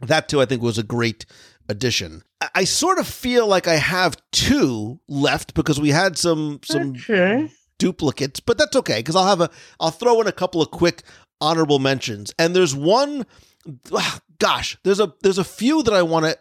that 0.00 0.28
too, 0.28 0.40
I 0.40 0.46
think, 0.46 0.62
was 0.62 0.78
a 0.78 0.82
great 0.82 1.26
addition. 1.68 2.22
I- 2.40 2.48
I 2.56 2.64
sort 2.64 2.98
of 2.98 3.06
feel 3.06 3.46
like 3.46 3.66
I 3.68 3.76
have 3.76 4.16
two 4.32 5.00
left 5.08 5.52
because 5.54 5.78
we 5.80 5.90
had 5.90 6.16
some 6.18 6.60
some 6.64 6.94
duplicates, 7.78 8.40
but 8.40 8.58
that's 8.58 8.76
okay 8.76 8.98
because 8.98 9.16
I'll 9.16 9.26
have 9.26 9.40
a 9.40 9.50
I'll 9.80 9.90
throw 9.90 10.20
in 10.20 10.26
a 10.26 10.32
couple 10.32 10.62
of 10.62 10.70
quick 10.70 11.02
honorable 11.40 11.78
mentions. 11.78 12.32
And 12.38 12.54
there's 12.54 12.74
one 12.74 13.26
ah, 13.92 14.20
gosh, 14.38 14.76
there's 14.82 15.00
a 15.00 15.14
there's 15.22 15.38
a 15.38 15.44
few 15.44 15.82
that 15.82 15.94
I 15.94 16.02
want 16.02 16.26
to 16.26 16.38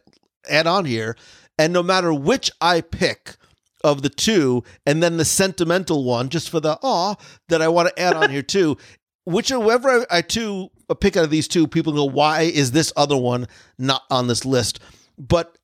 add 0.49 0.67
on 0.67 0.85
here 0.85 1.15
and 1.57 1.73
no 1.73 1.81
matter 1.81 2.13
which 2.13 2.51
I 2.61 2.81
pick 2.81 3.35
of 3.83 4.01
the 4.01 4.09
two 4.09 4.63
and 4.85 5.01
then 5.01 5.17
the 5.17 5.25
sentimental 5.25 6.03
one 6.03 6.29
just 6.29 6.49
for 6.49 6.59
the 6.59 6.77
aw 6.81 7.15
that 7.49 7.61
I 7.61 7.67
want 7.67 7.89
to 7.89 7.99
add 7.99 8.15
on 8.15 8.29
here 8.29 8.41
too, 8.43 8.77
whichever 9.25 9.89
I, 9.89 10.05
I 10.17 10.21
two 10.21 10.69
I 10.89 10.93
pick 10.93 11.17
out 11.17 11.23
of 11.23 11.31
these 11.31 11.47
two, 11.47 11.67
people 11.67 11.93
go, 11.93 12.05
why 12.05 12.41
is 12.41 12.71
this 12.71 12.93
other 12.95 13.17
one 13.17 13.47
not 13.77 14.03
on 14.11 14.27
this 14.27 14.45
list? 14.45 14.79
But 15.17 15.57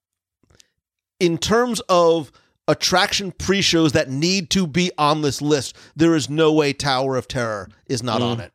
in 1.19 1.37
terms 1.37 1.79
of 1.81 2.31
attraction 2.71 3.31
pre-shows 3.31 3.91
that 3.91 4.09
need 4.09 4.49
to 4.51 4.65
be 4.65 4.91
on 4.97 5.21
this 5.21 5.41
list, 5.41 5.75
there 5.95 6.15
is 6.15 6.29
no 6.29 6.51
way 6.51 6.73
Tower 6.73 7.17
of 7.17 7.27
Terror 7.27 7.69
is 7.87 8.01
not 8.01 8.21
on 8.21 8.39
it. 8.39 8.53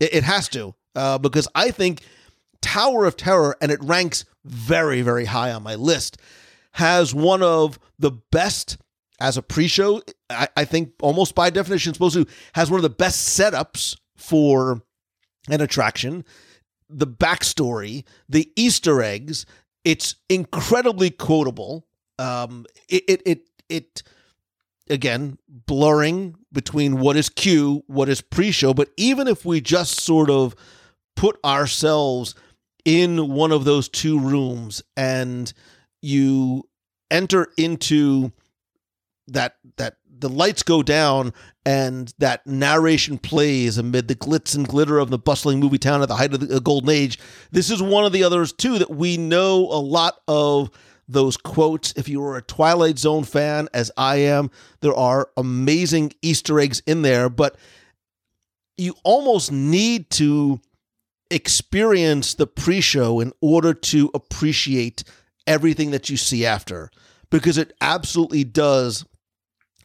It, 0.00 0.14
it 0.14 0.24
has 0.24 0.48
to, 0.50 0.74
uh, 0.94 1.18
because 1.18 1.48
I 1.54 1.70
think 1.70 2.02
Tower 2.60 3.04
of 3.04 3.16
Terror, 3.16 3.56
and 3.60 3.72
it 3.72 3.82
ranks 3.82 4.24
very, 4.44 5.02
very 5.02 5.24
high 5.24 5.52
on 5.52 5.62
my 5.62 5.74
list, 5.74 6.18
has 6.72 7.14
one 7.14 7.42
of 7.42 7.78
the 7.98 8.10
best 8.10 8.76
as 9.18 9.36
a 9.36 9.42
pre-show. 9.42 10.02
I, 10.28 10.48
I 10.56 10.64
think 10.64 10.92
almost 11.00 11.34
by 11.34 11.50
definition, 11.50 11.94
supposed 11.94 12.16
to 12.16 12.26
has 12.54 12.70
one 12.70 12.78
of 12.78 12.82
the 12.82 12.90
best 12.90 13.38
setups 13.38 13.96
for 14.16 14.82
an 15.48 15.60
attraction. 15.60 16.24
The 16.88 17.06
backstory, 17.06 18.04
the 18.28 18.52
Easter 18.56 19.02
eggs, 19.02 19.46
it's 19.84 20.16
incredibly 20.28 21.10
quotable. 21.10 21.86
Um, 22.18 22.66
it 22.88 23.04
it 23.08 23.22
it, 23.26 23.40
it 23.68 24.02
again 24.88 25.38
blurring 25.48 26.36
between 26.52 26.98
what 26.98 27.16
is 27.16 27.28
Q, 27.28 27.82
what 27.86 28.08
is 28.08 28.20
pre-show. 28.20 28.72
But 28.74 28.90
even 28.96 29.28
if 29.28 29.44
we 29.44 29.60
just 29.60 30.00
sort 30.00 30.30
of 30.30 30.54
put 31.16 31.38
ourselves 31.44 32.34
in 32.84 33.28
one 33.28 33.52
of 33.52 33.64
those 33.64 33.88
two 33.88 34.18
rooms 34.18 34.82
and 34.96 35.52
you 36.02 36.68
enter 37.10 37.48
into 37.56 38.32
that 39.28 39.56
that 39.76 39.96
the 40.18 40.28
lights 40.28 40.62
go 40.62 40.82
down 40.82 41.32
and 41.64 42.14
that 42.18 42.46
narration 42.46 43.18
plays 43.18 43.76
amid 43.76 44.08
the 44.08 44.14
glitz 44.14 44.54
and 44.54 44.68
glitter 44.68 44.98
of 44.98 45.10
the 45.10 45.18
bustling 45.18 45.58
movie 45.58 45.78
town 45.78 46.00
at 46.00 46.08
the 46.08 46.14
height 46.14 46.32
of 46.32 46.40
the 46.40 46.56
uh, 46.56 46.58
golden 46.60 46.90
age 46.90 47.18
this 47.50 47.70
is 47.70 47.82
one 47.82 48.04
of 48.04 48.12
the 48.12 48.22
others 48.22 48.52
too 48.52 48.78
that 48.78 48.90
we 48.90 49.16
know 49.16 49.58
a 49.70 49.80
lot 49.80 50.20
of 50.28 50.70
those 51.08 51.36
quotes 51.36 51.92
if 51.96 52.08
you 52.08 52.22
are 52.22 52.36
a 52.36 52.42
twilight 52.42 52.98
zone 52.98 53.24
fan 53.24 53.68
as 53.72 53.90
i 53.96 54.16
am 54.16 54.50
there 54.80 54.94
are 54.94 55.30
amazing 55.36 56.12
easter 56.22 56.58
eggs 56.58 56.82
in 56.86 57.02
there 57.02 57.28
but 57.28 57.56
you 58.76 58.94
almost 59.04 59.50
need 59.52 60.10
to 60.10 60.60
experience 61.30 62.34
the 62.34 62.46
pre-show 62.46 63.20
in 63.20 63.32
order 63.40 63.72
to 63.74 64.10
appreciate 64.14 65.02
everything 65.46 65.90
that 65.90 66.10
you 66.10 66.16
see 66.16 66.44
after 66.44 66.90
because 67.30 67.58
it 67.58 67.72
absolutely 67.80 68.44
does 68.44 69.04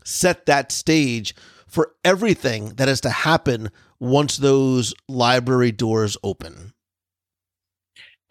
set 0.04 0.46
that 0.46 0.72
stage 0.72 1.36
for 1.68 1.94
everything 2.04 2.70
that 2.76 2.88
has 2.88 3.02
to 3.02 3.10
happen 3.10 3.70
once 4.00 4.38
those 4.38 4.94
library 5.08 5.72
doors 5.72 6.18
open. 6.24 6.71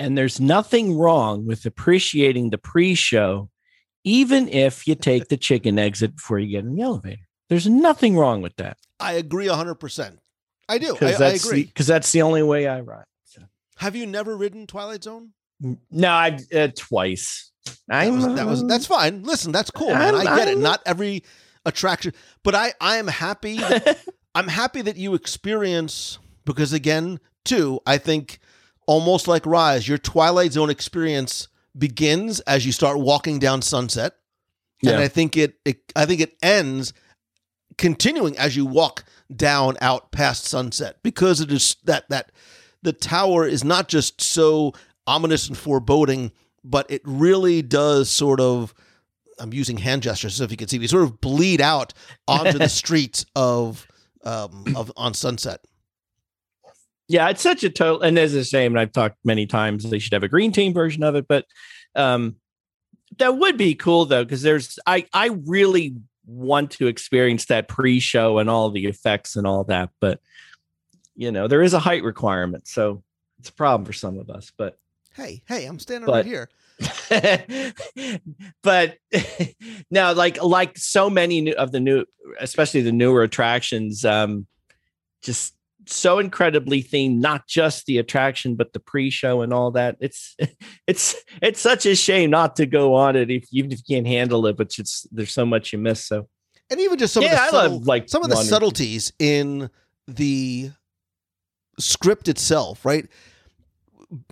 And 0.00 0.16
there's 0.16 0.40
nothing 0.40 0.96
wrong 0.96 1.46
with 1.46 1.66
appreciating 1.66 2.48
the 2.48 2.56
pre 2.56 2.94
show, 2.94 3.50
even 4.02 4.48
if 4.48 4.88
you 4.88 4.94
take 4.94 5.28
the 5.28 5.36
chicken 5.36 5.78
exit 5.78 6.16
before 6.16 6.38
you 6.38 6.50
get 6.50 6.64
in 6.64 6.74
the 6.74 6.80
elevator. 6.80 7.20
There's 7.50 7.66
nothing 7.66 8.16
wrong 8.16 8.40
with 8.40 8.56
that. 8.56 8.78
I 8.98 9.12
agree 9.12 9.46
100%. 9.46 10.16
I 10.70 10.78
do. 10.78 10.96
I, 11.02 11.12
I 11.12 11.28
agree. 11.32 11.64
because 11.64 11.86
that's 11.86 12.12
the 12.12 12.22
only 12.22 12.42
way 12.42 12.66
I 12.66 12.80
ride. 12.80 13.04
So. 13.24 13.42
Have 13.76 13.94
you 13.94 14.06
never 14.06 14.38
ridden 14.38 14.66
Twilight 14.66 15.04
Zone? 15.04 15.32
No, 15.90 16.08
I 16.08 16.38
uh, 16.54 16.68
twice. 16.74 17.52
That 17.88 18.10
was, 18.10 18.24
that 18.36 18.46
was 18.46 18.66
that's 18.66 18.86
fine. 18.86 19.22
Listen, 19.24 19.52
that's 19.52 19.70
cool, 19.70 19.90
man. 19.90 20.14
I 20.14 20.24
get 20.24 20.48
it. 20.48 20.56
Not 20.56 20.80
every 20.86 21.24
attraction, 21.66 22.14
but 22.42 22.54
I 22.54 22.72
I 22.80 22.96
am 22.96 23.06
happy. 23.06 23.58
That, 23.58 24.02
I'm 24.34 24.48
happy 24.48 24.80
that 24.80 24.96
you 24.96 25.12
experience 25.12 26.18
because 26.46 26.72
again, 26.72 27.20
too. 27.44 27.80
I 27.84 27.98
think 27.98 28.38
almost 28.86 29.28
like 29.28 29.46
Rise, 29.46 29.86
your 29.88 29.98
Twilight 29.98 30.52
Zone 30.52 30.70
experience 30.70 31.48
begins 31.76 32.40
as 32.40 32.66
you 32.66 32.72
start 32.72 32.98
walking 32.98 33.38
down 33.38 33.62
Sunset, 33.62 34.14
and 34.94 35.00
I 35.00 35.08
think 35.08 35.36
it, 35.36 35.54
it 35.64 35.92
I 35.94 36.06
think 36.06 36.20
it 36.20 36.36
ends 36.42 36.92
continuing 37.78 38.36
as 38.36 38.56
you 38.56 38.66
walk 38.66 39.04
down 39.34 39.76
out 39.80 40.10
past 40.12 40.44
Sunset 40.44 40.96
because 41.02 41.40
it 41.40 41.52
is 41.52 41.76
that 41.84 42.08
that 42.10 42.32
the 42.82 42.92
tower 42.92 43.46
is 43.46 43.62
not 43.62 43.88
just 43.88 44.20
so 44.20 44.72
ominous 45.06 45.48
and 45.48 45.56
foreboding, 45.56 46.32
but 46.64 46.90
it 46.90 47.02
really 47.04 47.62
does 47.62 48.10
sort 48.10 48.40
of. 48.40 48.74
I'm 49.38 49.54
using 49.54 49.78
hand 49.78 50.02
gestures 50.02 50.34
so 50.34 50.44
if 50.44 50.50
you 50.50 50.58
can 50.58 50.68
see 50.68 50.78
me 50.78 50.86
sort 50.86 51.04
of 51.04 51.18
bleed 51.18 51.62
out 51.62 51.94
onto 52.28 52.58
the 52.58 52.68
streets 52.80 53.24
of 53.34 53.86
um 54.24 54.64
of 54.76 54.92
on 54.96 55.14
Sunset. 55.14 55.60
Yeah, 57.10 57.28
it's 57.28 57.42
such 57.42 57.64
a 57.64 57.70
total, 57.70 58.02
and 58.02 58.16
there's 58.16 58.34
a 58.34 58.44
shame. 58.44 58.70
And 58.70 58.78
I've 58.78 58.92
talked 58.92 59.16
many 59.24 59.44
times 59.44 59.82
they 59.90 59.98
should 59.98 60.12
have 60.12 60.22
a 60.22 60.28
green 60.28 60.52
team 60.52 60.72
version 60.72 61.02
of 61.02 61.16
it, 61.16 61.26
but 61.26 61.44
um, 61.96 62.36
that 63.18 63.36
would 63.36 63.56
be 63.56 63.74
cool 63.74 64.04
though, 64.04 64.22
because 64.22 64.42
there's 64.42 64.78
I 64.86 65.06
I 65.12 65.30
really 65.44 65.96
want 66.24 66.70
to 66.72 66.86
experience 66.86 67.46
that 67.46 67.66
pre-show 67.66 68.38
and 68.38 68.48
all 68.48 68.70
the 68.70 68.86
effects 68.86 69.34
and 69.34 69.44
all 69.44 69.64
that, 69.64 69.90
but 70.00 70.20
you 71.16 71.32
know 71.32 71.48
there 71.48 71.62
is 71.62 71.74
a 71.74 71.80
height 71.80 72.04
requirement, 72.04 72.68
so 72.68 73.02
it's 73.40 73.48
a 73.48 73.54
problem 73.54 73.84
for 73.84 73.92
some 73.92 74.16
of 74.16 74.30
us. 74.30 74.52
But 74.56 74.78
Hey, 75.12 75.42
hey, 75.48 75.66
I'm 75.66 75.80
standing 75.80 76.06
But- 76.06 76.24
right 76.24 76.26
here. 76.26 76.48
but 78.62 78.98
now 79.90 80.12
like 80.12 80.40
like 80.40 80.78
so 80.78 81.10
many 81.10 81.40
new, 81.40 81.52
of 81.54 81.72
the 81.72 81.80
new 81.80 82.04
especially 82.38 82.80
the 82.80 82.92
newer 82.92 83.22
attractions 83.22 84.02
um 84.02 84.46
just 85.20 85.52
so 85.86 86.18
incredibly 86.18 86.82
themed 86.82 87.18
not 87.18 87.46
just 87.46 87.86
the 87.86 87.98
attraction 87.98 88.54
but 88.54 88.72
the 88.72 88.80
pre-show 88.80 89.42
and 89.42 89.52
all 89.52 89.70
that 89.70 89.96
it's 90.00 90.36
it's 90.86 91.16
it's 91.42 91.60
such 91.60 91.86
a 91.86 91.94
shame 91.96 92.30
not 92.30 92.56
to 92.56 92.66
go 92.66 92.94
on 92.94 93.16
it 93.16 93.30
if 93.30 93.46
even 93.52 93.72
if 93.72 93.80
you 93.86 93.96
can't 93.96 94.06
handle 94.06 94.46
it 94.46 94.56
but 94.56 94.72
it's 94.78 95.06
there's 95.10 95.32
so 95.32 95.44
much 95.46 95.72
you 95.72 95.78
miss 95.78 96.04
so 96.06 96.28
And 96.70 96.78
even 96.80 96.98
just 96.98 97.14
some 97.14 97.24
yeah 97.24 97.30
of 97.32 97.36
the 97.38 97.42
i 97.42 97.50
subtle, 97.50 97.72
love 97.78 97.86
like 97.86 98.08
some 98.08 98.22
of 98.22 98.28
the 98.30 98.36
subtleties 98.36 99.12
in 99.18 99.70
the 100.06 100.70
script 101.78 102.28
itself, 102.28 102.84
right? 102.84 103.06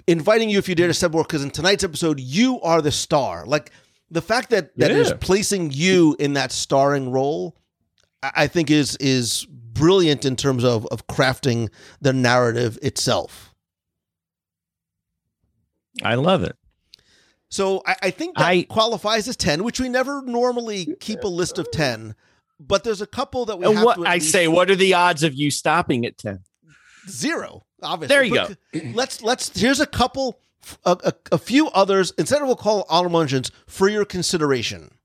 Inviting 0.06 0.50
you 0.50 0.58
if 0.58 0.68
you 0.68 0.74
dare 0.74 0.88
to 0.88 0.94
step 0.94 1.12
forward, 1.12 1.28
because 1.28 1.44
in 1.44 1.50
tonight's 1.50 1.84
episode, 1.84 2.18
you 2.18 2.60
are 2.62 2.82
the 2.82 2.90
star. 2.90 3.46
Like 3.46 3.70
the 4.10 4.20
fact 4.20 4.50
that 4.50 4.76
that 4.78 4.90
is 4.90 5.08
Yeah. 5.08 5.16
placing 5.20 5.70
you 5.70 6.16
in 6.18 6.32
that 6.32 6.50
starring 6.50 7.10
role, 7.12 7.56
I 8.22 8.48
think 8.48 8.70
is 8.70 8.96
is 8.96 9.46
brilliant 9.78 10.24
in 10.24 10.36
terms 10.36 10.64
of 10.64 10.86
of 10.86 11.06
crafting 11.06 11.70
the 12.00 12.12
narrative 12.12 12.78
itself. 12.82 13.54
i 16.02 16.14
love 16.14 16.42
it 16.44 16.56
So 17.48 17.82
I, 17.86 17.96
I 18.04 18.10
think 18.10 18.36
that 18.36 18.44
I- 18.46 18.62
qualifies 18.64 19.26
as 19.28 19.36
ten, 19.36 19.64
which 19.64 19.80
we 19.80 19.88
never 19.88 20.22
normally 20.22 20.96
keep 21.00 21.24
a 21.24 21.28
list 21.28 21.58
of 21.58 21.70
ten. 21.70 22.14
But 22.60 22.82
there's 22.84 23.00
a 23.00 23.06
couple 23.06 23.46
that 23.46 23.58
we 23.58 23.72
have 23.72 23.84
what 23.84 23.94
to 23.96 24.02
i 24.06 24.18
say 24.18 24.48
what 24.48 24.68
are 24.68 24.74
the 24.76 24.92
odds 24.94 25.22
of 25.22 25.32
you 25.34 25.50
stopping 25.50 26.04
at 26.04 26.18
10 26.18 26.40
zero. 27.08 27.64
Obviously, 27.82 28.14
There 28.14 28.24
you 28.24 28.56
But 28.72 28.94
Let's 28.94 29.22
let's. 29.22 29.58
Here's 29.58 29.80
a 29.80 29.86
couple, 29.86 30.40
a, 30.84 30.96
a, 31.04 31.12
a 31.32 31.38
few 31.38 31.68
others. 31.68 32.12
Instead, 32.18 32.42
we'll 32.42 32.56
call 32.56 32.84
honorable 32.90 33.20
mentions 33.20 33.50
for 33.66 33.88
your 33.88 34.04
consideration. 34.04 34.97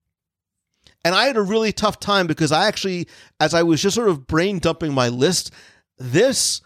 And 1.04 1.14
I 1.14 1.26
had 1.26 1.38
a 1.38 1.42
really 1.42 1.72
tough 1.72 2.00
time 2.00 2.28
because 2.28 2.52
I 2.52 2.68
actually, 2.68 3.08
as 3.40 3.54
I 3.54 3.64
was 3.64 3.82
just 3.82 3.96
sort 3.96 4.08
of 4.08 4.26
brain 4.26 4.60
dumping 4.60 4.94
my 4.94 5.10
list, 5.10 5.52
this 5.98 6.62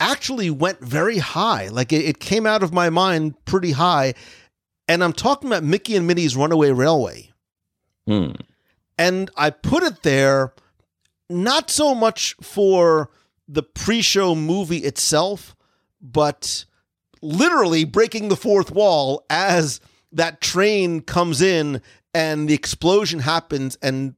actually 0.00 0.50
went 0.50 0.80
very 0.80 1.18
high. 1.18 1.68
Like 1.68 1.92
it, 1.92 2.04
it 2.04 2.20
came 2.20 2.46
out 2.46 2.62
of 2.62 2.72
my 2.72 2.90
mind 2.90 3.34
pretty 3.44 3.72
high. 3.72 4.14
And 4.86 5.02
I'm 5.02 5.12
talking 5.12 5.50
about 5.50 5.64
Mickey 5.64 5.96
and 5.96 6.06
Minnie's 6.06 6.36
Runaway 6.36 6.70
Railway. 6.70 7.32
Hmm. 8.06 8.32
And 8.96 9.30
I 9.36 9.50
put 9.50 9.82
it 9.82 10.02
there 10.02 10.54
not 11.28 11.70
so 11.70 11.94
much 11.94 12.34
for 12.40 13.10
the 13.46 13.62
pre-show 13.62 14.34
movie 14.34 14.78
itself, 14.78 15.54
but 16.00 16.64
literally 17.20 17.84
breaking 17.84 18.28
the 18.28 18.36
fourth 18.36 18.70
wall 18.70 19.24
as 19.28 19.80
that 20.12 20.40
train 20.40 21.00
comes 21.00 21.42
in 21.42 21.82
and 22.14 22.48
the 22.48 22.54
explosion 22.54 23.20
happens 23.20 23.76
and 23.82 24.14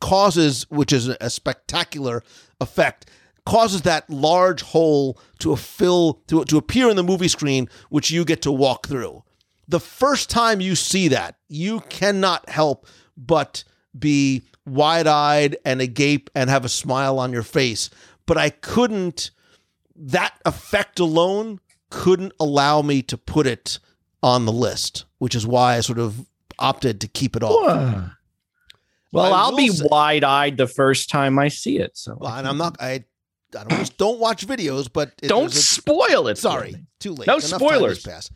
causes, 0.00 0.66
which 0.70 0.92
is 0.92 1.08
a 1.08 1.30
spectacular 1.30 2.22
effect, 2.60 3.10
causes 3.46 3.82
that 3.82 4.08
large 4.08 4.62
hole 4.62 5.18
to 5.38 5.54
fill 5.56 6.22
to, 6.26 6.44
to 6.44 6.58
appear 6.58 6.88
in 6.90 6.96
the 6.96 7.02
movie 7.02 7.28
screen, 7.28 7.68
which 7.90 8.10
you 8.10 8.24
get 8.24 8.42
to 8.42 8.52
walk 8.52 8.86
through. 8.86 9.22
The 9.68 9.80
first 9.80 10.28
time 10.28 10.60
you 10.60 10.74
see 10.74 11.08
that, 11.08 11.36
you 11.48 11.80
cannot 11.88 12.48
help 12.48 12.86
but 13.16 13.64
be 13.98 14.42
wide-eyed 14.66 15.56
and 15.64 15.80
agape 15.80 16.30
and 16.34 16.50
have 16.50 16.64
a 16.64 16.70
smile 16.70 17.18
on 17.18 17.32
your 17.32 17.42
face. 17.42 17.90
But 18.26 18.38
I 18.38 18.50
couldn't 18.50 19.30
that 19.96 20.38
effect 20.44 20.98
alone 20.98 21.60
couldn't 21.90 22.32
allow 22.40 22.82
me 22.82 23.02
to 23.02 23.16
put 23.16 23.46
it 23.46 23.78
on 24.22 24.46
the 24.46 24.52
list, 24.52 25.04
which 25.18 25.34
is 25.34 25.46
why 25.46 25.76
I 25.76 25.80
sort 25.80 25.98
of 25.98 26.26
opted 26.58 27.00
to 27.02 27.08
keep 27.08 27.36
it 27.36 27.42
off. 27.42 28.10
Well, 29.12 29.32
I 29.32 29.38
I'll 29.42 29.56
be 29.56 29.68
say- 29.68 29.86
wide-eyed 29.90 30.56
the 30.56 30.66
first 30.66 31.08
time 31.08 31.38
I 31.38 31.48
see 31.48 31.78
it. 31.78 31.96
So 31.96 32.16
Well, 32.20 32.32
and 32.34 32.46
I'm 32.48 32.58
not. 32.58 32.76
I. 32.80 33.04
I 33.56 33.62
don't 33.62 33.70
just 33.78 33.96
don't 33.98 34.18
watch 34.18 34.44
videos, 34.48 34.92
but 34.92 35.12
it, 35.22 35.28
don't 35.28 35.46
a- 35.52 35.56
spoil 35.56 36.26
it. 36.26 36.38
sorry, 36.38 36.74
too 36.98 37.12
late. 37.12 37.28
No 37.28 37.34
Enough 37.36 37.44
spoilers. 37.44 38.02
Pass. 38.02 38.28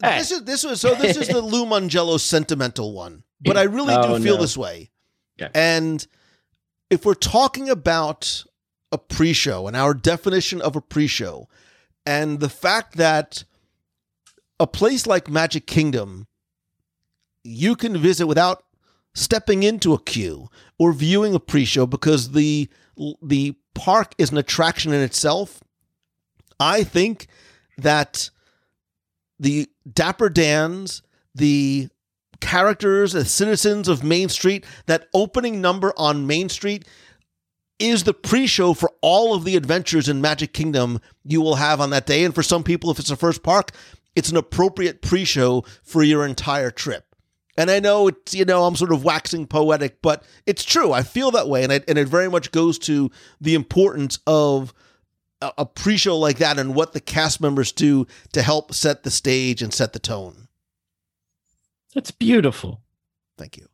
Hey. 0.00 0.18
This 0.18 0.30
is 0.30 0.44
this 0.44 0.62
was 0.64 0.80
so. 0.80 0.94
This 0.94 1.16
is 1.16 1.26
the 1.26 1.40
Lou 1.42 1.64
Mongello 1.66 2.20
sentimental 2.20 2.92
one, 2.94 3.24
but 3.40 3.56
I 3.56 3.62
really 3.64 3.92
Oh, 3.94 4.16
do 4.16 4.22
feel 4.22 4.36
no. 4.36 4.40
this 4.40 4.56
way. 4.56 4.90
Yeah. 5.36 5.48
And 5.52 6.06
if 6.90 7.04
we're 7.04 7.14
talking 7.14 7.68
about 7.68 8.44
a 8.92 8.98
pre-show 8.98 9.66
and 9.66 9.76
our 9.76 9.94
definition 9.94 10.60
of 10.60 10.76
a 10.76 10.80
pre-show, 10.80 11.48
and 12.06 12.38
the 12.38 12.48
fact 12.48 12.96
that 12.98 13.42
a 14.60 14.66
place 14.68 15.08
like 15.08 15.28
Magic 15.28 15.66
Kingdom, 15.66 16.28
you 17.44 17.76
can 17.76 17.96
visit 17.96 18.26
without 18.26 18.64
stepping 19.14 19.62
into 19.62 19.92
a 19.92 20.00
queue 20.00 20.48
or 20.78 20.92
viewing 20.92 21.34
a 21.34 21.40
pre-show 21.40 21.86
because 21.86 22.32
the 22.32 22.68
the 23.22 23.54
park 23.74 24.14
is 24.18 24.30
an 24.30 24.38
attraction 24.38 24.92
in 24.92 25.00
itself. 25.02 25.62
I 26.58 26.84
think 26.84 27.26
that 27.76 28.30
the 29.38 29.68
Dapper 29.90 30.28
Dans, 30.28 31.02
the 31.34 31.88
characters, 32.40 33.12
the 33.12 33.24
citizens 33.24 33.88
of 33.88 34.04
Main 34.04 34.28
Street, 34.28 34.64
that 34.86 35.08
opening 35.12 35.60
number 35.60 35.92
on 35.96 36.26
Main 36.26 36.48
Street 36.48 36.86
is 37.78 38.04
the 38.04 38.14
pre-show 38.14 38.74
for 38.74 38.92
all 39.02 39.34
of 39.34 39.44
the 39.44 39.56
adventures 39.56 40.08
in 40.08 40.20
Magic 40.20 40.52
Kingdom 40.52 41.00
you 41.24 41.40
will 41.40 41.56
have 41.56 41.80
on 41.80 41.90
that 41.90 42.06
day. 42.06 42.24
And 42.24 42.34
for 42.34 42.42
some 42.42 42.62
people, 42.62 42.90
if 42.90 42.98
it's 42.98 43.10
a 43.10 43.16
first 43.16 43.42
park, 43.42 43.72
it's 44.14 44.30
an 44.30 44.36
appropriate 44.36 45.02
pre-show 45.02 45.64
for 45.82 46.02
your 46.02 46.24
entire 46.24 46.70
trip. 46.70 47.03
And 47.56 47.70
I 47.70 47.78
know 47.78 48.08
it's, 48.08 48.34
you 48.34 48.44
know, 48.44 48.64
I'm 48.64 48.76
sort 48.76 48.92
of 48.92 49.04
waxing 49.04 49.46
poetic, 49.46 50.02
but 50.02 50.24
it's 50.46 50.64
true. 50.64 50.92
I 50.92 51.02
feel 51.02 51.30
that 51.32 51.48
way. 51.48 51.62
And 51.62 51.72
it, 51.72 51.84
and 51.88 51.98
it 51.98 52.08
very 52.08 52.28
much 52.28 52.50
goes 52.50 52.78
to 52.80 53.10
the 53.40 53.54
importance 53.54 54.18
of 54.26 54.74
a, 55.40 55.52
a 55.58 55.66
pre 55.66 55.96
show 55.96 56.18
like 56.18 56.38
that 56.38 56.58
and 56.58 56.74
what 56.74 56.92
the 56.92 57.00
cast 57.00 57.40
members 57.40 57.70
do 57.70 58.06
to 58.32 58.42
help 58.42 58.74
set 58.74 59.04
the 59.04 59.10
stage 59.10 59.62
and 59.62 59.72
set 59.72 59.92
the 59.92 59.98
tone. 59.98 60.48
That's 61.94 62.10
beautiful. 62.10 62.80
Thank 63.38 63.56
you. 63.56 63.68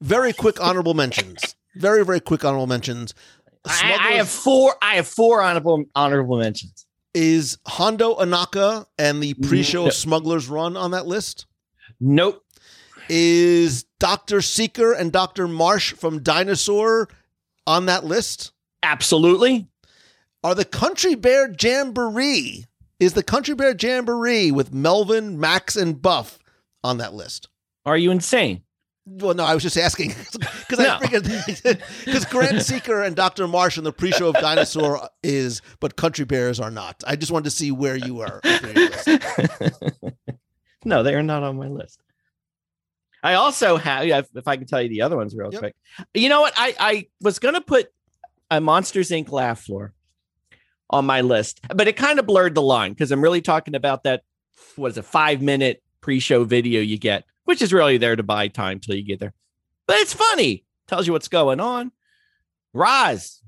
Very 0.00 0.32
quick 0.32 0.60
honorable 0.60 0.94
mentions. 0.94 1.56
Very, 1.76 2.04
very 2.04 2.20
quick 2.20 2.44
honorable 2.44 2.66
mentions. 2.66 3.14
I, 3.64 3.98
I 4.00 4.12
have 4.12 4.28
four. 4.28 4.74
I 4.80 4.96
have 4.96 5.08
four 5.08 5.42
honorable 5.42 5.84
honorable 5.94 6.38
mentions. 6.38 6.86
is 7.14 7.58
Hondo 7.66 8.14
Ohnaka 8.16 8.86
and 8.98 9.22
the 9.22 9.34
pre 9.34 9.62
show 9.62 9.84
No. 9.84 9.90
Smuggler's 9.90 10.48
Run 10.48 10.76
on 10.76 10.92
that 10.92 11.06
list? 11.06 11.46
Nope. 12.00 12.44
Is 13.08 13.84
Dr. 13.98 14.40
Seeker 14.40 14.92
and 14.92 15.12
Dr. 15.12 15.48
Marsh 15.48 15.92
from 15.92 16.22
Dinosaur 16.22 17.08
on 17.66 17.86
that 17.86 18.04
list? 18.04 18.52
Absolutely. 18.82 19.66
are 20.44 20.54
the 20.54 20.64
Country 20.64 21.14
Bear 21.14 21.52
Jamboree. 21.58 22.64
Is 23.00 23.14
the 23.14 23.22
Country 23.22 23.54
Bear 23.54 23.74
Jamboree 23.78 24.50
with 24.50 24.72
Melvin, 24.72 25.38
Max, 25.38 25.76
and 25.76 26.00
Buff 26.00 26.38
on 26.82 26.98
that 26.98 27.14
list? 27.14 27.48
Are 27.86 27.96
you 27.96 28.10
insane? 28.10 28.62
Well, 29.06 29.34
no, 29.34 29.44
I 29.44 29.54
was 29.54 29.62
just 29.62 29.78
asking 29.78 30.14
because 30.32 30.78
I 30.78 30.98
figured 30.98 31.24
because 32.04 32.24
Grant 32.26 32.62
Seeker 32.62 33.02
and 33.02 33.16
Dr. 33.16 33.48
Marsh 33.48 33.78
in 33.78 33.84
the 33.84 33.92
pre-show 33.92 34.28
of 34.28 34.34
Dinosaur 34.34 35.08
is, 35.22 35.62
but 35.80 35.96
Country 35.96 36.26
Bears 36.26 36.60
are 36.60 36.70
not. 36.70 37.02
I 37.06 37.16
just 37.16 37.32
wanted 37.32 37.44
to 37.44 37.50
see 37.50 37.70
where 37.70 37.96
you 37.96 38.16
were. 38.16 38.40
on 38.44 38.74
your 38.74 38.90
list. 38.90 39.08
no, 40.84 41.02
they 41.02 41.14
are 41.14 41.22
not 41.22 41.42
on 41.42 41.56
my 41.56 41.68
list. 41.68 42.00
I 43.22 43.34
also 43.34 43.76
have, 43.76 44.06
yeah, 44.06 44.18
if, 44.18 44.28
if 44.34 44.46
I 44.48 44.56
can 44.56 44.66
tell 44.66 44.80
you 44.80 44.88
the 44.88 45.02
other 45.02 45.16
ones 45.16 45.34
real 45.34 45.52
Yep. 45.52 45.60
quick. 45.60 45.76
You 46.14 46.28
know 46.28 46.40
what? 46.40 46.54
I, 46.56 46.74
I 46.78 47.06
was 47.20 47.38
going 47.38 47.54
to 47.54 47.60
put 47.60 47.88
a 48.50 48.60
Monsters 48.60 49.10
Inc. 49.10 49.30
laugh 49.32 49.60
floor, 49.60 49.92
on 50.90 51.04
my 51.04 51.20
list, 51.20 51.60
but 51.74 51.86
it 51.86 51.96
kind 51.96 52.18
of 52.18 52.26
blurred 52.26 52.54
the 52.54 52.62
line 52.62 52.92
because 52.92 53.12
I'm 53.12 53.20
really 53.20 53.42
talking 53.42 53.74
about 53.74 54.04
that. 54.04 54.22
What 54.76 54.90
is 54.92 54.98
a 54.98 55.02
five 55.02 55.42
minute 55.42 55.82
pre 56.00 56.18
show 56.18 56.44
video 56.44 56.80
you 56.80 56.96
get, 56.98 57.24
which 57.44 57.60
is 57.60 57.72
really 57.72 57.98
there 57.98 58.16
to 58.16 58.22
buy 58.22 58.48
time 58.48 58.80
till 58.80 58.94
you 58.94 59.02
get 59.04 59.20
there. 59.20 59.34
But 59.86 59.96
it's 59.98 60.14
funny, 60.14 60.64
tells 60.86 61.06
you 61.06 61.12
what's 61.12 61.28
going 61.28 61.60
on. 61.60 61.92
Roz 62.72 63.42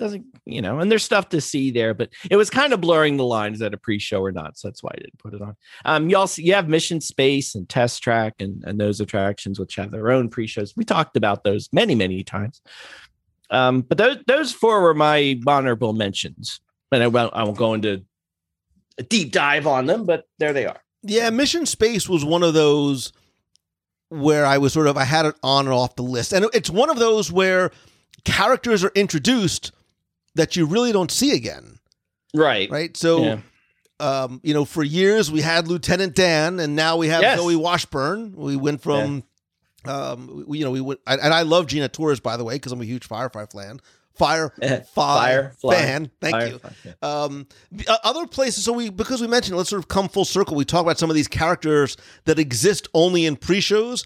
doesn't, 0.00 0.24
you 0.46 0.60
know, 0.60 0.80
and 0.80 0.90
there's 0.90 1.04
stuff 1.04 1.28
to 1.28 1.40
see 1.40 1.70
there, 1.70 1.94
but 1.94 2.10
it 2.28 2.36
was 2.36 2.50
kind 2.50 2.72
of 2.72 2.80
blurring 2.80 3.18
the 3.18 3.24
lines 3.24 3.62
at 3.62 3.74
a 3.74 3.76
pre 3.76 4.00
show 4.00 4.20
or 4.20 4.32
not. 4.32 4.58
So 4.58 4.66
that's 4.66 4.82
why 4.82 4.90
I 4.94 4.98
didn't 4.98 5.18
put 5.18 5.34
it 5.34 5.42
on. 5.42 5.54
Um, 5.84 6.10
you 6.10 6.16
also 6.16 6.42
you 6.42 6.54
have 6.54 6.68
Mission 6.68 7.00
Space 7.00 7.54
and 7.54 7.68
Test 7.68 8.02
Track 8.02 8.34
and, 8.40 8.64
and 8.64 8.80
those 8.80 9.00
attractions, 9.00 9.60
which 9.60 9.76
have 9.76 9.92
their 9.92 10.10
own 10.10 10.28
pre 10.28 10.48
shows. 10.48 10.74
We 10.76 10.84
talked 10.84 11.16
about 11.16 11.44
those 11.44 11.68
many, 11.72 11.94
many 11.94 12.24
times. 12.24 12.60
Um, 13.50 13.82
but 13.82 13.98
those 13.98 14.16
those 14.26 14.52
four 14.52 14.80
were 14.80 14.94
my 14.94 15.38
honorable 15.46 15.92
mentions. 15.92 16.60
And 16.90 17.02
I 17.04 17.06
won't 17.06 17.34
I 17.34 17.44
won't 17.44 17.58
go 17.58 17.74
into 17.74 18.02
a 18.98 19.02
deep 19.02 19.30
dive 19.30 19.66
on 19.66 19.86
them, 19.86 20.06
but 20.06 20.24
there 20.38 20.52
they 20.52 20.66
are. 20.66 20.80
Yeah, 21.02 21.30
Mission 21.30 21.66
Space 21.66 22.08
was 22.08 22.24
one 22.24 22.42
of 22.42 22.54
those 22.54 23.12
where 24.08 24.44
I 24.44 24.58
was 24.58 24.72
sort 24.72 24.88
of 24.88 24.96
I 24.96 25.04
had 25.04 25.26
it 25.26 25.36
on 25.42 25.66
and 25.66 25.74
off 25.74 25.94
the 25.94 26.02
list. 26.02 26.32
And 26.32 26.46
it's 26.52 26.70
one 26.70 26.90
of 26.90 26.98
those 26.98 27.30
where 27.30 27.70
characters 28.24 28.82
are 28.82 28.92
introduced 28.94 29.72
that 30.34 30.56
you 30.56 30.66
really 30.66 30.92
don't 30.92 31.10
see 31.10 31.32
again. 31.32 31.78
Right. 32.34 32.70
Right? 32.70 32.96
So 32.96 33.24
Yeah. 33.24 33.38
um, 33.98 34.40
you 34.44 34.54
know, 34.54 34.64
for 34.64 34.82
years 34.82 35.30
we 35.30 35.40
had 35.40 35.68
Lieutenant 35.68 36.14
Dan 36.14 36.60
and 36.60 36.74
now 36.76 36.96
we 36.96 37.08
have 37.08 37.22
Yes. 37.22 37.38
Zoe 37.38 37.56
Washburn. 37.56 38.34
We 38.36 38.56
went 38.56 38.80
from 38.82 39.24
um 39.86 40.44
we, 40.46 40.58
you 40.58 40.64
know, 40.64 40.70
we 40.70 40.80
went 40.80 41.00
and 41.06 41.20
and 41.20 41.32
I 41.34 41.42
love 41.42 41.66
Gina 41.66 41.88
Torres 41.88 42.20
by 42.20 42.36
the 42.36 42.44
way 42.44 42.54
because 42.54 42.72
I'm 42.72 42.80
a 42.80 42.84
huge 42.84 43.06
Firefly 43.06 43.46
fan. 43.46 43.80
Fire 44.14 44.52
Eh, 44.60 44.80
fire, 44.94 45.52
fan. 45.62 46.10
Thank 46.20 46.34
you. 46.50 46.58
Firefly, 46.58 46.70
yeah. 46.84 46.92
Um, 47.02 47.46
uh, 47.88 47.96
other 48.04 48.26
places. 48.26 48.64
So 48.64 48.72
we 48.72 48.90
because 48.90 49.20
we 49.22 49.26
mentioned, 49.28 49.56
let's 49.56 49.70
sort 49.70 49.80
of 49.82 49.88
come 49.88 50.08
full 50.08 50.24
circle. 50.26 50.56
We 50.56 50.64
talk 50.66 50.82
about 50.82 50.98
some 50.98 51.08
of 51.08 51.16
these 51.16 51.28
characters 51.28 51.96
that 52.24 52.38
exist 52.38 52.88
only 52.92 53.24
in 53.24 53.36
pre-shows. 53.36 54.04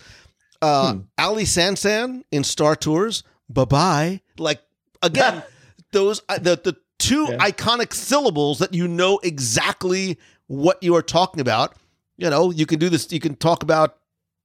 Uh, 0.62 0.93
Hmm. 0.95 1.01
Aly 1.18 1.45
San 1.47 1.75
San 1.77 2.25
in 2.31 2.45
Star 2.45 2.77
Tours. 2.77 3.25
Bye 3.49 3.64
bye. 3.64 4.20
Like 4.39 4.61
again, 5.03 5.43
those 5.95 6.20
uh, 6.28 6.38
the 6.38 6.61
the 6.62 6.76
two 6.99 7.26
Yeah. 7.30 7.38
iconic 7.38 7.95
syllables 7.95 8.59
that 8.59 8.74
you 8.74 8.86
know 8.86 9.18
exactly 9.22 10.18
what 10.47 10.82
you 10.82 10.95
are 10.95 11.03
talking 11.03 11.40
about. 11.40 11.74
You 12.18 12.28
know, 12.30 12.51
you 12.51 12.66
can 12.66 12.78
do 12.78 12.88
this. 12.90 13.11
You 13.11 13.20
can 13.20 13.34
talk 13.36 13.62
about 13.62 13.97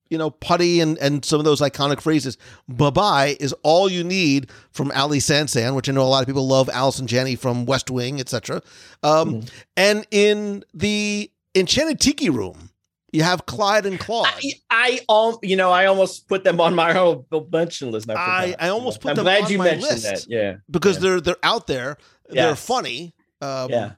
you 0.10 0.18
know, 0.18 0.32
putty 0.32 0.80
and, 0.80 0.97
and 0.97 1.24
some 1.24 1.38
of 1.38 1.45
those 1.45 1.62
iconic 1.62 2.02
phrases. 2.02 2.36
Bye 2.68 2.89
bye 2.89 3.38
is 3.39 3.54
all 3.62 3.88
you 3.91 4.04
need 4.04 4.50
from 4.72 4.91
Aly 4.95 5.20
San 5.20 5.47
San, 5.47 5.76
which 5.76 5.88
I 5.88 5.91
know 5.91 6.02
a 6.02 6.10
lot 6.10 6.22
of 6.22 6.26
people 6.28 6.47
love 6.47 6.68
Allison 6.68 7.06
Janney 7.06 7.36
from 7.36 7.68
West 7.68 7.91
Wing, 7.91 8.20
etc. 8.20 8.64
Um, 9.04 9.43
And 9.78 10.08
in 10.10 10.64
the 10.74 11.30
Enchanted 11.54 12.00
Tiki 12.00 12.32
Room, 12.32 12.68
you 13.12 13.24
have 13.24 13.45
Clyde 13.45 13.86
and 13.86 13.99
Claude. 13.99 14.28
I, 14.28 14.51
I 14.70 14.99
al- 15.10 15.39
you 15.43 15.55
know, 15.55 15.72
I 15.72 15.86
almost 15.88 16.28
put 16.28 16.43
them 16.43 16.60
on 16.62 16.76
my 16.76 16.93
own 16.97 17.26
mention 17.51 17.91
list. 17.91 18.07
and 18.10 18.18
I- 18.18 18.55
I 18.60 18.70
almost 18.70 19.01
put 19.01 19.10
I'm 19.12 19.16
them 19.18 19.26
glad 19.26 19.43
on 19.45 19.51
you 19.51 19.57
my 19.57 19.66
mentioned 19.66 20.03
list. 20.03 20.03
that. 20.03 20.26
Yeah, 20.28 20.55
because 20.70 20.95
yeah. 20.97 21.01
they're 21.01 21.22
they're 21.22 21.43
out 21.43 21.68
there. 21.68 21.97
They're 22.30 22.55
funny. 22.55 23.14
Um, 23.41 23.70
yeah. 23.70 23.91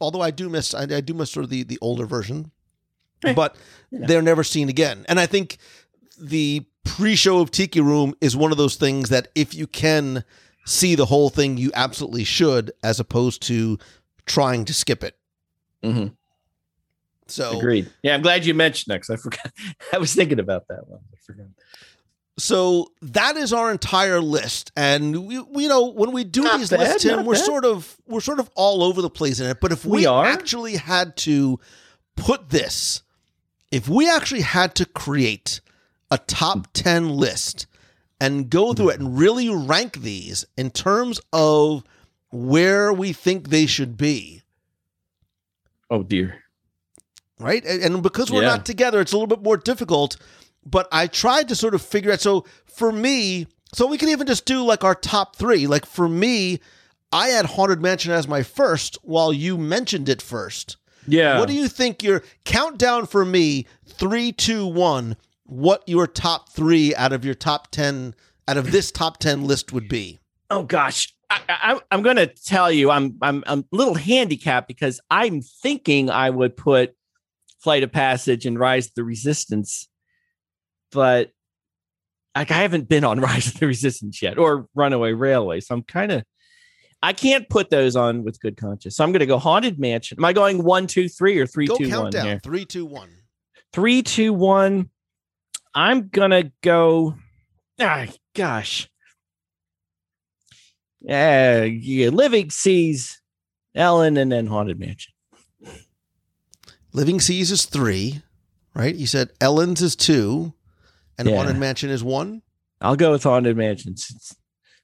although 0.00 0.20
I 0.20 0.30
do 0.30 0.48
miss 0.48 0.74
I, 0.74 0.82
I 0.82 1.00
do 1.00 1.14
miss 1.14 1.30
sort 1.30 1.44
of 1.44 1.50
the 1.50 1.62
the 1.64 1.78
older 1.80 2.06
version, 2.06 2.50
Eh, 3.24 3.32
but 3.32 3.56
you 3.90 4.00
know. 4.00 4.06
they're 4.06 4.22
never 4.22 4.44
seen 4.44 4.68
again. 4.68 5.04
And 5.08 5.18
I 5.18 5.26
think 5.26 5.58
the 6.18 6.64
pre-show 6.84 7.40
of 7.40 7.50
Tiki 7.50 7.80
Room 7.80 8.14
is 8.20 8.36
one 8.36 8.52
of 8.52 8.58
those 8.58 8.76
things 8.76 9.08
that 9.08 9.28
if 9.34 9.54
you 9.54 9.66
can 9.66 10.24
see 10.64 10.94
the 10.94 11.06
whole 11.06 11.30
thing, 11.30 11.56
you 11.56 11.70
absolutely 11.74 12.24
should, 12.24 12.72
as 12.82 13.00
opposed 13.00 13.42
to 13.42 13.78
trying 14.26 14.64
to 14.66 14.74
skip 14.74 15.02
it. 15.04 15.16
Mhm. 15.84 16.15
So 17.28 17.58
Agreed. 17.58 17.90
Yeah, 18.02 18.14
I'm 18.14 18.22
glad 18.22 18.46
you 18.46 18.54
mentioned 18.54 18.92
that 18.94 19.00
'cause 19.00 19.10
I 19.10 19.16
forgot. 19.16 19.52
I 19.92 19.98
was 19.98 20.14
thinking 20.14 20.38
about 20.38 20.68
that 20.68 20.86
one. 20.88 21.00
I 21.12 21.16
forgot. 21.24 21.46
So 22.38 22.92
that 23.00 23.36
is 23.36 23.52
our 23.52 23.70
entire 23.72 24.20
list, 24.20 24.70
and 24.76 25.26
we, 25.26 25.40
we 25.40 25.62
you 25.64 25.68
know 25.68 25.86
when 25.86 26.12
we 26.12 26.22
do 26.22 26.42
Not 26.42 26.58
these 26.58 26.68
bad, 26.70 26.80
lists, 26.80 27.02
Tim, 27.02 27.24
we're 27.24 27.34
bad. 27.34 27.44
sort 27.44 27.64
of 27.64 27.96
we're 28.06 28.20
sort 28.20 28.38
of 28.40 28.50
all 28.54 28.82
over 28.82 29.00
the 29.00 29.08
place 29.10 29.40
in 29.40 29.46
it. 29.46 29.58
But 29.60 29.72
if 29.72 29.84
we, 29.86 29.98
We 30.00 30.06
are. 30.06 30.24
actually 30.26 30.76
had 30.76 31.16
to 31.18 31.58
put 32.14 32.50
this, 32.50 33.02
if 33.72 33.88
we 33.88 34.08
actually 34.10 34.42
had 34.42 34.74
to 34.76 34.84
create 34.86 35.60
a 36.10 36.18
top 36.18 36.68
ten 36.74 37.08
list 37.08 37.66
and 38.20 38.50
go 38.50 38.72
through 38.74 38.90
it 38.90 39.00
and 39.00 39.18
really 39.18 39.48
rank 39.48 40.00
these 40.02 40.44
in 40.58 40.70
terms 40.70 41.20
of 41.32 41.84
where 42.30 42.92
we 42.92 43.12
think 43.14 43.48
they 43.48 43.64
should 43.66 43.96
be, 43.96 44.42
Oh 45.90 46.02
dear. 46.02 46.42
Right? 47.38 47.64
And, 47.64 47.82
and 47.82 48.02
because 48.02 48.30
we're 48.30 48.42
Yeah. 48.42 48.48
not 48.48 48.66
together, 48.66 49.00
it's 49.00 49.12
a 49.12 49.16
little 49.16 49.26
bit 49.34 49.42
more 49.42 49.56
difficult. 49.56 50.16
But 50.64 50.88
I 50.90 51.06
tried 51.06 51.48
to 51.48 51.54
sort 51.54 51.74
of 51.74 51.82
figure 51.82 52.10
out. 52.12 52.20
So 52.20 52.44
for 52.64 52.90
me, 52.90 53.46
so 53.74 53.86
we 53.86 53.98
can 53.98 54.08
even 54.08 54.26
just 54.26 54.46
do 54.46 54.64
like 54.64 54.82
our 54.84 54.94
top 54.94 55.36
three. 55.36 55.66
Like 55.66 55.86
for 55.86 56.08
me, 56.08 56.60
I 57.12 57.28
had 57.28 57.46
Haunted 57.46 57.80
Mansion 57.80 58.12
as 58.12 58.26
my 58.26 58.42
first, 58.42 58.98
while 59.02 59.32
you 59.32 59.56
mentioned 59.56 60.08
it 60.08 60.20
first. 60.20 60.76
Yeah. 61.06 61.38
What 61.38 61.46
do 61.48 61.54
you 61.54 61.68
think 61.68 62.02
your 62.02 62.24
countdown 62.44 63.06
for 63.06 63.24
me? 63.24 63.66
Three, 63.86 64.32
two, 64.32 64.66
one. 64.66 65.16
What 65.44 65.84
your 65.86 66.08
top 66.08 66.48
three 66.50 66.92
out 66.96 67.12
of 67.12 67.24
your 67.24 67.34
top 67.34 67.70
ten 67.70 68.14
out 68.48 68.56
of 68.56 68.72
this 68.72 68.90
top 68.90 69.18
ten 69.18 69.44
list 69.46 69.72
would 69.72 69.88
be? 69.88 70.18
Oh 70.50 70.64
gosh, 70.64 71.14
I, 71.30 71.40
I, 71.48 71.80
I'm 71.92 72.02
going 72.02 72.16
to 72.16 72.26
tell 72.26 72.72
you, 72.72 72.90
I'm 72.90 73.16
I'm 73.22 73.44
I'm 73.46 73.60
a 73.60 73.76
little 73.76 73.94
handicapped 73.94 74.66
because 74.66 75.00
I'm 75.08 75.42
thinking 75.42 76.10
I 76.10 76.30
would 76.30 76.56
put 76.56 76.95
Flight 77.66 77.82
of 77.82 77.90
Passage 77.90 78.46
and 78.46 78.56
Rise 78.56 78.86
of 78.86 78.94
the 78.94 79.02
Resistance, 79.02 79.88
but 80.92 81.32
like 82.36 82.52
I 82.52 82.58
haven't 82.58 82.88
been 82.88 83.02
on 83.02 83.18
Rise 83.28 83.48
of 83.48 83.58
the 83.58 83.66
Resistance 83.66 84.22
yet 84.22 84.38
or 84.38 84.68
Runaway 84.76 85.14
Railway, 85.14 85.58
so 85.58 85.74
I'm 85.74 85.82
kind 85.82 86.12
of 86.12 86.22
I 87.02 87.12
can't 87.12 87.48
put 87.48 87.70
those 87.70 87.96
on 87.96 88.22
with 88.22 88.38
good 88.38 88.56
conscience. 88.56 88.94
So 88.94 89.02
I'm 89.02 89.10
going 89.10 89.18
to 89.18 89.26
go 89.26 89.36
Haunted 89.36 89.80
Mansion. 89.80 90.16
Am 90.16 90.24
I 90.24 90.32
going 90.32 90.62
one, 90.62 90.86
two, 90.86 91.08
three, 91.08 91.40
or 91.40 91.46
three, 91.46 91.66
Go 91.66 91.76
two, 91.76 91.88
one 91.88 91.90
countdown. 91.90 92.26
here? 92.26 92.40
Three, 92.44 92.64
two, 92.64 92.86
one. 92.86 93.10
Three, 93.72 94.02
two, 94.02 94.32
one. 94.32 94.88
I'm 95.74 96.06
gonna 96.06 96.52
go. 96.62 97.16
Ah, 97.80 98.06
gosh. 98.32 98.88
Yeah, 101.00 101.64
yeah. 101.64 102.10
Living 102.10 102.50
Seas, 102.50 103.20
Ellen, 103.74 104.16
and 104.18 104.30
then 104.30 104.46
Haunted 104.46 104.78
Mansion. 104.78 105.14
Living 106.96 107.20
Seas 107.20 107.50
is 107.50 107.66
three, 107.66 108.22
right? 108.74 108.94
You 108.94 109.06
said 109.06 109.28
Ellen's 109.38 109.82
is 109.82 109.94
two, 109.94 110.54
and 111.18 111.28
Yeah. 111.28 111.36
Haunted 111.36 111.58
Mansion 111.58 111.90
is 111.90 112.02
one. 112.02 112.40
I'll 112.80 112.96
go 112.96 113.10
with 113.12 113.22
Haunted 113.22 113.54
Mansion 113.54 113.98
since, 113.98 114.34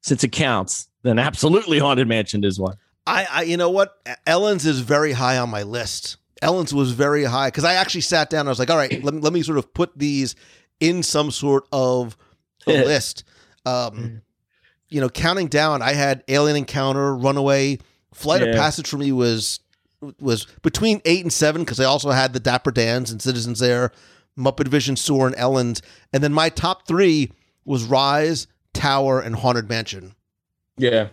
since 0.02 0.22
it 0.22 0.30
counts. 0.30 0.88
Then 1.02 1.18
absolutely 1.18 1.78
Haunted 1.78 2.06
Mansion 2.06 2.44
is 2.44 2.60
one. 2.60 2.76
I, 3.06 3.26
I, 3.30 3.42
you 3.44 3.56
know 3.56 3.70
what? 3.70 3.96
Ellen's 4.26 4.66
is 4.66 4.80
very 4.80 5.12
high 5.12 5.38
on 5.38 5.48
my 5.48 5.62
list. 5.62 6.18
Ellen's 6.42 6.74
was 6.74 6.92
very 6.92 7.24
high 7.24 7.48
because 7.48 7.64
I 7.64 7.74
actually 7.74 8.02
sat 8.02 8.28
down. 8.28 8.40
and 8.40 8.48
I 8.48 8.52
was 8.52 8.58
like, 8.58 8.68
all 8.68 8.76
right, 8.76 9.02
let 9.02 9.14
me, 9.14 9.20
let 9.20 9.32
me 9.32 9.42
sort 9.42 9.56
of 9.56 9.72
put 9.72 9.98
these 9.98 10.36
in 10.80 11.02
some 11.02 11.30
sort 11.30 11.66
of 11.72 12.18
a 12.66 12.72
list. 12.84 13.24
Um, 13.64 14.20
you 14.90 15.00
know, 15.00 15.08
counting 15.08 15.46
down, 15.48 15.80
I 15.80 15.94
had 15.94 16.24
Alien 16.28 16.56
Encounter, 16.58 17.16
Runaway, 17.16 17.78
Flight 18.12 18.42
of 18.42 18.54
Passage 18.54 18.86
for 18.86 18.98
me 18.98 19.12
was 19.12 19.60
was 20.20 20.46
between 20.62 21.00
eight 21.04 21.22
and 21.22 21.32
seven 21.32 21.62
because 21.62 21.80
I 21.80 21.84
also 21.84 22.10
had 22.10 22.32
the 22.32 22.40
Dapper 22.40 22.70
Dans 22.72 23.10
and 23.10 23.22
Citizens 23.22 23.58
there, 23.60 23.92
Muppet 24.38 24.68
Vision, 24.68 24.96
Soarin', 24.96 25.32
and 25.34 25.40
Ellen's, 25.40 25.82
and 26.12 26.22
then 26.22 26.32
my 26.32 26.48
top 26.48 26.86
three 26.86 27.30
was 27.64 27.84
Rise, 27.84 28.46
Tower, 28.74 29.20
and 29.20 29.36
Haunted 29.36 29.68
Mansion. 29.68 30.14
Yeah. 30.76 31.08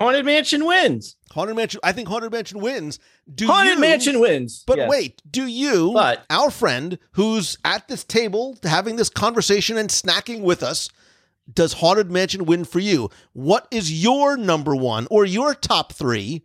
Haunted 0.00 0.24
Mansion 0.24 0.64
wins. 0.66 1.16
Haunted 1.30 1.54
Mansion. 1.54 1.80
I 1.84 1.92
think 1.92 2.08
Haunted 2.08 2.32
Mansion 2.32 2.60
wins. 2.60 2.98
Do 3.32 3.46
Haunted 3.46 3.74
you- 3.74 3.80
Mansion 3.80 4.18
wins. 4.18 4.64
But 4.66 4.78
Yes. 4.78 4.90
wait, 4.90 5.22
do 5.30 5.46
you, 5.46 5.92
But- 5.94 6.24
our 6.30 6.50
friend 6.50 6.98
who's 7.12 7.56
at 7.64 7.86
this 7.86 8.02
table 8.02 8.58
having 8.64 8.96
this 8.96 9.08
conversation 9.08 9.76
and 9.78 9.88
snacking 9.88 10.40
with 10.40 10.62
us, 10.64 10.88
does 11.52 11.74
Haunted 11.74 12.10
Mansion 12.10 12.44
win 12.44 12.64
for 12.64 12.80
you? 12.80 13.08
What 13.34 13.68
is 13.70 13.92
your 14.02 14.36
number 14.36 14.74
one 14.74 15.06
or 15.10 15.24
your 15.24 15.54
top 15.54 15.92
three 15.92 16.42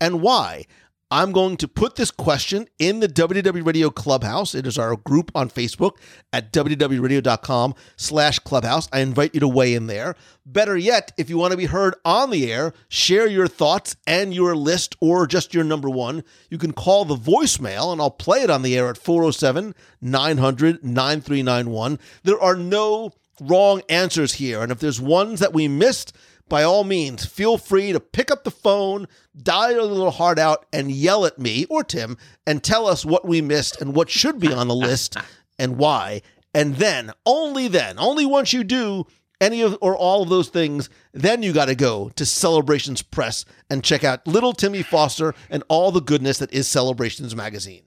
and 0.00 0.20
why? 0.20 0.66
I'm 1.08 1.30
going 1.30 1.56
to 1.58 1.68
put 1.68 1.94
this 1.94 2.10
question 2.10 2.66
in 2.80 2.98
the 2.98 3.06
WDW 3.06 3.64
Radio 3.64 3.90
Clubhouse. 3.90 4.56
It 4.56 4.66
is 4.66 4.76
our 4.76 4.96
group 4.96 5.30
on 5.36 5.48
Facebook 5.48 5.92
at 6.32 6.52
WDWRadio.com 6.52 7.76
slash 7.96 8.40
clubhouse. 8.40 8.88
I 8.92 9.00
invite 9.00 9.32
you 9.32 9.38
to 9.38 9.46
weigh 9.46 9.74
in 9.74 9.86
there. 9.86 10.16
Better 10.44 10.76
yet, 10.76 11.12
if 11.16 11.30
you 11.30 11.38
want 11.38 11.52
to 11.52 11.56
be 11.56 11.66
heard 11.66 11.94
on 12.04 12.30
the 12.30 12.52
air, 12.52 12.72
share 12.88 13.28
your 13.28 13.46
thoughts 13.46 13.94
and 14.04 14.34
your 14.34 14.56
list 14.56 14.96
or 15.00 15.28
just 15.28 15.54
your 15.54 15.62
number 15.62 15.88
one. 15.88 16.24
You 16.50 16.58
can 16.58 16.72
call 16.72 17.04
the 17.04 17.14
voicemail 17.14 17.92
and 17.92 18.00
I'll 18.00 18.10
play 18.10 18.42
it 18.42 18.50
on 18.50 18.62
the 18.62 18.76
air 18.76 18.88
at 18.88 18.98
407 18.98 19.76
900 20.00 20.82
9391. 20.82 22.00
There 22.24 22.40
are 22.40 22.56
no 22.56 23.12
wrong 23.40 23.80
answers 23.88 24.34
here. 24.34 24.60
And 24.60 24.72
if 24.72 24.80
there's 24.80 25.00
ones 25.00 25.38
that 25.38 25.52
we 25.52 25.68
missed, 25.68 26.16
by 26.48 26.62
all 26.62 26.84
means, 26.84 27.26
feel 27.26 27.58
free 27.58 27.92
to 27.92 28.00
pick 28.00 28.30
up 28.30 28.44
the 28.44 28.50
phone, 28.50 29.08
dial 29.40 29.72
your 29.72 29.82
little 29.82 30.10
heart 30.10 30.38
out, 30.38 30.66
and 30.72 30.90
yell 30.90 31.26
at 31.26 31.38
me 31.38 31.66
or 31.68 31.82
Tim 31.82 32.16
and 32.46 32.62
tell 32.62 32.86
us 32.86 33.04
what 33.04 33.26
we 33.26 33.40
missed 33.40 33.80
and 33.80 33.94
what 33.94 34.10
should 34.10 34.38
be 34.38 34.52
on 34.52 34.68
the 34.68 34.74
list 34.74 35.16
and 35.58 35.76
why. 35.76 36.22
And 36.54 36.76
then, 36.76 37.12
only 37.26 37.68
then, 37.68 37.98
only 37.98 38.24
once 38.24 38.52
you 38.52 38.64
do 38.64 39.06
any 39.40 39.60
of 39.60 39.76
or 39.80 39.96
all 39.96 40.22
of 40.22 40.28
those 40.28 40.48
things, 40.48 40.88
then 41.12 41.42
you 41.42 41.52
got 41.52 41.66
to 41.66 41.74
go 41.74 42.10
to 42.16 42.24
Celebrations 42.24 43.02
Press 43.02 43.44
and 43.68 43.84
check 43.84 44.04
out 44.04 44.26
Little 44.26 44.52
Timmy 44.52 44.82
Foster 44.82 45.34
and 45.50 45.62
all 45.68 45.92
the 45.92 46.00
goodness 46.00 46.38
that 46.38 46.52
is 46.52 46.66
Celebrations 46.68 47.34
Magazine. 47.34 47.82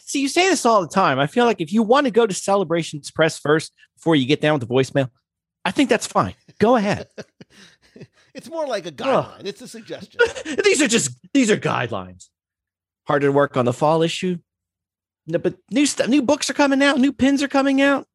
See, 0.00 0.20
you 0.20 0.28
say 0.28 0.48
this 0.48 0.66
all 0.66 0.80
the 0.82 0.88
time. 0.88 1.18
I 1.18 1.26
feel 1.26 1.44
like 1.44 1.60
if 1.60 1.72
you 1.72 1.82
want 1.82 2.06
to 2.06 2.10
go 2.10 2.26
to 2.26 2.34
Celebrations 2.34 3.10
Press 3.10 3.38
first 3.38 3.72
before 3.96 4.16
you 4.16 4.26
get 4.26 4.40
down 4.40 4.58
with 4.58 4.68
the 4.68 4.72
voicemail, 4.74 5.10
I 5.64 5.70
think 5.70 5.88
that's 5.88 6.06
fine. 6.06 6.34
Go 6.58 6.76
ahead. 6.76 7.08
It's 8.34 8.50
more 8.50 8.66
like 8.66 8.84
a 8.84 8.90
guideline. 8.90 9.44
It's 9.46 9.62
a 9.62 9.68
suggestion. 9.68 10.20
these 10.64 10.82
are 10.82 10.88
just 10.88 11.16
these 11.32 11.50
are 11.52 11.56
guidelines. 11.56 12.28
Hard 13.06 13.22
to 13.22 13.30
work 13.30 13.56
on 13.56 13.64
the 13.64 13.72
fall 13.72 14.02
issue. 14.02 14.38
No, 15.26 15.38
but 15.38 15.54
new 15.70 15.86
stuff, 15.86 16.08
new 16.08 16.20
books 16.20 16.50
are 16.50 16.54
coming 16.54 16.82
out, 16.82 16.98
new 16.98 17.12
pins 17.12 17.42
are 17.42 17.48
coming 17.48 17.80
out. 17.80 18.08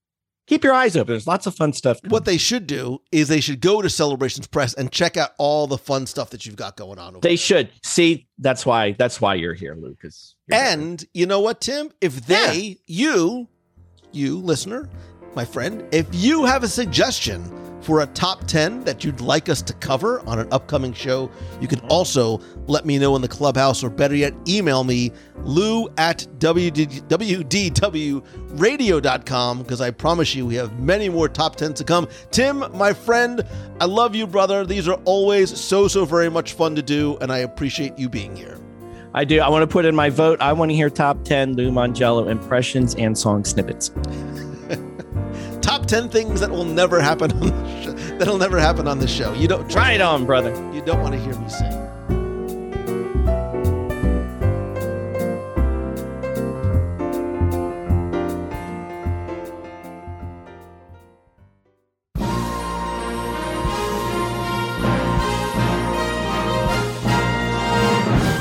Keep 0.47 0.63
your 0.63 0.73
eyes 0.73 0.97
open. 0.97 1.13
There's 1.13 1.27
lots 1.27 1.45
of 1.45 1.55
fun 1.55 1.73
stuff. 1.73 2.01
coming. 2.01 2.11
what 2.11 2.25
they 2.25 2.37
should 2.37 2.67
do 2.67 2.99
is 3.11 3.27
they 3.27 3.39
should 3.39 3.61
go 3.61 3.81
to 3.81 3.89
Celebrations 3.89 4.47
Press 4.47 4.73
and 4.73 4.91
check 4.91 5.15
out 5.15 5.29
all 5.37 5.67
the 5.67 5.77
fun 5.77 6.05
stuff 6.05 6.31
that 6.31 6.45
you've 6.45 6.55
got 6.55 6.75
going 6.75 6.97
on. 6.99 7.09
Over 7.15 7.21
they 7.21 7.29
there. 7.29 7.37
should 7.37 7.71
see. 7.83 8.27
That's 8.39 8.65
why. 8.65 8.93
That's 8.93 9.21
why 9.21 9.35
you're 9.35 9.53
here, 9.53 9.75
Lucas. 9.75 10.35
And 10.51 11.05
you 11.13 11.27
know 11.27 11.39
what, 11.39 11.61
Tim? 11.61 11.91
If 12.01 12.25
they, 12.25 12.77
you, 12.87 13.47
you 14.11 14.39
listener, 14.39 14.89
my 15.35 15.45
friend, 15.45 15.87
if 15.91 16.07
you 16.11 16.45
have 16.45 16.63
a 16.63 16.67
suggestion 16.67 17.43
for 17.81 18.01
a 18.01 18.05
top 18.07 18.45
10 18.45 18.83
that 18.83 19.03
you'd 19.03 19.21
like 19.21 19.47
us 19.49 19.61
to 19.63 19.73
cover 19.73 20.19
on 20.27 20.37
an 20.39 20.47
upcoming 20.51 20.93
show, 20.93 21.31
you 21.61 21.67
can 21.67 21.79
also 21.87 22.39
let 22.67 22.85
me 22.85 22.99
know 22.99 23.15
in 23.15 23.21
the 23.21 23.27
clubhouse 23.27 23.83
or 23.83 23.89
better 23.89 24.15
yet, 24.15 24.33
email 24.47 24.83
me, 24.83 25.11
lou 25.43 25.89
at 25.97 26.27
WD 26.39 27.07
wdwradio.com 27.07 28.23
because 29.59 29.81
I 29.81 29.91
promise 29.91 30.35
you 30.35 30.45
we 30.45 30.55
have 30.55 30.79
many 30.79 31.09
more 31.09 31.29
top 31.29 31.55
10s 31.55 31.75
to 31.75 31.83
come. 31.83 32.07
Tim, 32.31 32.65
my 32.73 32.93
friend, 32.93 33.41
I 33.79 33.85
love 33.85 34.15
you, 34.15 34.27
brother. 34.27 34.65
These 34.65 34.87
are 34.87 34.99
always 35.05 35.59
so, 35.59 35.87
so 35.87 36.05
very 36.05 36.29
much 36.29 36.53
fun 36.53 36.75
to 36.75 36.81
do, 36.81 37.17
and 37.21 37.31
I 37.31 37.39
appreciate 37.39 37.97
you 37.97 38.09
being 38.09 38.35
here. 38.35 38.59
I 39.13 39.25
do. 39.25 39.39
I 39.39 39.49
want 39.49 39.63
to 39.63 39.67
put 39.67 39.85
in 39.85 39.95
my 39.95 40.09
vote. 40.09 40.39
I 40.39 40.53
want 40.53 40.69
to 40.69 40.75
hear 40.75 40.89
top 40.89 41.23
ten 41.23 41.53
Lou 41.55 41.71
Mongello 41.71 42.29
impressions 42.29 42.93
and 42.95 43.17
song 43.17 43.43
snippets. 43.43 43.89
Top 45.89 46.01
10 46.01 46.09
things 46.09 46.39
that 46.39 46.51
will 46.51 46.65
never 46.65 47.01
happen 47.01 47.31
on 47.31 47.39
the 47.39 47.83
show, 47.83 47.91
that'll 48.17 48.37
never 48.37 48.59
happen 48.59 48.87
on 48.87 48.99
the 48.99 49.07
show. 49.07 49.33
You 49.33 49.47
don't 49.47 49.69
Try 49.69 49.93
it 49.93 50.01
on, 50.01 50.25
brother. 50.25 50.51
You 50.73 50.81
don't 50.81 51.01
want 51.01 51.13
to 51.13 51.19
hear 51.19 51.35
me 51.35 51.49
sing. 51.49 51.85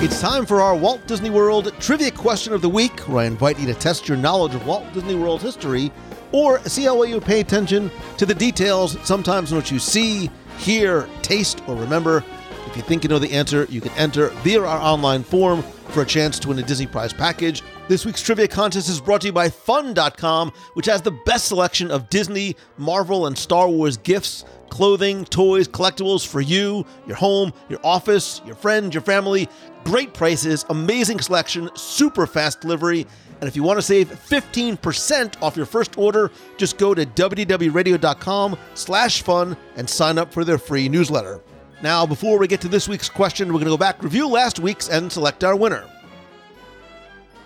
It's 0.00 0.20
time 0.20 0.46
for 0.46 0.60
our 0.60 0.74
Walt 0.74 1.06
Disney 1.06 1.30
World 1.30 1.72
Trivia 1.80 2.10
Question 2.10 2.52
of 2.52 2.60
the 2.60 2.68
Week, 2.68 2.98
where 3.00 3.24
I 3.24 3.26
invite 3.26 3.58
you 3.58 3.66
to 3.66 3.74
test 3.74 4.08
your 4.08 4.16
knowledge 4.18 4.54
of 4.54 4.66
Walt 4.66 4.84
Disney 4.92 5.14
World 5.14 5.40
history 5.40 5.92
or 6.32 6.60
see 6.60 6.84
how 6.84 6.96
well 6.96 7.08
you 7.08 7.20
pay 7.20 7.40
attention 7.40 7.90
to 8.16 8.26
the 8.26 8.34
details, 8.34 8.96
sometimes 9.06 9.52
what 9.52 9.70
you 9.70 9.78
see, 9.78 10.30
hear, 10.58 11.08
taste, 11.22 11.62
or 11.66 11.74
remember. 11.76 12.24
If 12.66 12.76
you 12.76 12.82
think 12.82 13.02
you 13.02 13.08
know 13.08 13.18
the 13.18 13.32
answer, 13.32 13.66
you 13.70 13.80
can 13.80 13.92
enter 13.92 14.28
via 14.42 14.60
our 14.60 14.78
online 14.78 15.22
form 15.22 15.62
for 15.62 16.02
a 16.02 16.06
chance 16.06 16.38
to 16.40 16.48
win 16.48 16.58
a 16.58 16.62
Disney 16.62 16.86
Prize 16.86 17.12
package. 17.12 17.62
This 17.88 18.04
week's 18.04 18.20
trivia 18.20 18.46
contest 18.46 18.90
is 18.90 19.00
brought 19.00 19.22
to 19.22 19.28
you 19.28 19.32
by 19.32 19.48
Fun.com, 19.48 20.52
which 20.74 20.84
has 20.86 21.00
the 21.00 21.10
best 21.10 21.48
selection 21.48 21.90
of 21.90 22.10
Disney, 22.10 22.56
Marvel, 22.76 23.26
and 23.26 23.38
Star 23.38 23.68
Wars 23.68 23.96
gifts, 23.96 24.44
clothing, 24.68 25.24
toys, 25.24 25.66
collectibles 25.66 26.26
for 26.26 26.42
you, 26.42 26.84
your 27.06 27.16
home, 27.16 27.54
your 27.70 27.80
office, 27.82 28.42
your 28.44 28.54
friends, 28.54 28.92
your 28.94 29.02
family. 29.02 29.48
Great 29.84 30.12
prices, 30.12 30.66
amazing 30.68 31.20
selection, 31.20 31.70
super 31.74 32.26
fast 32.26 32.60
delivery. 32.60 33.06
And 33.40 33.48
if 33.48 33.54
you 33.54 33.62
want 33.62 33.78
to 33.78 33.82
save 33.82 34.08
15% 34.08 35.42
off 35.42 35.56
your 35.56 35.66
first 35.66 35.96
order, 35.96 36.30
just 36.56 36.76
go 36.76 36.94
to 36.94 37.06
WDWRadio.com 37.06 38.58
slash 38.74 39.22
fun 39.22 39.56
and 39.76 39.88
sign 39.88 40.18
up 40.18 40.32
for 40.32 40.44
their 40.44 40.58
free 40.58 40.88
newsletter. 40.88 41.40
Now, 41.80 42.04
before 42.04 42.38
we 42.38 42.48
get 42.48 42.60
to 42.62 42.68
this 42.68 42.88
week's 42.88 43.08
question, 43.08 43.48
we're 43.48 43.60
going 43.60 43.66
to 43.66 43.70
go 43.70 43.76
back, 43.76 44.02
review 44.02 44.26
last 44.28 44.58
week's, 44.58 44.88
and 44.88 45.12
select 45.12 45.44
our 45.44 45.54
winner. 45.54 45.84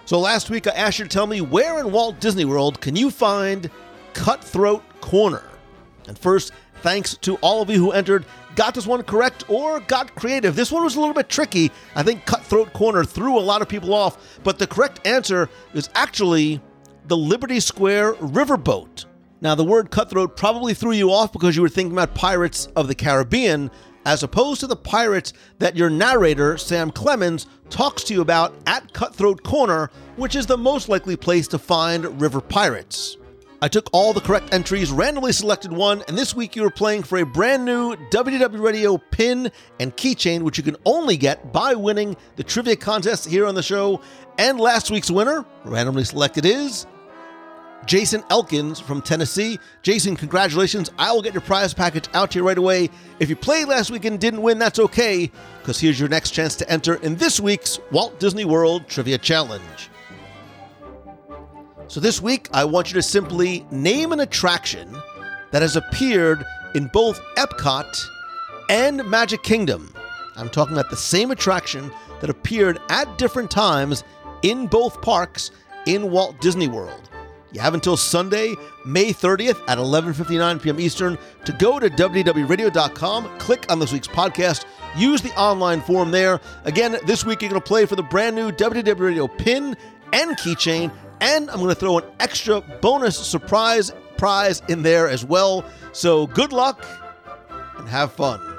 So 0.06 0.18
last 0.18 0.50
week 0.50 0.66
I 0.66 0.70
asked 0.70 0.98
you 0.98 1.04
to 1.04 1.10
tell 1.10 1.26
me 1.26 1.40
where 1.40 1.78
in 1.78 1.92
Walt 1.92 2.18
Disney 2.18 2.44
World 2.44 2.80
can 2.80 2.96
you 2.96 3.10
find 3.10 3.70
Cutthroat 4.14 4.82
Corner? 5.00 5.44
And 6.08 6.18
first, 6.18 6.52
thanks 6.82 7.16
to 7.18 7.36
all 7.36 7.62
of 7.62 7.70
you 7.70 7.78
who 7.78 7.92
entered, 7.92 8.24
got 8.54 8.74
this 8.74 8.86
one 8.86 9.02
correct 9.02 9.44
or 9.48 9.80
got 9.80 10.14
creative. 10.14 10.56
This 10.56 10.72
one 10.72 10.84
was 10.84 10.96
a 10.96 11.00
little 11.00 11.14
bit 11.14 11.28
tricky. 11.28 11.70
I 11.94 12.02
think 12.02 12.26
Cutthroat 12.26 12.72
Corner 12.72 13.04
threw 13.04 13.38
a 13.38 13.40
lot 13.40 13.62
of 13.62 13.68
people 13.68 13.94
off, 13.94 14.40
but 14.42 14.58
the 14.58 14.66
correct 14.66 15.06
answer 15.06 15.48
is 15.74 15.88
actually 15.94 16.60
the 17.06 17.16
Liberty 17.16 17.60
Square 17.60 18.14
Riverboat. 18.14 19.06
Now, 19.40 19.56
the 19.56 19.64
word 19.64 19.90
cutthroat 19.90 20.36
probably 20.36 20.72
threw 20.72 20.92
you 20.92 21.10
off 21.10 21.32
because 21.32 21.56
you 21.56 21.62
were 21.62 21.68
thinking 21.68 21.92
about 21.92 22.14
Pirates 22.14 22.66
of 22.76 22.86
the 22.86 22.94
Caribbean, 22.94 23.72
as 24.04 24.22
opposed 24.22 24.60
to 24.60 24.68
the 24.68 24.76
pirates 24.76 25.32
that 25.58 25.76
your 25.76 25.90
narrator, 25.90 26.56
Sam 26.56 26.92
Clemens, 26.92 27.48
talks 27.68 28.04
to 28.04 28.14
you 28.14 28.20
about 28.20 28.54
at 28.66 28.92
Cutthroat 28.92 29.42
Corner, 29.42 29.90
which 30.16 30.36
is 30.36 30.46
the 30.46 30.56
most 30.56 30.88
likely 30.88 31.16
place 31.16 31.48
to 31.48 31.58
find 31.58 32.20
river 32.20 32.40
pirates. 32.40 33.16
I 33.62 33.68
took 33.68 33.88
all 33.92 34.12
the 34.12 34.20
correct 34.20 34.52
entries, 34.52 34.90
randomly 34.90 35.30
selected 35.30 35.72
one, 35.72 36.02
and 36.08 36.18
this 36.18 36.34
week 36.34 36.56
you 36.56 36.64
are 36.64 36.70
playing 36.70 37.04
for 37.04 37.18
a 37.18 37.24
brand 37.24 37.64
new 37.64 37.94
WDW 38.10 38.60
Radio 38.60 38.98
pin 38.98 39.52
and 39.78 39.96
keychain, 39.96 40.42
which 40.42 40.58
you 40.58 40.64
can 40.64 40.74
only 40.84 41.16
get 41.16 41.52
by 41.52 41.76
winning 41.76 42.16
the 42.34 42.42
trivia 42.42 42.74
contest 42.74 43.24
here 43.24 43.46
on 43.46 43.54
the 43.54 43.62
show. 43.62 44.00
And 44.36 44.58
last 44.58 44.90
week's 44.90 45.12
winner, 45.12 45.46
randomly 45.64 46.02
selected, 46.02 46.44
is 46.44 46.88
Jason 47.86 48.24
Elkins 48.30 48.80
from 48.80 49.00
Tennessee. 49.00 49.60
Jason, 49.82 50.16
congratulations. 50.16 50.90
I 50.98 51.12
will 51.12 51.22
get 51.22 51.32
your 51.32 51.42
prize 51.42 51.72
package 51.72 52.08
out 52.14 52.32
to 52.32 52.40
you 52.40 52.44
right 52.44 52.58
away. 52.58 52.90
If 53.20 53.30
you 53.30 53.36
played 53.36 53.68
last 53.68 53.92
week 53.92 54.04
and 54.04 54.18
didn't 54.18 54.42
win, 54.42 54.58
that's 54.58 54.80
okay, 54.80 55.30
because 55.60 55.78
here's 55.78 56.00
your 56.00 56.08
next 56.08 56.32
chance 56.32 56.56
to 56.56 56.68
enter 56.68 56.94
in 56.96 57.14
this 57.14 57.38
week's 57.38 57.78
Walt 57.92 58.18
Disney 58.18 58.44
World 58.44 58.88
Trivia 58.88 59.18
Challenge. 59.18 59.88
So 61.92 62.00
this 62.00 62.22
week, 62.22 62.48
I 62.54 62.64
want 62.64 62.88
you 62.88 62.94
to 62.94 63.02
simply 63.02 63.66
name 63.70 64.12
an 64.12 64.20
attraction 64.20 64.96
that 65.50 65.60
has 65.60 65.76
appeared 65.76 66.42
in 66.74 66.86
both 66.86 67.20
Epcot 67.36 67.84
and 68.70 69.04
Magic 69.04 69.42
Kingdom. 69.42 69.92
I'm 70.36 70.48
talking 70.48 70.72
about 70.72 70.88
the 70.88 70.96
same 70.96 71.32
attraction 71.32 71.92
that 72.22 72.30
appeared 72.30 72.80
at 72.88 73.18
different 73.18 73.50
times 73.50 74.04
in 74.40 74.68
both 74.68 75.02
parks 75.02 75.50
in 75.84 76.10
Walt 76.10 76.40
Disney 76.40 76.66
World. 76.66 77.10
You 77.52 77.60
have 77.60 77.74
until 77.74 77.98
Sunday, 77.98 78.54
May 78.86 79.12
30th 79.12 79.62
at 79.68 79.76
11:59 79.76 80.62
p.m. 80.62 80.80
Eastern 80.80 81.18
to 81.44 81.52
go 81.52 81.78
to 81.78 81.90
WDWRadio.com, 81.90 83.38
click 83.38 83.70
on 83.70 83.78
this 83.78 83.92
week's 83.92 84.08
podcast, 84.08 84.64
use 84.96 85.20
the 85.20 85.38
online 85.38 85.82
form 85.82 86.10
there. 86.10 86.40
Again, 86.64 86.96
this 87.04 87.26
week 87.26 87.42
you're 87.42 87.50
going 87.50 87.60
to 87.60 87.68
play 87.68 87.84
for 87.84 87.96
the 87.96 88.02
brand 88.02 88.34
new 88.34 88.50
WDW 88.50 88.98
Radio 88.98 89.28
pin 89.28 89.76
and 90.12 90.36
keychain, 90.36 90.90
and 91.22 91.48
I'm 91.50 91.58
going 91.58 91.68
to 91.68 91.74
throw 91.74 91.98
an 91.98 92.04
extra 92.18 92.60
bonus 92.60 93.16
surprise 93.16 93.92
prize 94.16 94.60
in 94.68 94.82
there 94.82 95.08
as 95.08 95.24
well. 95.24 95.64
So 95.92 96.26
good 96.26 96.52
luck 96.52 96.84
and 97.78 97.88
have 97.88 98.12
fun. 98.12 98.51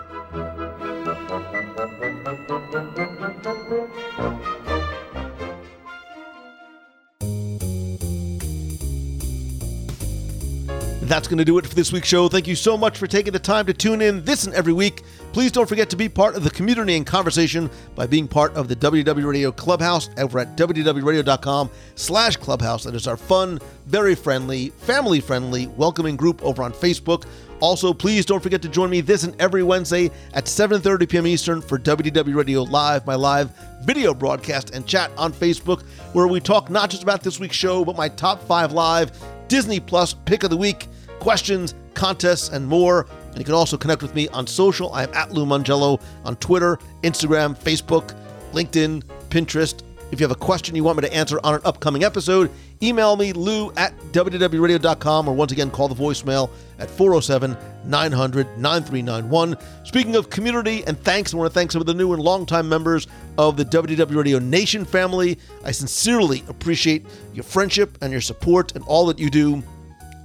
That's 11.06 11.28
going 11.28 11.38
to 11.38 11.46
do 11.46 11.58
it 11.58 11.68
for 11.68 11.76
this 11.76 11.92
week's 11.92 12.08
show. 12.08 12.30
Thank 12.30 12.48
you 12.48 12.56
so 12.56 12.78
much 12.78 12.98
for 12.98 13.08
taking 13.08 13.34
the 13.34 13.40
time 13.40 13.66
to 13.66 13.74
tune 13.74 14.02
in 14.02 14.24
this 14.24 14.46
and 14.46 14.56
every 14.56 14.72
week. 14.72 15.04
Please 15.34 15.52
don't 15.52 15.68
forget 15.68 15.90
to 15.90 15.98
be 15.98 16.08
part 16.08 16.38
of 16.38 16.46
the 16.46 16.50
community 16.50 16.96
and 16.96 17.06
conversation 17.06 17.70
by 17.94 18.08
being 18.08 18.26
part 18.26 18.54
of 18.56 18.70
the 18.70 18.76
WDW 18.78 19.26
Radio 19.26 19.52
Clubhouse 19.52 20.10
over 20.18 20.40
at 20.40 20.56
WDWRadio.com 20.56 21.70
slash 21.96 22.38
clubhouse. 22.38 22.86
That 22.86 22.96
is 22.96 23.06
our 23.06 23.18
fun, 23.18 23.60
very 23.86 24.16
friendly, 24.16 24.70
family-friendly, 24.70 25.68
welcoming 25.68 26.16
group 26.16 26.42
over 26.42 26.64
on 26.64 26.72
Facebook. 26.72 27.26
Also, 27.60 27.94
please 27.94 28.26
don't 28.26 28.42
forget 28.42 28.62
to 28.62 28.70
join 28.70 28.90
me 28.90 29.02
this 29.02 29.24
and 29.24 29.40
every 29.42 29.62
Wednesday 29.62 30.10
at 30.34 30.46
7.30 30.46 31.10
p.m. 31.10 31.28
Eastern 31.28 31.62
for 31.62 31.78
WDW 31.78 32.36
Radio 32.36 32.64
Live, 32.64 33.06
my 33.06 33.16
live 33.16 33.52
video 33.84 34.14
broadcast 34.14 34.70
and 34.70 34.88
chat 34.88 35.12
on 35.18 35.34
Facebook, 35.34 35.82
where 36.14 36.28
we 36.28 36.40
talk 36.40 36.70
not 36.70 36.90
just 36.90 37.04
about 37.04 37.24
this 37.24 37.40
week's 37.40 37.58
show, 37.58 37.84
but 37.84 37.98
my 37.98 38.08
top 38.08 38.42
five 38.44 38.72
live 38.72 39.12
Disney 39.54 39.80
Plus 39.80 40.16
pick 40.16 40.42
of 40.42 40.50
the 40.50 40.58
week, 40.58 40.88
questions, 41.20 41.76
contests, 41.94 42.50
and 42.50 42.66
more, 42.66 43.06
And 43.28 43.38
you 43.38 43.46
can 43.46 43.54
also 43.54 43.78
connect 43.78 44.02
with 44.02 44.16
me 44.16 44.28
on 44.30 44.48
social. 44.48 44.92
I 44.92 45.04
am 45.04 45.14
at 45.14 45.32
Lou 45.32 45.46
Mongello 45.46 46.02
on 46.26 46.38
Twitter, 46.38 46.80
Instagram, 47.04 47.56
Facebook, 47.56 48.16
LinkedIn, 48.54 49.04
Pinterest. 49.30 49.84
If 50.12 50.20
you 50.20 50.24
have 50.24 50.36
a 50.36 50.40
question 50.40 50.76
you 50.76 50.84
want 50.84 50.98
me 50.98 51.08
to 51.08 51.14
answer 51.14 51.40
on 51.44 51.54
an 51.54 51.62
upcoming 51.66 52.04
episode, 52.04 52.50
email 52.84 53.16
me, 53.16 53.34
lou 53.34 53.72
at 53.74 53.98
WDWRadio.com, 54.12 55.28
or 55.28 55.34
once 55.34 55.52
again, 55.52 55.72
call 55.72 55.88
the 55.88 55.96
voicemail 55.96 56.50
at 56.80 56.90
407 56.90 57.58
900 57.86 58.58
9391. 58.58 59.58
Speaking 59.84 60.16
of 60.16 60.30
community 60.30 60.84
and 60.86 61.00
thanks, 61.00 61.34
I 61.34 61.38
want 61.38 61.50
to 61.50 61.54
thank 61.54 61.72
some 61.72 61.82
of 61.82 61.88
the 61.88 61.94
new 61.94 62.14
and 62.14 62.22
longtime 62.22 62.68
members 62.68 63.08
of 63.38 63.58
the 63.58 63.66
WDW 63.66 64.16
Radio 64.16 64.40
Nation 64.40 64.86
family. 64.86 65.40
I 65.64 65.72
sincerely 65.72 66.44
appreciate 66.48 67.06
your 67.34 67.44
friendship 67.44 67.98
and 68.02 68.12
your 68.12 68.22
support 68.22 68.76
and 68.76 68.84
all 68.86 69.06
that 69.08 69.20
you 69.20 69.30
do 69.30 69.64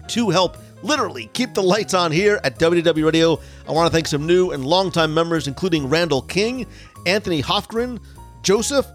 to 0.08 0.30
help 0.30 0.56
literally 0.82 1.28
keep 1.32 1.54
the 1.54 1.62
lights 1.62 1.94
on 1.94 2.12
here 2.12 2.40
at 2.44 2.58
WDW 2.58 3.04
Radio. 3.04 3.40
I 3.68 3.72
want 3.72 3.90
to 3.90 3.92
thank 3.92 4.06
some 4.06 4.26
new 4.26 4.52
and 4.52 4.64
longtime 4.64 5.12
members, 5.12 5.46
including 5.46 5.88
Randall 5.88 6.22
King, 6.22 6.66
Anthony 7.06 7.42
Hofgren, 7.42 8.00
Joseph, 8.42 8.86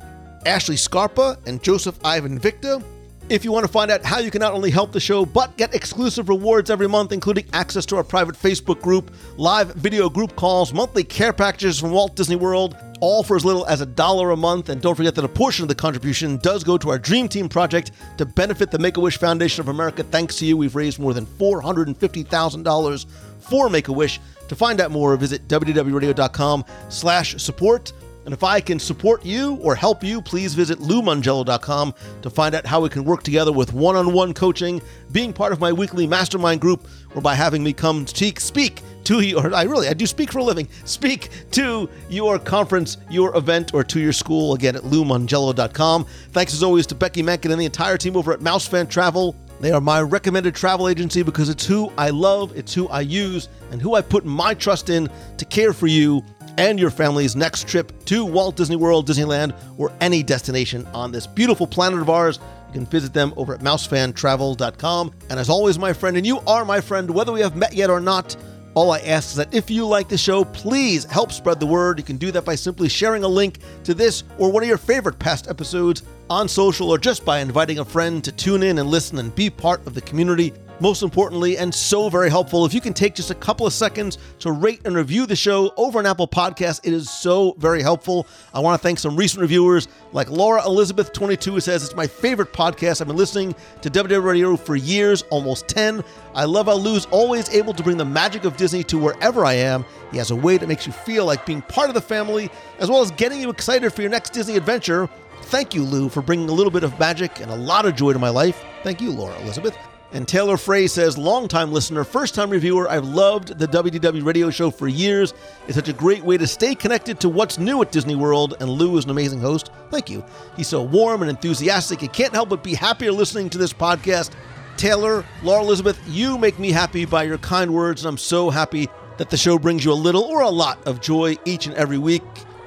Ashley 0.45 0.77
Scarpa, 0.77 1.37
and 1.45 1.61
Joseph 1.61 1.97
Ivan 2.03 2.39
Victor. 2.39 2.81
If 3.29 3.45
you 3.45 3.53
want 3.53 3.65
to 3.65 3.71
find 3.71 3.89
out 3.89 4.03
how 4.03 4.19
you 4.19 4.29
can 4.29 4.41
not 4.41 4.53
only 4.53 4.69
help 4.69 4.91
the 4.91 4.99
show, 4.99 5.25
but 5.25 5.55
get 5.55 5.73
exclusive 5.73 6.27
rewards 6.27 6.69
every 6.69 6.89
month, 6.89 7.13
including 7.13 7.45
access 7.53 7.85
to 7.87 7.95
our 7.95 8.03
private 8.03 8.35
Facebook 8.35 8.81
group, 8.81 9.11
live 9.37 9.73
video 9.75 10.09
group 10.09 10.35
calls, 10.35 10.73
monthly 10.73 11.05
care 11.05 11.31
packages 11.31 11.79
from 11.79 11.91
Walt 11.91 12.17
Disney 12.17 12.35
World, 12.35 12.75
all 12.99 13.23
for 13.23 13.37
as 13.37 13.45
little 13.45 13.65
as 13.67 13.79
a 13.79 13.85
dollar 13.85 14.31
a 14.31 14.37
month. 14.37 14.67
And 14.67 14.81
don't 14.81 14.95
forget 14.95 15.15
that 15.15 15.23
a 15.23 15.29
portion 15.29 15.63
of 15.63 15.69
the 15.69 15.75
contribution 15.75 16.35
does 16.37 16.65
go 16.65 16.77
to 16.77 16.89
our 16.89 16.99
Dream 16.99 17.29
Team 17.29 17.47
project 17.47 17.91
to 18.17 18.25
benefit 18.25 18.71
the 18.71 18.79
Make 18.79 18.97
a 18.97 18.99
Wish 18.99 19.17
Foundation 19.17 19.61
of 19.61 19.69
America. 19.69 20.03
Thanks 20.03 20.35
to 20.39 20.45
you, 20.45 20.57
we've 20.57 20.75
raised 20.75 20.99
more 20.99 21.13
than 21.13 21.25
$450,000 21.25 23.05
for 23.39 23.69
Make 23.69 23.87
a 23.87 23.93
Wish. 23.93 24.19
To 24.49 24.55
find 24.55 24.81
out 24.81 24.91
more, 24.91 25.15
visit 25.15 25.47
WDWRadio.com 25.47 26.65
slash 26.89 27.41
support. 27.41 27.93
And 28.25 28.33
if 28.33 28.43
I 28.43 28.61
can 28.61 28.79
support 28.79 29.25
you 29.25 29.55
or 29.61 29.75
help 29.75 30.03
you, 30.03 30.21
please 30.21 30.53
visit 30.53 30.79
loumongello.com 30.79 31.93
to 32.21 32.29
find 32.29 32.55
out 32.55 32.65
how 32.65 32.81
we 32.81 32.89
can 32.89 33.03
work 33.03 33.23
together 33.23 33.51
with 33.51 33.73
one 33.73 33.95
on 33.95 34.13
one 34.13 34.33
coaching, 34.33 34.81
being 35.11 35.33
part 35.33 35.51
of 35.51 35.59
my 35.59 35.73
weekly 35.73 36.07
mastermind 36.07 36.61
group, 36.61 36.87
or 37.15 37.21
by 37.21 37.35
having 37.35 37.63
me 37.63 37.73
come 37.73 38.07
speak, 38.07 38.39
speak 38.39 38.81
to 39.03 39.19
your, 39.19 39.53
I 39.53 39.63
really, 39.63 39.89
I 39.89 39.93
do 39.93 40.05
speak 40.05 40.31
for 40.31 40.39
a 40.39 40.43
living, 40.43 40.67
speak 40.85 41.29
to 41.51 41.89
your 42.09 42.39
conference, 42.39 42.97
your 43.09 43.35
event, 43.35 43.73
or 43.73 43.83
to 43.83 43.99
your 43.99 44.13
school 44.13 44.53
again 44.53 44.75
at 44.75 44.83
loumongello.com. 44.83 46.05
Thanks 46.31 46.53
as 46.53 46.63
always 46.63 46.87
to 46.87 46.95
Beci 46.95 47.23
Mahnken 47.23 47.51
and 47.51 47.59
the 47.59 47.65
entire 47.65 47.97
team 47.97 48.15
over 48.15 48.31
at 48.31 48.39
Mousefan 48.39 48.89
Travel. 48.89 49.35
They 49.59 49.71
are 49.71 49.81
my 49.81 50.01
recommended 50.01 50.55
travel 50.55 50.89
agency 50.89 51.23
because 51.23 51.47
it's 51.47 51.65
who 51.65 51.91
I 51.97 52.09
love, 52.09 52.55
it's 52.57 52.73
who 52.73 52.87
I 52.89 53.01
use, 53.01 53.49
and 53.71 53.81
who 53.81 53.95
I 53.95 54.01
put 54.01 54.25
my 54.25 54.53
trust 54.53 54.89
in 54.89 55.09
to 55.37 55.45
care 55.45 55.73
for 55.73 55.87
you 55.87 56.23
and 56.57 56.79
your 56.79 56.89
family's 56.89 57.35
next 57.35 57.67
trip 57.67 57.91
to 58.05 58.25
Walt 58.25 58.55
Disney 58.55 58.75
World, 58.75 59.07
Disneyland, 59.07 59.55
or 59.77 59.91
any 60.01 60.23
destination 60.23 60.85
on 60.87 61.11
this 61.11 61.27
beautiful 61.27 61.67
planet 61.67 61.99
of 61.99 62.09
ours. 62.09 62.39
You 62.67 62.73
can 62.73 62.85
visit 62.85 63.13
them 63.13 63.33
over 63.37 63.53
at 63.53 63.61
mousefantravel.com. 63.61 65.13
And 65.29 65.39
as 65.39 65.49
always, 65.49 65.77
my 65.77 65.93
friend, 65.93 66.17
and 66.17 66.25
you 66.25 66.39
are 66.47 66.65
my 66.65 66.81
friend, 66.81 67.09
whether 67.09 67.31
we 67.31 67.41
have 67.41 67.55
met 67.55 67.73
yet 67.73 67.89
or 67.89 67.99
not, 67.99 68.35
all 68.75 68.91
I 68.91 68.99
ask 68.99 69.29
is 69.29 69.35
that 69.35 69.53
if 69.53 69.69
you 69.69 69.85
like 69.85 70.09
the 70.09 70.17
show, 70.17 70.43
please 70.43 71.03
help 71.05 71.31
spread 71.31 71.59
the 71.59 71.65
word. 71.65 71.99
You 71.99 72.03
can 72.03 72.17
do 72.17 72.31
that 72.31 72.43
by 72.43 72.55
simply 72.55 72.89
sharing 72.89 73.23
a 73.23 73.27
link 73.27 73.59
to 73.83 73.93
this 73.93 74.23
or 74.39 74.51
one 74.51 74.63
of 74.63 74.69
your 74.69 74.79
favorite 74.79 75.19
past 75.19 75.47
episodes 75.47 76.01
on 76.29 76.49
social 76.49 76.89
or 76.89 76.97
just 76.97 77.23
by 77.23 77.39
inviting 77.39 77.79
a 77.79 77.85
friend 77.85 78.23
to 78.23 78.31
tune 78.31 78.63
in 78.63 78.79
and 78.79 78.89
listen 78.89 79.19
and 79.19 79.35
be 79.35 79.49
part 79.49 79.85
of 79.85 79.93
the 79.93 80.01
community. 80.01 80.53
Most 80.79 81.03
importantly, 81.03 81.57
and 81.57 81.73
so 81.73 82.09
very 82.09 82.29
helpful, 82.29 82.65
if 82.65 82.73
you 82.73 82.81
can 82.81 82.93
take 82.93 83.13
just 83.13 83.29
a 83.29 83.35
couple 83.35 83.65
of 83.65 83.73
seconds 83.73 84.17
to 84.39 84.51
rate 84.51 84.81
and 84.85 84.95
review 84.95 85.25
the 85.25 85.35
show 85.35 85.71
over 85.77 85.99
on 85.99 86.05
Apple 86.05 86.27
Podcasts, 86.27 86.81
it 86.83 86.93
is 86.93 87.09
so 87.09 87.55
very 87.59 87.81
helpful. 87.81 88.27
I 88.53 88.59
want 88.59 88.79
to 88.79 88.83
thank 88.83 88.97
some 88.97 89.15
recent 89.15 89.41
reviewers 89.41 89.87
like 90.13 90.29
Laura 90.31 90.65
Elizabeth 90.65 91.13
22 91.13 91.53
who 91.53 91.59
says 91.59 91.83
it's 91.83 91.95
my 91.95 92.07
favorite 92.07 92.51
podcast. 92.53 93.01
I've 93.01 93.07
been 93.07 93.15
listening 93.15 93.55
to 93.81 93.89
WDW 93.89 94.23
Radio 94.23 94.57
for 94.57 94.75
years, 94.75 95.21
almost 95.29 95.67
10. 95.67 96.03
I 96.33 96.45
love 96.45 96.65
how 96.65 96.73
Lou's 96.73 97.05
always 97.11 97.49
able 97.49 97.73
to 97.73 97.83
bring 97.83 97.97
the 97.97 98.05
magic 98.05 98.43
of 98.43 98.57
Disney 98.57 98.83
to 98.85 98.97
wherever 98.97 99.45
I 99.45 99.53
am. 99.53 99.85
He 100.11 100.17
has 100.17 100.31
a 100.31 100.35
way 100.35 100.57
that 100.57 100.67
makes 100.67 100.87
you 100.87 100.91
feel 100.91 101.25
like 101.25 101.45
being 101.45 101.61
part 101.61 101.89
of 101.89 101.93
the 101.93 102.01
family, 102.01 102.49
as 102.79 102.89
well 102.89 103.01
as 103.01 103.11
getting 103.11 103.39
you 103.39 103.51
excited 103.51 103.93
for 103.93 104.01
your 104.01 104.11
next 104.11 104.31
Disney 104.31 104.57
adventure. 104.57 105.07
Thank 105.43 105.75
you, 105.75 105.83
Lou, 105.83 106.09
for 106.09 106.23
bringing 106.23 106.49
a 106.49 106.53
little 106.53 106.71
bit 106.71 106.83
of 106.83 106.97
magic 106.99 107.41
and 107.41 107.51
a 107.51 107.55
lot 107.55 107.85
of 107.85 107.95
joy 107.95 108.11
to 108.11 108.19
my 108.19 108.29
life. 108.29 108.65
Thank 108.83 109.01
you, 109.01 109.11
Laura 109.11 109.37
Elizabeth. 109.41 109.77
And 110.13 110.27
Taylor 110.27 110.57
Frey 110.57 110.85
says, 110.85 111.17
longtime 111.17 111.73
listener, 111.73 112.03
first 112.03 112.35
time 112.35 112.51
reviewer, 112.51 112.87
I've 112.87 113.03
loved 113.03 113.57
the 113.57 113.67
WDW 113.67 114.23
radio 114.23 114.51
show 114.51 114.69
for 114.69 114.87
years. 114.87 115.33
It's 115.67 115.75
such 115.75 115.89
a 115.89 115.93
great 115.93 116.23
way 116.23 116.37
to 116.37 116.45
stay 116.45 116.75
connected 116.75 117.19
to 117.21 117.29
what's 117.29 117.57
new 117.57 117.81
at 117.81 117.91
Disney 117.91 118.15
World, 118.15 118.53
and 118.59 118.69
Lou 118.69 118.95
is 118.97 119.05
an 119.05 119.09
amazing 119.09 119.41
host. 119.41 119.71
Thank 119.89 120.11
you. 120.11 120.23
He's 120.55 120.67
so 120.67 120.83
warm 120.83 121.23
and 121.23 121.31
enthusiastic. 121.31 122.03
I 122.03 122.07
can't 122.07 122.31
help 122.31 122.49
but 122.49 122.63
be 122.63 122.75
happier 122.75 123.11
listening 123.11 123.49
to 123.49 123.57
this 123.57 123.73
podcast. 123.73 124.33
Taylor, 124.77 125.25
Laura 125.41 125.63
Elizabeth, 125.63 125.99
you 126.07 126.37
make 126.37 126.59
me 126.59 126.71
happy 126.71 127.05
by 127.05 127.23
your 127.23 127.39
kind 127.39 127.73
words, 127.73 128.03
and 128.03 128.09
I'm 128.09 128.17
so 128.19 128.51
happy 128.51 128.89
that 129.17 129.31
the 129.31 129.37
show 129.37 129.57
brings 129.57 129.83
you 129.83 129.91
a 129.91 129.95
little 129.95 130.23
or 130.25 130.41
a 130.41 130.49
lot 130.49 130.85
of 130.85 131.01
joy 131.01 131.37
each 131.43 131.65
and 131.65 131.75
every 131.75 131.97
week. 131.97 132.21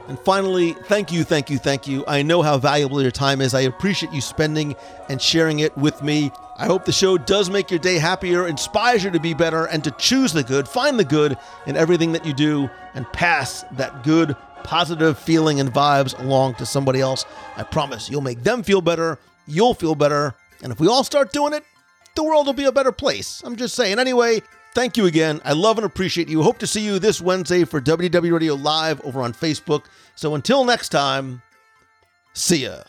And 0.09 0.19
finally, 0.19 0.73
thank 0.73 1.13
you, 1.13 1.23
thank 1.23 1.49
you, 1.49 1.59
thank 1.59 1.87
you. 1.87 2.05
I 2.09 2.23
know 2.23 2.43
how 2.43 2.59
valuable 2.59 3.01
your 3.03 3.13
time 3.13 3.41
is. 3.41 3.55
I 3.55 3.63
appreciate 3.63 4.13
you 4.13 4.21
spending 4.21 4.75
and 5.09 5.23
sharing 5.23 5.61
it 5.61 5.77
with 5.77 6.03
me. 6.03 6.33
I 6.59 6.67
hope 6.67 6.85
the 6.85 6.93
show 6.93 7.19
does 7.19 7.51
make 7.51 7.71
your 7.71 7.79
day 7.79 7.99
happier, 7.99 8.47
inspires 8.47 9.05
you 9.05 9.11
to 9.11 9.21
be 9.21 9.35
better, 9.35 9.67
and 9.67 9.85
to 9.85 9.91
choose 9.93 10.33
the 10.33 10.43
good, 10.43 10.67
find 10.67 10.99
the 10.99 11.05
good 11.05 11.37
in 11.67 11.77
everything 11.77 12.13
that 12.13 12.25
you 12.25 12.33
do, 12.33 12.71
and 12.95 13.11
pass 13.13 13.65
that 13.73 14.03
good, 14.03 14.35
positive 14.65 15.19
feeling 15.19 15.61
and 15.61 15.73
vibes 15.73 16.19
along 16.19 16.55
to 16.55 16.67
somebody 16.67 17.01
else. 17.01 17.27
I 17.57 17.63
promise 17.63 18.09
you'll 18.09 18.23
make 18.23 18.43
them 18.43 18.63
feel 18.63 18.81
better, 18.81 19.19
you'll 19.47 19.75
feel 19.75 19.95
better, 19.95 20.35
and 20.63 20.73
if 20.73 20.81
we 20.81 20.89
all 20.89 21.05
start 21.05 21.33
doing 21.33 21.53
it, 21.53 21.65
the 22.15 22.25
world 22.25 22.47
will 22.47 22.55
be 22.55 22.65
a 22.65 22.73
better 22.73 22.93
place. 22.93 23.43
I'm 23.45 23.57
just 23.57 23.75
saying. 23.75 23.99
Anyway, 23.99 24.41
thank 24.75 24.97
you 24.97 25.05
again. 25.05 25.43
I 25.45 25.53
love 25.53 25.77
and 25.77 25.85
appreciate 25.85 26.29
you. 26.29 26.43
Hope 26.43 26.59
to 26.59 26.67
see 26.67 26.81
you 26.81 26.99
this 26.99 27.21
Wednesday 27.21 27.65
for 27.65 27.81
WDW 27.81 28.33
Radio 28.33 28.55
Live 28.55 29.05
over 29.05 29.21
on 29.21 29.35
Facebook. 29.35 29.85
So 30.15 30.35
until 30.35 30.65
next 30.65 30.89
time, 30.89 31.43
see 32.33 32.65
ya. 32.65 32.85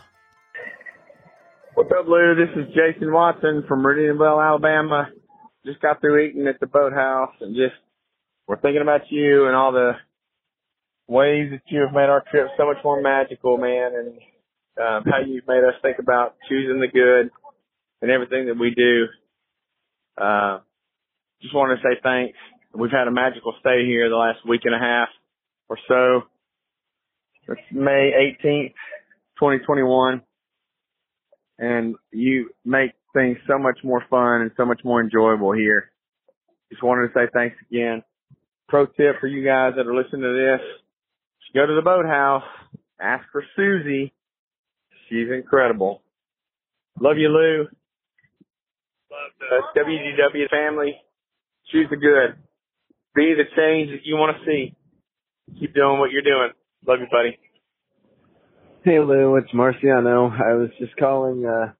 What's 1.77 1.91
up, 1.91 2.07
Lou? 2.07 2.33
This 2.33 2.49
is 2.57 2.73
Jason 2.73 3.13
Watson 3.13 3.63
from 3.67 3.83
Meridianville, 3.83 4.43
Alabama. 4.43 5.09
Just 5.63 5.79
got 5.79 6.01
through 6.01 6.25
eating 6.25 6.47
at 6.47 6.59
the 6.59 6.65
boathouse 6.65 7.35
and 7.39 7.55
just 7.55 7.75
we're 8.47 8.59
thinking 8.59 8.81
about 8.81 9.01
you 9.11 9.45
and 9.45 9.55
all 9.55 9.71
the 9.71 9.91
ways 11.07 11.51
that 11.51 11.61
you 11.67 11.81
have 11.81 11.93
made 11.93 12.09
our 12.09 12.23
trip 12.31 12.47
so 12.57 12.65
much 12.65 12.77
more 12.83 12.99
magical, 12.99 13.59
man, 13.59 13.91
and 13.93 14.07
um, 14.81 15.03
how 15.05 15.19
you've 15.23 15.47
made 15.47 15.63
us 15.63 15.75
think 15.83 15.99
about 15.99 16.33
choosing 16.49 16.79
the 16.79 16.87
good 16.87 17.29
and 18.01 18.09
everything 18.09 18.47
that 18.47 18.57
we 18.59 18.73
do. 18.75 19.05
Uh, 20.19 20.61
just 21.43 21.53
wanted 21.53 21.75
to 21.75 21.81
say 21.83 21.99
thanks. 22.01 22.39
We've 22.73 22.89
had 22.89 23.07
a 23.07 23.11
magical 23.11 23.53
stay 23.59 23.85
here 23.85 24.09
the 24.09 24.15
last 24.15 24.39
week 24.49 24.61
and 24.63 24.73
a 24.73 24.79
half 24.79 25.09
or 25.69 25.77
so. 25.87 26.21
It's 27.53 27.61
May 27.71 28.33
18th, 28.43 28.73
2021 29.37 30.23
and 31.59 31.95
you 32.11 32.49
make 32.65 32.91
things 33.13 33.37
so 33.47 33.57
much 33.57 33.79
more 33.83 34.03
fun 34.09 34.41
and 34.41 34.51
so 34.57 34.65
much 34.65 34.81
more 34.83 35.01
enjoyable 35.01 35.51
here. 35.51 35.91
Just 36.69 36.83
wanted 36.83 37.07
to 37.07 37.13
say 37.13 37.27
thanks 37.33 37.55
again. 37.71 38.03
Pro 38.67 38.85
tip 38.85 39.19
for 39.19 39.27
you 39.27 39.45
guys 39.45 39.73
that 39.77 39.87
are 39.87 39.95
listening 39.95 40.21
to 40.23 40.33
this, 40.33 40.61
go 41.53 41.65
to 41.65 41.73
the 41.73 41.81
boathouse, 41.81 42.43
ask 42.99 43.23
for 43.31 43.43
Susie. 43.55 44.13
She's 45.09 45.29
incredible. 45.33 46.01
Love 46.99 47.17
you, 47.17 47.29
Lou. 47.29 47.67
Love 49.09 49.31
uh, 49.41 49.71
the 49.73 49.79
WDW 49.81 50.49
family. 50.49 50.95
Choose 51.71 51.87
the 51.89 51.95
good. 51.95 52.35
Be 53.15 53.33
the 53.33 53.45
change 53.55 53.91
that 53.91 54.05
you 54.05 54.15
want 54.15 54.37
to 54.37 54.45
see. 54.45 54.75
Keep 55.59 55.73
doing 55.73 55.99
what 55.99 56.11
you're 56.11 56.21
doing. 56.21 56.49
Love 56.85 56.99
you, 56.99 57.07
buddy. 57.09 57.37
Hey 58.87 58.99
Lou, 58.99 59.35
it's 59.35 59.51
Marciano. 59.51 60.31
I 60.31 60.53
was 60.53 60.69
just 60.79 60.95
calling, 60.95 61.45
uh, 61.45 61.73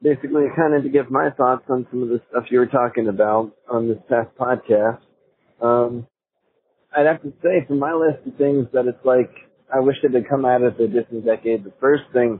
basically 0.00 0.44
kind 0.54 0.72
of 0.72 0.84
to 0.84 0.88
give 0.88 1.10
my 1.10 1.30
thoughts 1.30 1.64
on 1.68 1.84
some 1.90 2.04
of 2.04 2.10
the 2.10 2.20
stuff 2.30 2.44
you 2.48 2.60
were 2.60 2.66
talking 2.66 3.08
about 3.08 3.50
on 3.68 3.88
this 3.88 3.98
past 4.08 4.28
podcast. 4.38 5.00
Um, 5.60 6.06
I'd 6.96 7.06
have 7.06 7.22
to 7.22 7.32
say 7.42 7.66
from 7.66 7.80
my 7.80 7.92
list 7.92 8.24
of 8.24 8.36
things 8.36 8.68
that 8.72 8.86
it's 8.86 9.04
like, 9.04 9.32
I 9.74 9.80
wish 9.80 9.96
it 10.04 10.14
had 10.14 10.28
come 10.28 10.44
out 10.44 10.62
of 10.62 10.76
the 10.76 10.86
distant 10.86 11.26
decade. 11.26 11.64
The 11.64 11.72
first 11.80 12.04
thing, 12.12 12.38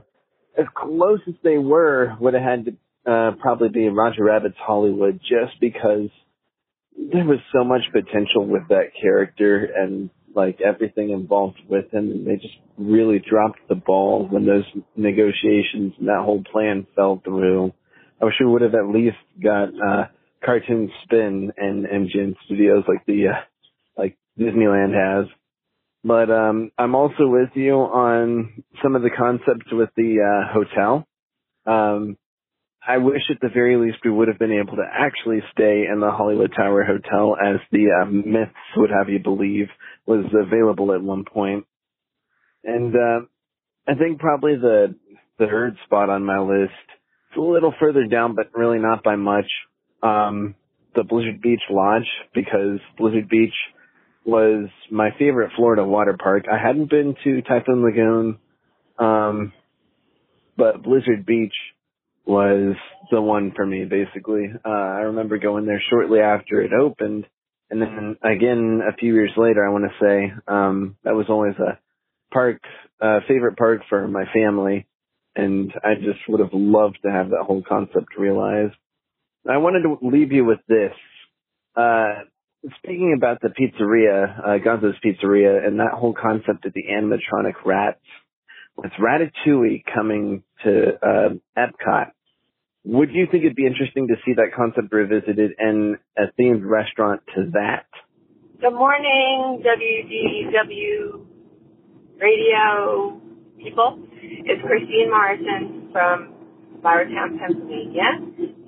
as 0.57 0.65
close 0.73 1.19
as 1.27 1.35
they 1.43 1.57
were, 1.57 2.15
would 2.21 2.35
have 2.35 2.43
had 2.43 2.65
to, 2.67 3.11
uh, 3.11 3.31
probably 3.41 3.67
be 3.67 3.89
Roger 3.89 4.23
Rabbit's 4.23 4.55
Hollywood 4.65 5.19
just 5.19 5.59
because 5.59 6.07
there 6.97 7.25
was 7.25 7.39
so 7.53 7.65
much 7.65 7.81
potential 7.91 8.47
with 8.47 8.63
that 8.69 8.91
character 8.97 9.65
and 9.75 10.09
like 10.35 10.59
everything 10.61 11.09
involved 11.09 11.59
with 11.69 11.85
him 11.93 12.11
and 12.11 12.27
they 12.27 12.35
just 12.35 12.55
really 12.77 13.19
dropped 13.19 13.59
the 13.69 13.75
ball 13.75 14.27
when 14.29 14.45
those 14.45 14.65
negotiations 14.95 15.93
and 15.97 16.07
that 16.07 16.23
whole 16.23 16.43
plan 16.51 16.85
fell 16.95 17.21
through. 17.23 17.73
I 18.21 18.25
wish 18.25 18.35
we 18.39 18.45
would 18.45 18.61
have 18.61 18.75
at 18.75 18.87
least 18.87 19.17
got 19.41 19.69
uh 19.69 20.05
cartoon 20.45 20.91
spin 21.03 21.51
and 21.57 21.85
MGM 21.85 22.35
Studios 22.45 22.83
like 22.87 23.05
the 23.05 23.29
uh, 23.29 23.41
like 23.97 24.17
Disneyland 24.39 24.93
has. 24.93 25.27
But 26.03 26.29
um, 26.29 26.71
I'm 26.77 26.93
also 26.93 27.27
with 27.27 27.49
you 27.55 27.73
on 27.73 28.63
some 28.83 28.95
of 28.95 29.01
the 29.01 29.09
concepts 29.09 29.71
with 29.71 29.89
the 29.97 30.19
uh, 30.21 30.53
hotel. 30.53 31.07
Um, 31.65 32.17
I 32.87 32.97
wish 32.97 33.21
at 33.31 33.37
the 33.41 33.49
very 33.53 33.77
least 33.77 33.97
we 34.03 34.11
would 34.11 34.27
have 34.27 34.37
been 34.37 34.51
able 34.51 34.75
to 34.75 34.85
actually 34.87 35.39
stay 35.51 35.85
in 35.91 35.99
the 35.99 36.11
Hollywood 36.11 36.53
Tower 36.55 36.83
Hotel 36.83 37.35
as 37.35 37.59
the 37.71 37.87
uh, 38.01 38.05
myths 38.05 38.53
would 38.77 38.91
have 38.91 39.09
you 39.09 39.19
believe 39.19 39.67
was 40.05 40.25
available 40.33 40.93
at 40.93 41.01
one 41.01 41.23
point. 41.25 41.65
And 42.63 42.95
uh, 42.95 43.25
I 43.87 43.95
think 43.95 44.19
probably 44.19 44.55
the 44.55 44.95
third 45.39 45.77
spot 45.85 46.09
on 46.09 46.23
my 46.23 46.39
list, 46.39 46.73
it's 47.29 47.37
a 47.37 47.41
little 47.41 47.73
further 47.79 48.05
down, 48.05 48.35
but 48.35 48.51
really 48.53 48.79
not 48.79 49.03
by 49.03 49.15
much. 49.15 49.47
Um, 50.03 50.55
the 50.95 51.03
Blizzard 51.03 51.41
Beach 51.41 51.61
Lodge, 51.69 52.07
because 52.33 52.79
Blizzard 52.97 53.27
Beach 53.27 53.53
was 54.25 54.69
my 54.91 55.09
favorite 55.19 55.51
Florida 55.55 55.83
water 55.83 56.15
park. 56.21 56.45
I 56.51 56.57
hadn't 56.57 56.89
been 56.89 57.15
to 57.23 57.41
Typhoon 57.41 57.83
Lagoon, 57.83 58.37
um, 58.97 59.53
but 60.57 60.83
Blizzard 60.83 61.25
Beach 61.25 61.53
was 62.25 62.75
the 63.11 63.21
one 63.21 63.51
for 63.55 63.65
me, 63.65 63.85
basically. 63.85 64.45
Uh, 64.65 64.69
I 64.69 65.01
remember 65.01 65.37
going 65.37 65.65
there 65.65 65.81
shortly 65.89 66.19
after 66.19 66.61
it 66.61 66.71
opened, 66.73 67.25
and 67.69 67.81
then 67.81 68.17
again 68.23 68.81
a 68.87 68.95
few 68.95 69.13
years 69.13 69.31
later, 69.37 69.65
I 69.65 69.71
want 69.71 69.85
to 69.85 70.05
say, 70.05 70.33
um, 70.47 70.97
that 71.03 71.15
was 71.15 71.27
always 71.29 71.55
a 71.55 71.79
park, 72.33 72.61
uh, 73.01 73.19
favorite 73.27 73.57
park 73.57 73.81
for 73.89 74.07
my 74.07 74.25
family, 74.33 74.87
and 75.35 75.71
I 75.83 75.95
just 75.95 76.19
would 76.27 76.39
have 76.39 76.53
loved 76.53 76.99
to 77.03 77.11
have 77.11 77.29
that 77.29 77.43
whole 77.45 77.63
concept 77.67 78.17
realized. 78.17 78.75
I 79.49 79.57
wanted 79.57 79.83
to 79.83 79.97
leave 80.01 80.31
you 80.31 80.45
with 80.45 80.59
this. 80.67 80.93
Uh, 81.75 82.23
speaking 82.79 83.13
about 83.15 83.41
the 83.41 83.49
pizzeria, 83.49 84.39
uh, 84.39 84.57
Gonzo's 84.63 84.95
Pizzeria, 85.03 85.65
and 85.65 85.79
that 85.79 85.93
whole 85.93 86.13
concept 86.13 86.65
of 86.65 86.73
the 86.73 86.85
animatronic 86.91 87.53
rats, 87.65 87.99
with 88.75 88.91
Ratatouille 88.99 89.83
coming 89.93 90.43
to 90.63 90.93
uh, 91.01 91.29
Epcot, 91.57 92.11
would 92.85 93.09
you 93.11 93.25
think 93.29 93.43
it'd 93.43 93.55
be 93.55 93.65
interesting 93.65 94.07
to 94.09 94.15
see 94.23 94.33
that 94.33 94.53
concept 94.55 94.93
revisited 94.93 95.51
and 95.57 95.97
a 96.17 96.31
themed 96.39 96.61
restaurant 96.63 97.21
to 97.35 97.49
that? 97.53 97.87
Good 98.61 98.73
morning, 98.73 99.63
WDW 99.65 101.25
radio 102.21 103.19
people. 103.57 103.99
It's 104.21 104.61
Christine 104.61 105.09
Morrison 105.09 105.89
from 105.91 106.33
Flourtown, 106.81 107.39
Pennsylvania. 107.39 108.21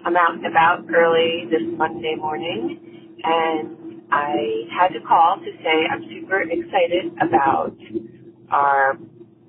I'm 0.03 0.17
out 0.17 0.33
and 0.33 0.45
about 0.47 0.85
early 0.93 1.45
this 1.51 1.61
Monday 1.77 2.15
morning, 2.17 3.19
and 3.23 4.01
I 4.11 4.65
had 4.73 4.89
to 4.97 5.05
call 5.07 5.37
to 5.37 5.51
say 5.63 5.85
I'm 5.93 6.03
super 6.09 6.41
excited 6.41 7.13
about 7.21 7.75
our 8.49 8.97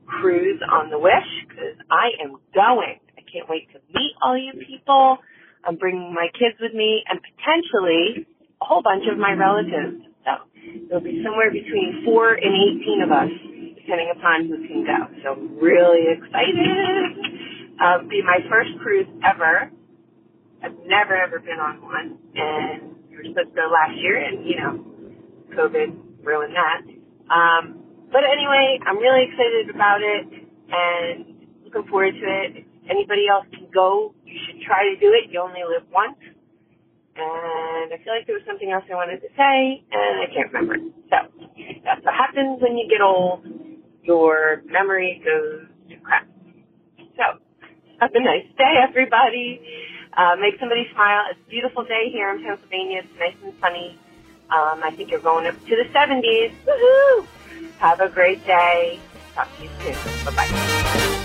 cruise 0.07 0.61
on 0.71 0.91
the 0.91 0.99
Wish 0.99 1.49
because 1.49 1.77
I 1.91 2.11
am 2.23 2.37
going. 2.55 3.01
Can't 3.33 3.49
wait 3.49 3.69
to 3.73 3.79
meet 3.93 4.15
all 4.23 4.37
you 4.37 4.53
people. 4.67 5.19
I'm 5.65 5.77
bringing 5.77 6.15
my 6.15 6.29
kids 6.33 6.57
with 6.61 6.73
me 6.73 7.03
and 7.09 7.21
potentially 7.21 8.27
a 8.61 8.65
whole 8.65 8.83
bunch 8.83 9.05
of 9.11 9.19
my 9.19 9.33
relatives. 9.33 10.05
So 10.25 10.33
there'll 10.89 11.05
be 11.05 11.23
somewhere 11.25 11.51
between 11.51 12.03
four 12.05 12.35
and 12.35 12.53
18 12.81 13.03
of 13.03 13.11
us, 13.13 13.33
depending 13.77 14.13
upon 14.15 14.49
who 14.49 14.57
can 14.67 14.85
go. 14.85 14.99
So 15.23 15.29
really 15.61 16.09
excited. 16.15 17.39
Um, 17.79 18.09
be 18.09 18.23
my 18.23 18.43
first 18.51 18.71
cruise 18.83 19.07
ever. 19.23 19.71
I've 20.63 20.75
never 20.87 21.15
ever 21.15 21.39
been 21.39 21.61
on 21.63 21.81
one, 21.81 22.19
and 22.35 22.97
we 23.09 23.17
were 23.17 23.25
supposed 23.31 23.51
to 23.51 23.55
go 23.55 23.71
last 23.71 23.95
year, 24.03 24.19
and 24.19 24.45
you 24.45 24.57
know, 24.59 24.73
COVID 25.55 26.25
ruined 26.25 26.55
that. 26.59 26.83
Um, 27.31 27.79
but 28.11 28.27
anyway, 28.27 28.81
I'm 28.85 28.99
really 28.99 29.31
excited 29.31 29.71
about 29.71 30.01
it 30.03 30.27
and 30.71 31.47
looking 31.65 31.89
forward 31.89 32.15
to 32.15 32.27
it. 32.27 32.67
Anybody 32.89 33.27
else 33.31 33.47
can 33.53 33.69
go, 33.73 34.15
you 34.25 34.39
should 34.47 34.61
try 34.63 34.89
to 34.89 34.97
do 35.01 35.13
it. 35.13 35.31
You 35.31 35.41
only 35.41 35.61
live 35.69 35.87
once. 35.93 36.19
And 37.19 37.93
I 37.93 37.99
feel 38.05 38.15
like 38.15 38.27
there 38.27 38.37
was 38.37 38.47
something 38.47 38.71
else 38.71 38.85
I 38.91 38.95
wanted 38.95 39.21
to 39.21 39.31
say, 39.37 39.83
and 39.91 40.23
I 40.23 40.27
can't 40.33 40.53
remember. 40.53 40.79
So 41.11 41.17
that's 41.85 42.05
what 42.05 42.15
happens 42.15 42.63
when 42.63 42.79
you 42.79 42.89
get 42.89 43.03
old. 43.03 43.45
Your 44.03 44.63
memory 44.67 45.21
goes 45.25 45.67
to 45.91 45.97
crap. 46.01 46.29
So 47.17 47.43
have 48.01 48.15
a 48.15 48.21
nice 48.21 48.47
day, 48.57 48.79
everybody. 48.87 49.61
Uh, 50.17 50.37
make 50.41 50.59
somebody 50.61 50.87
smile. 50.95 51.25
It's 51.31 51.41
a 51.45 51.51
beautiful 51.51 51.85
day 51.85 52.09
here 52.11 52.31
in 52.31 52.43
Pennsylvania. 52.43 53.03
It's 53.05 53.19
nice 53.19 53.35
and 53.43 53.53
sunny. 53.61 53.99
Um, 54.51 54.81
I 54.83 54.93
think 54.97 55.11
you're 55.11 55.21
going 55.21 55.47
up 55.47 55.55
to 55.55 55.77
the 55.77 55.85
70s. 55.93 56.55
Woohoo! 56.65 57.27
Have 57.79 58.01
a 58.01 58.09
great 58.09 58.45
day. 58.47 59.01
Talk 59.35 59.49
to 59.57 59.63
you 59.65 59.71
soon. 59.83 60.25
Bye 60.25 60.49
bye. 60.49 61.25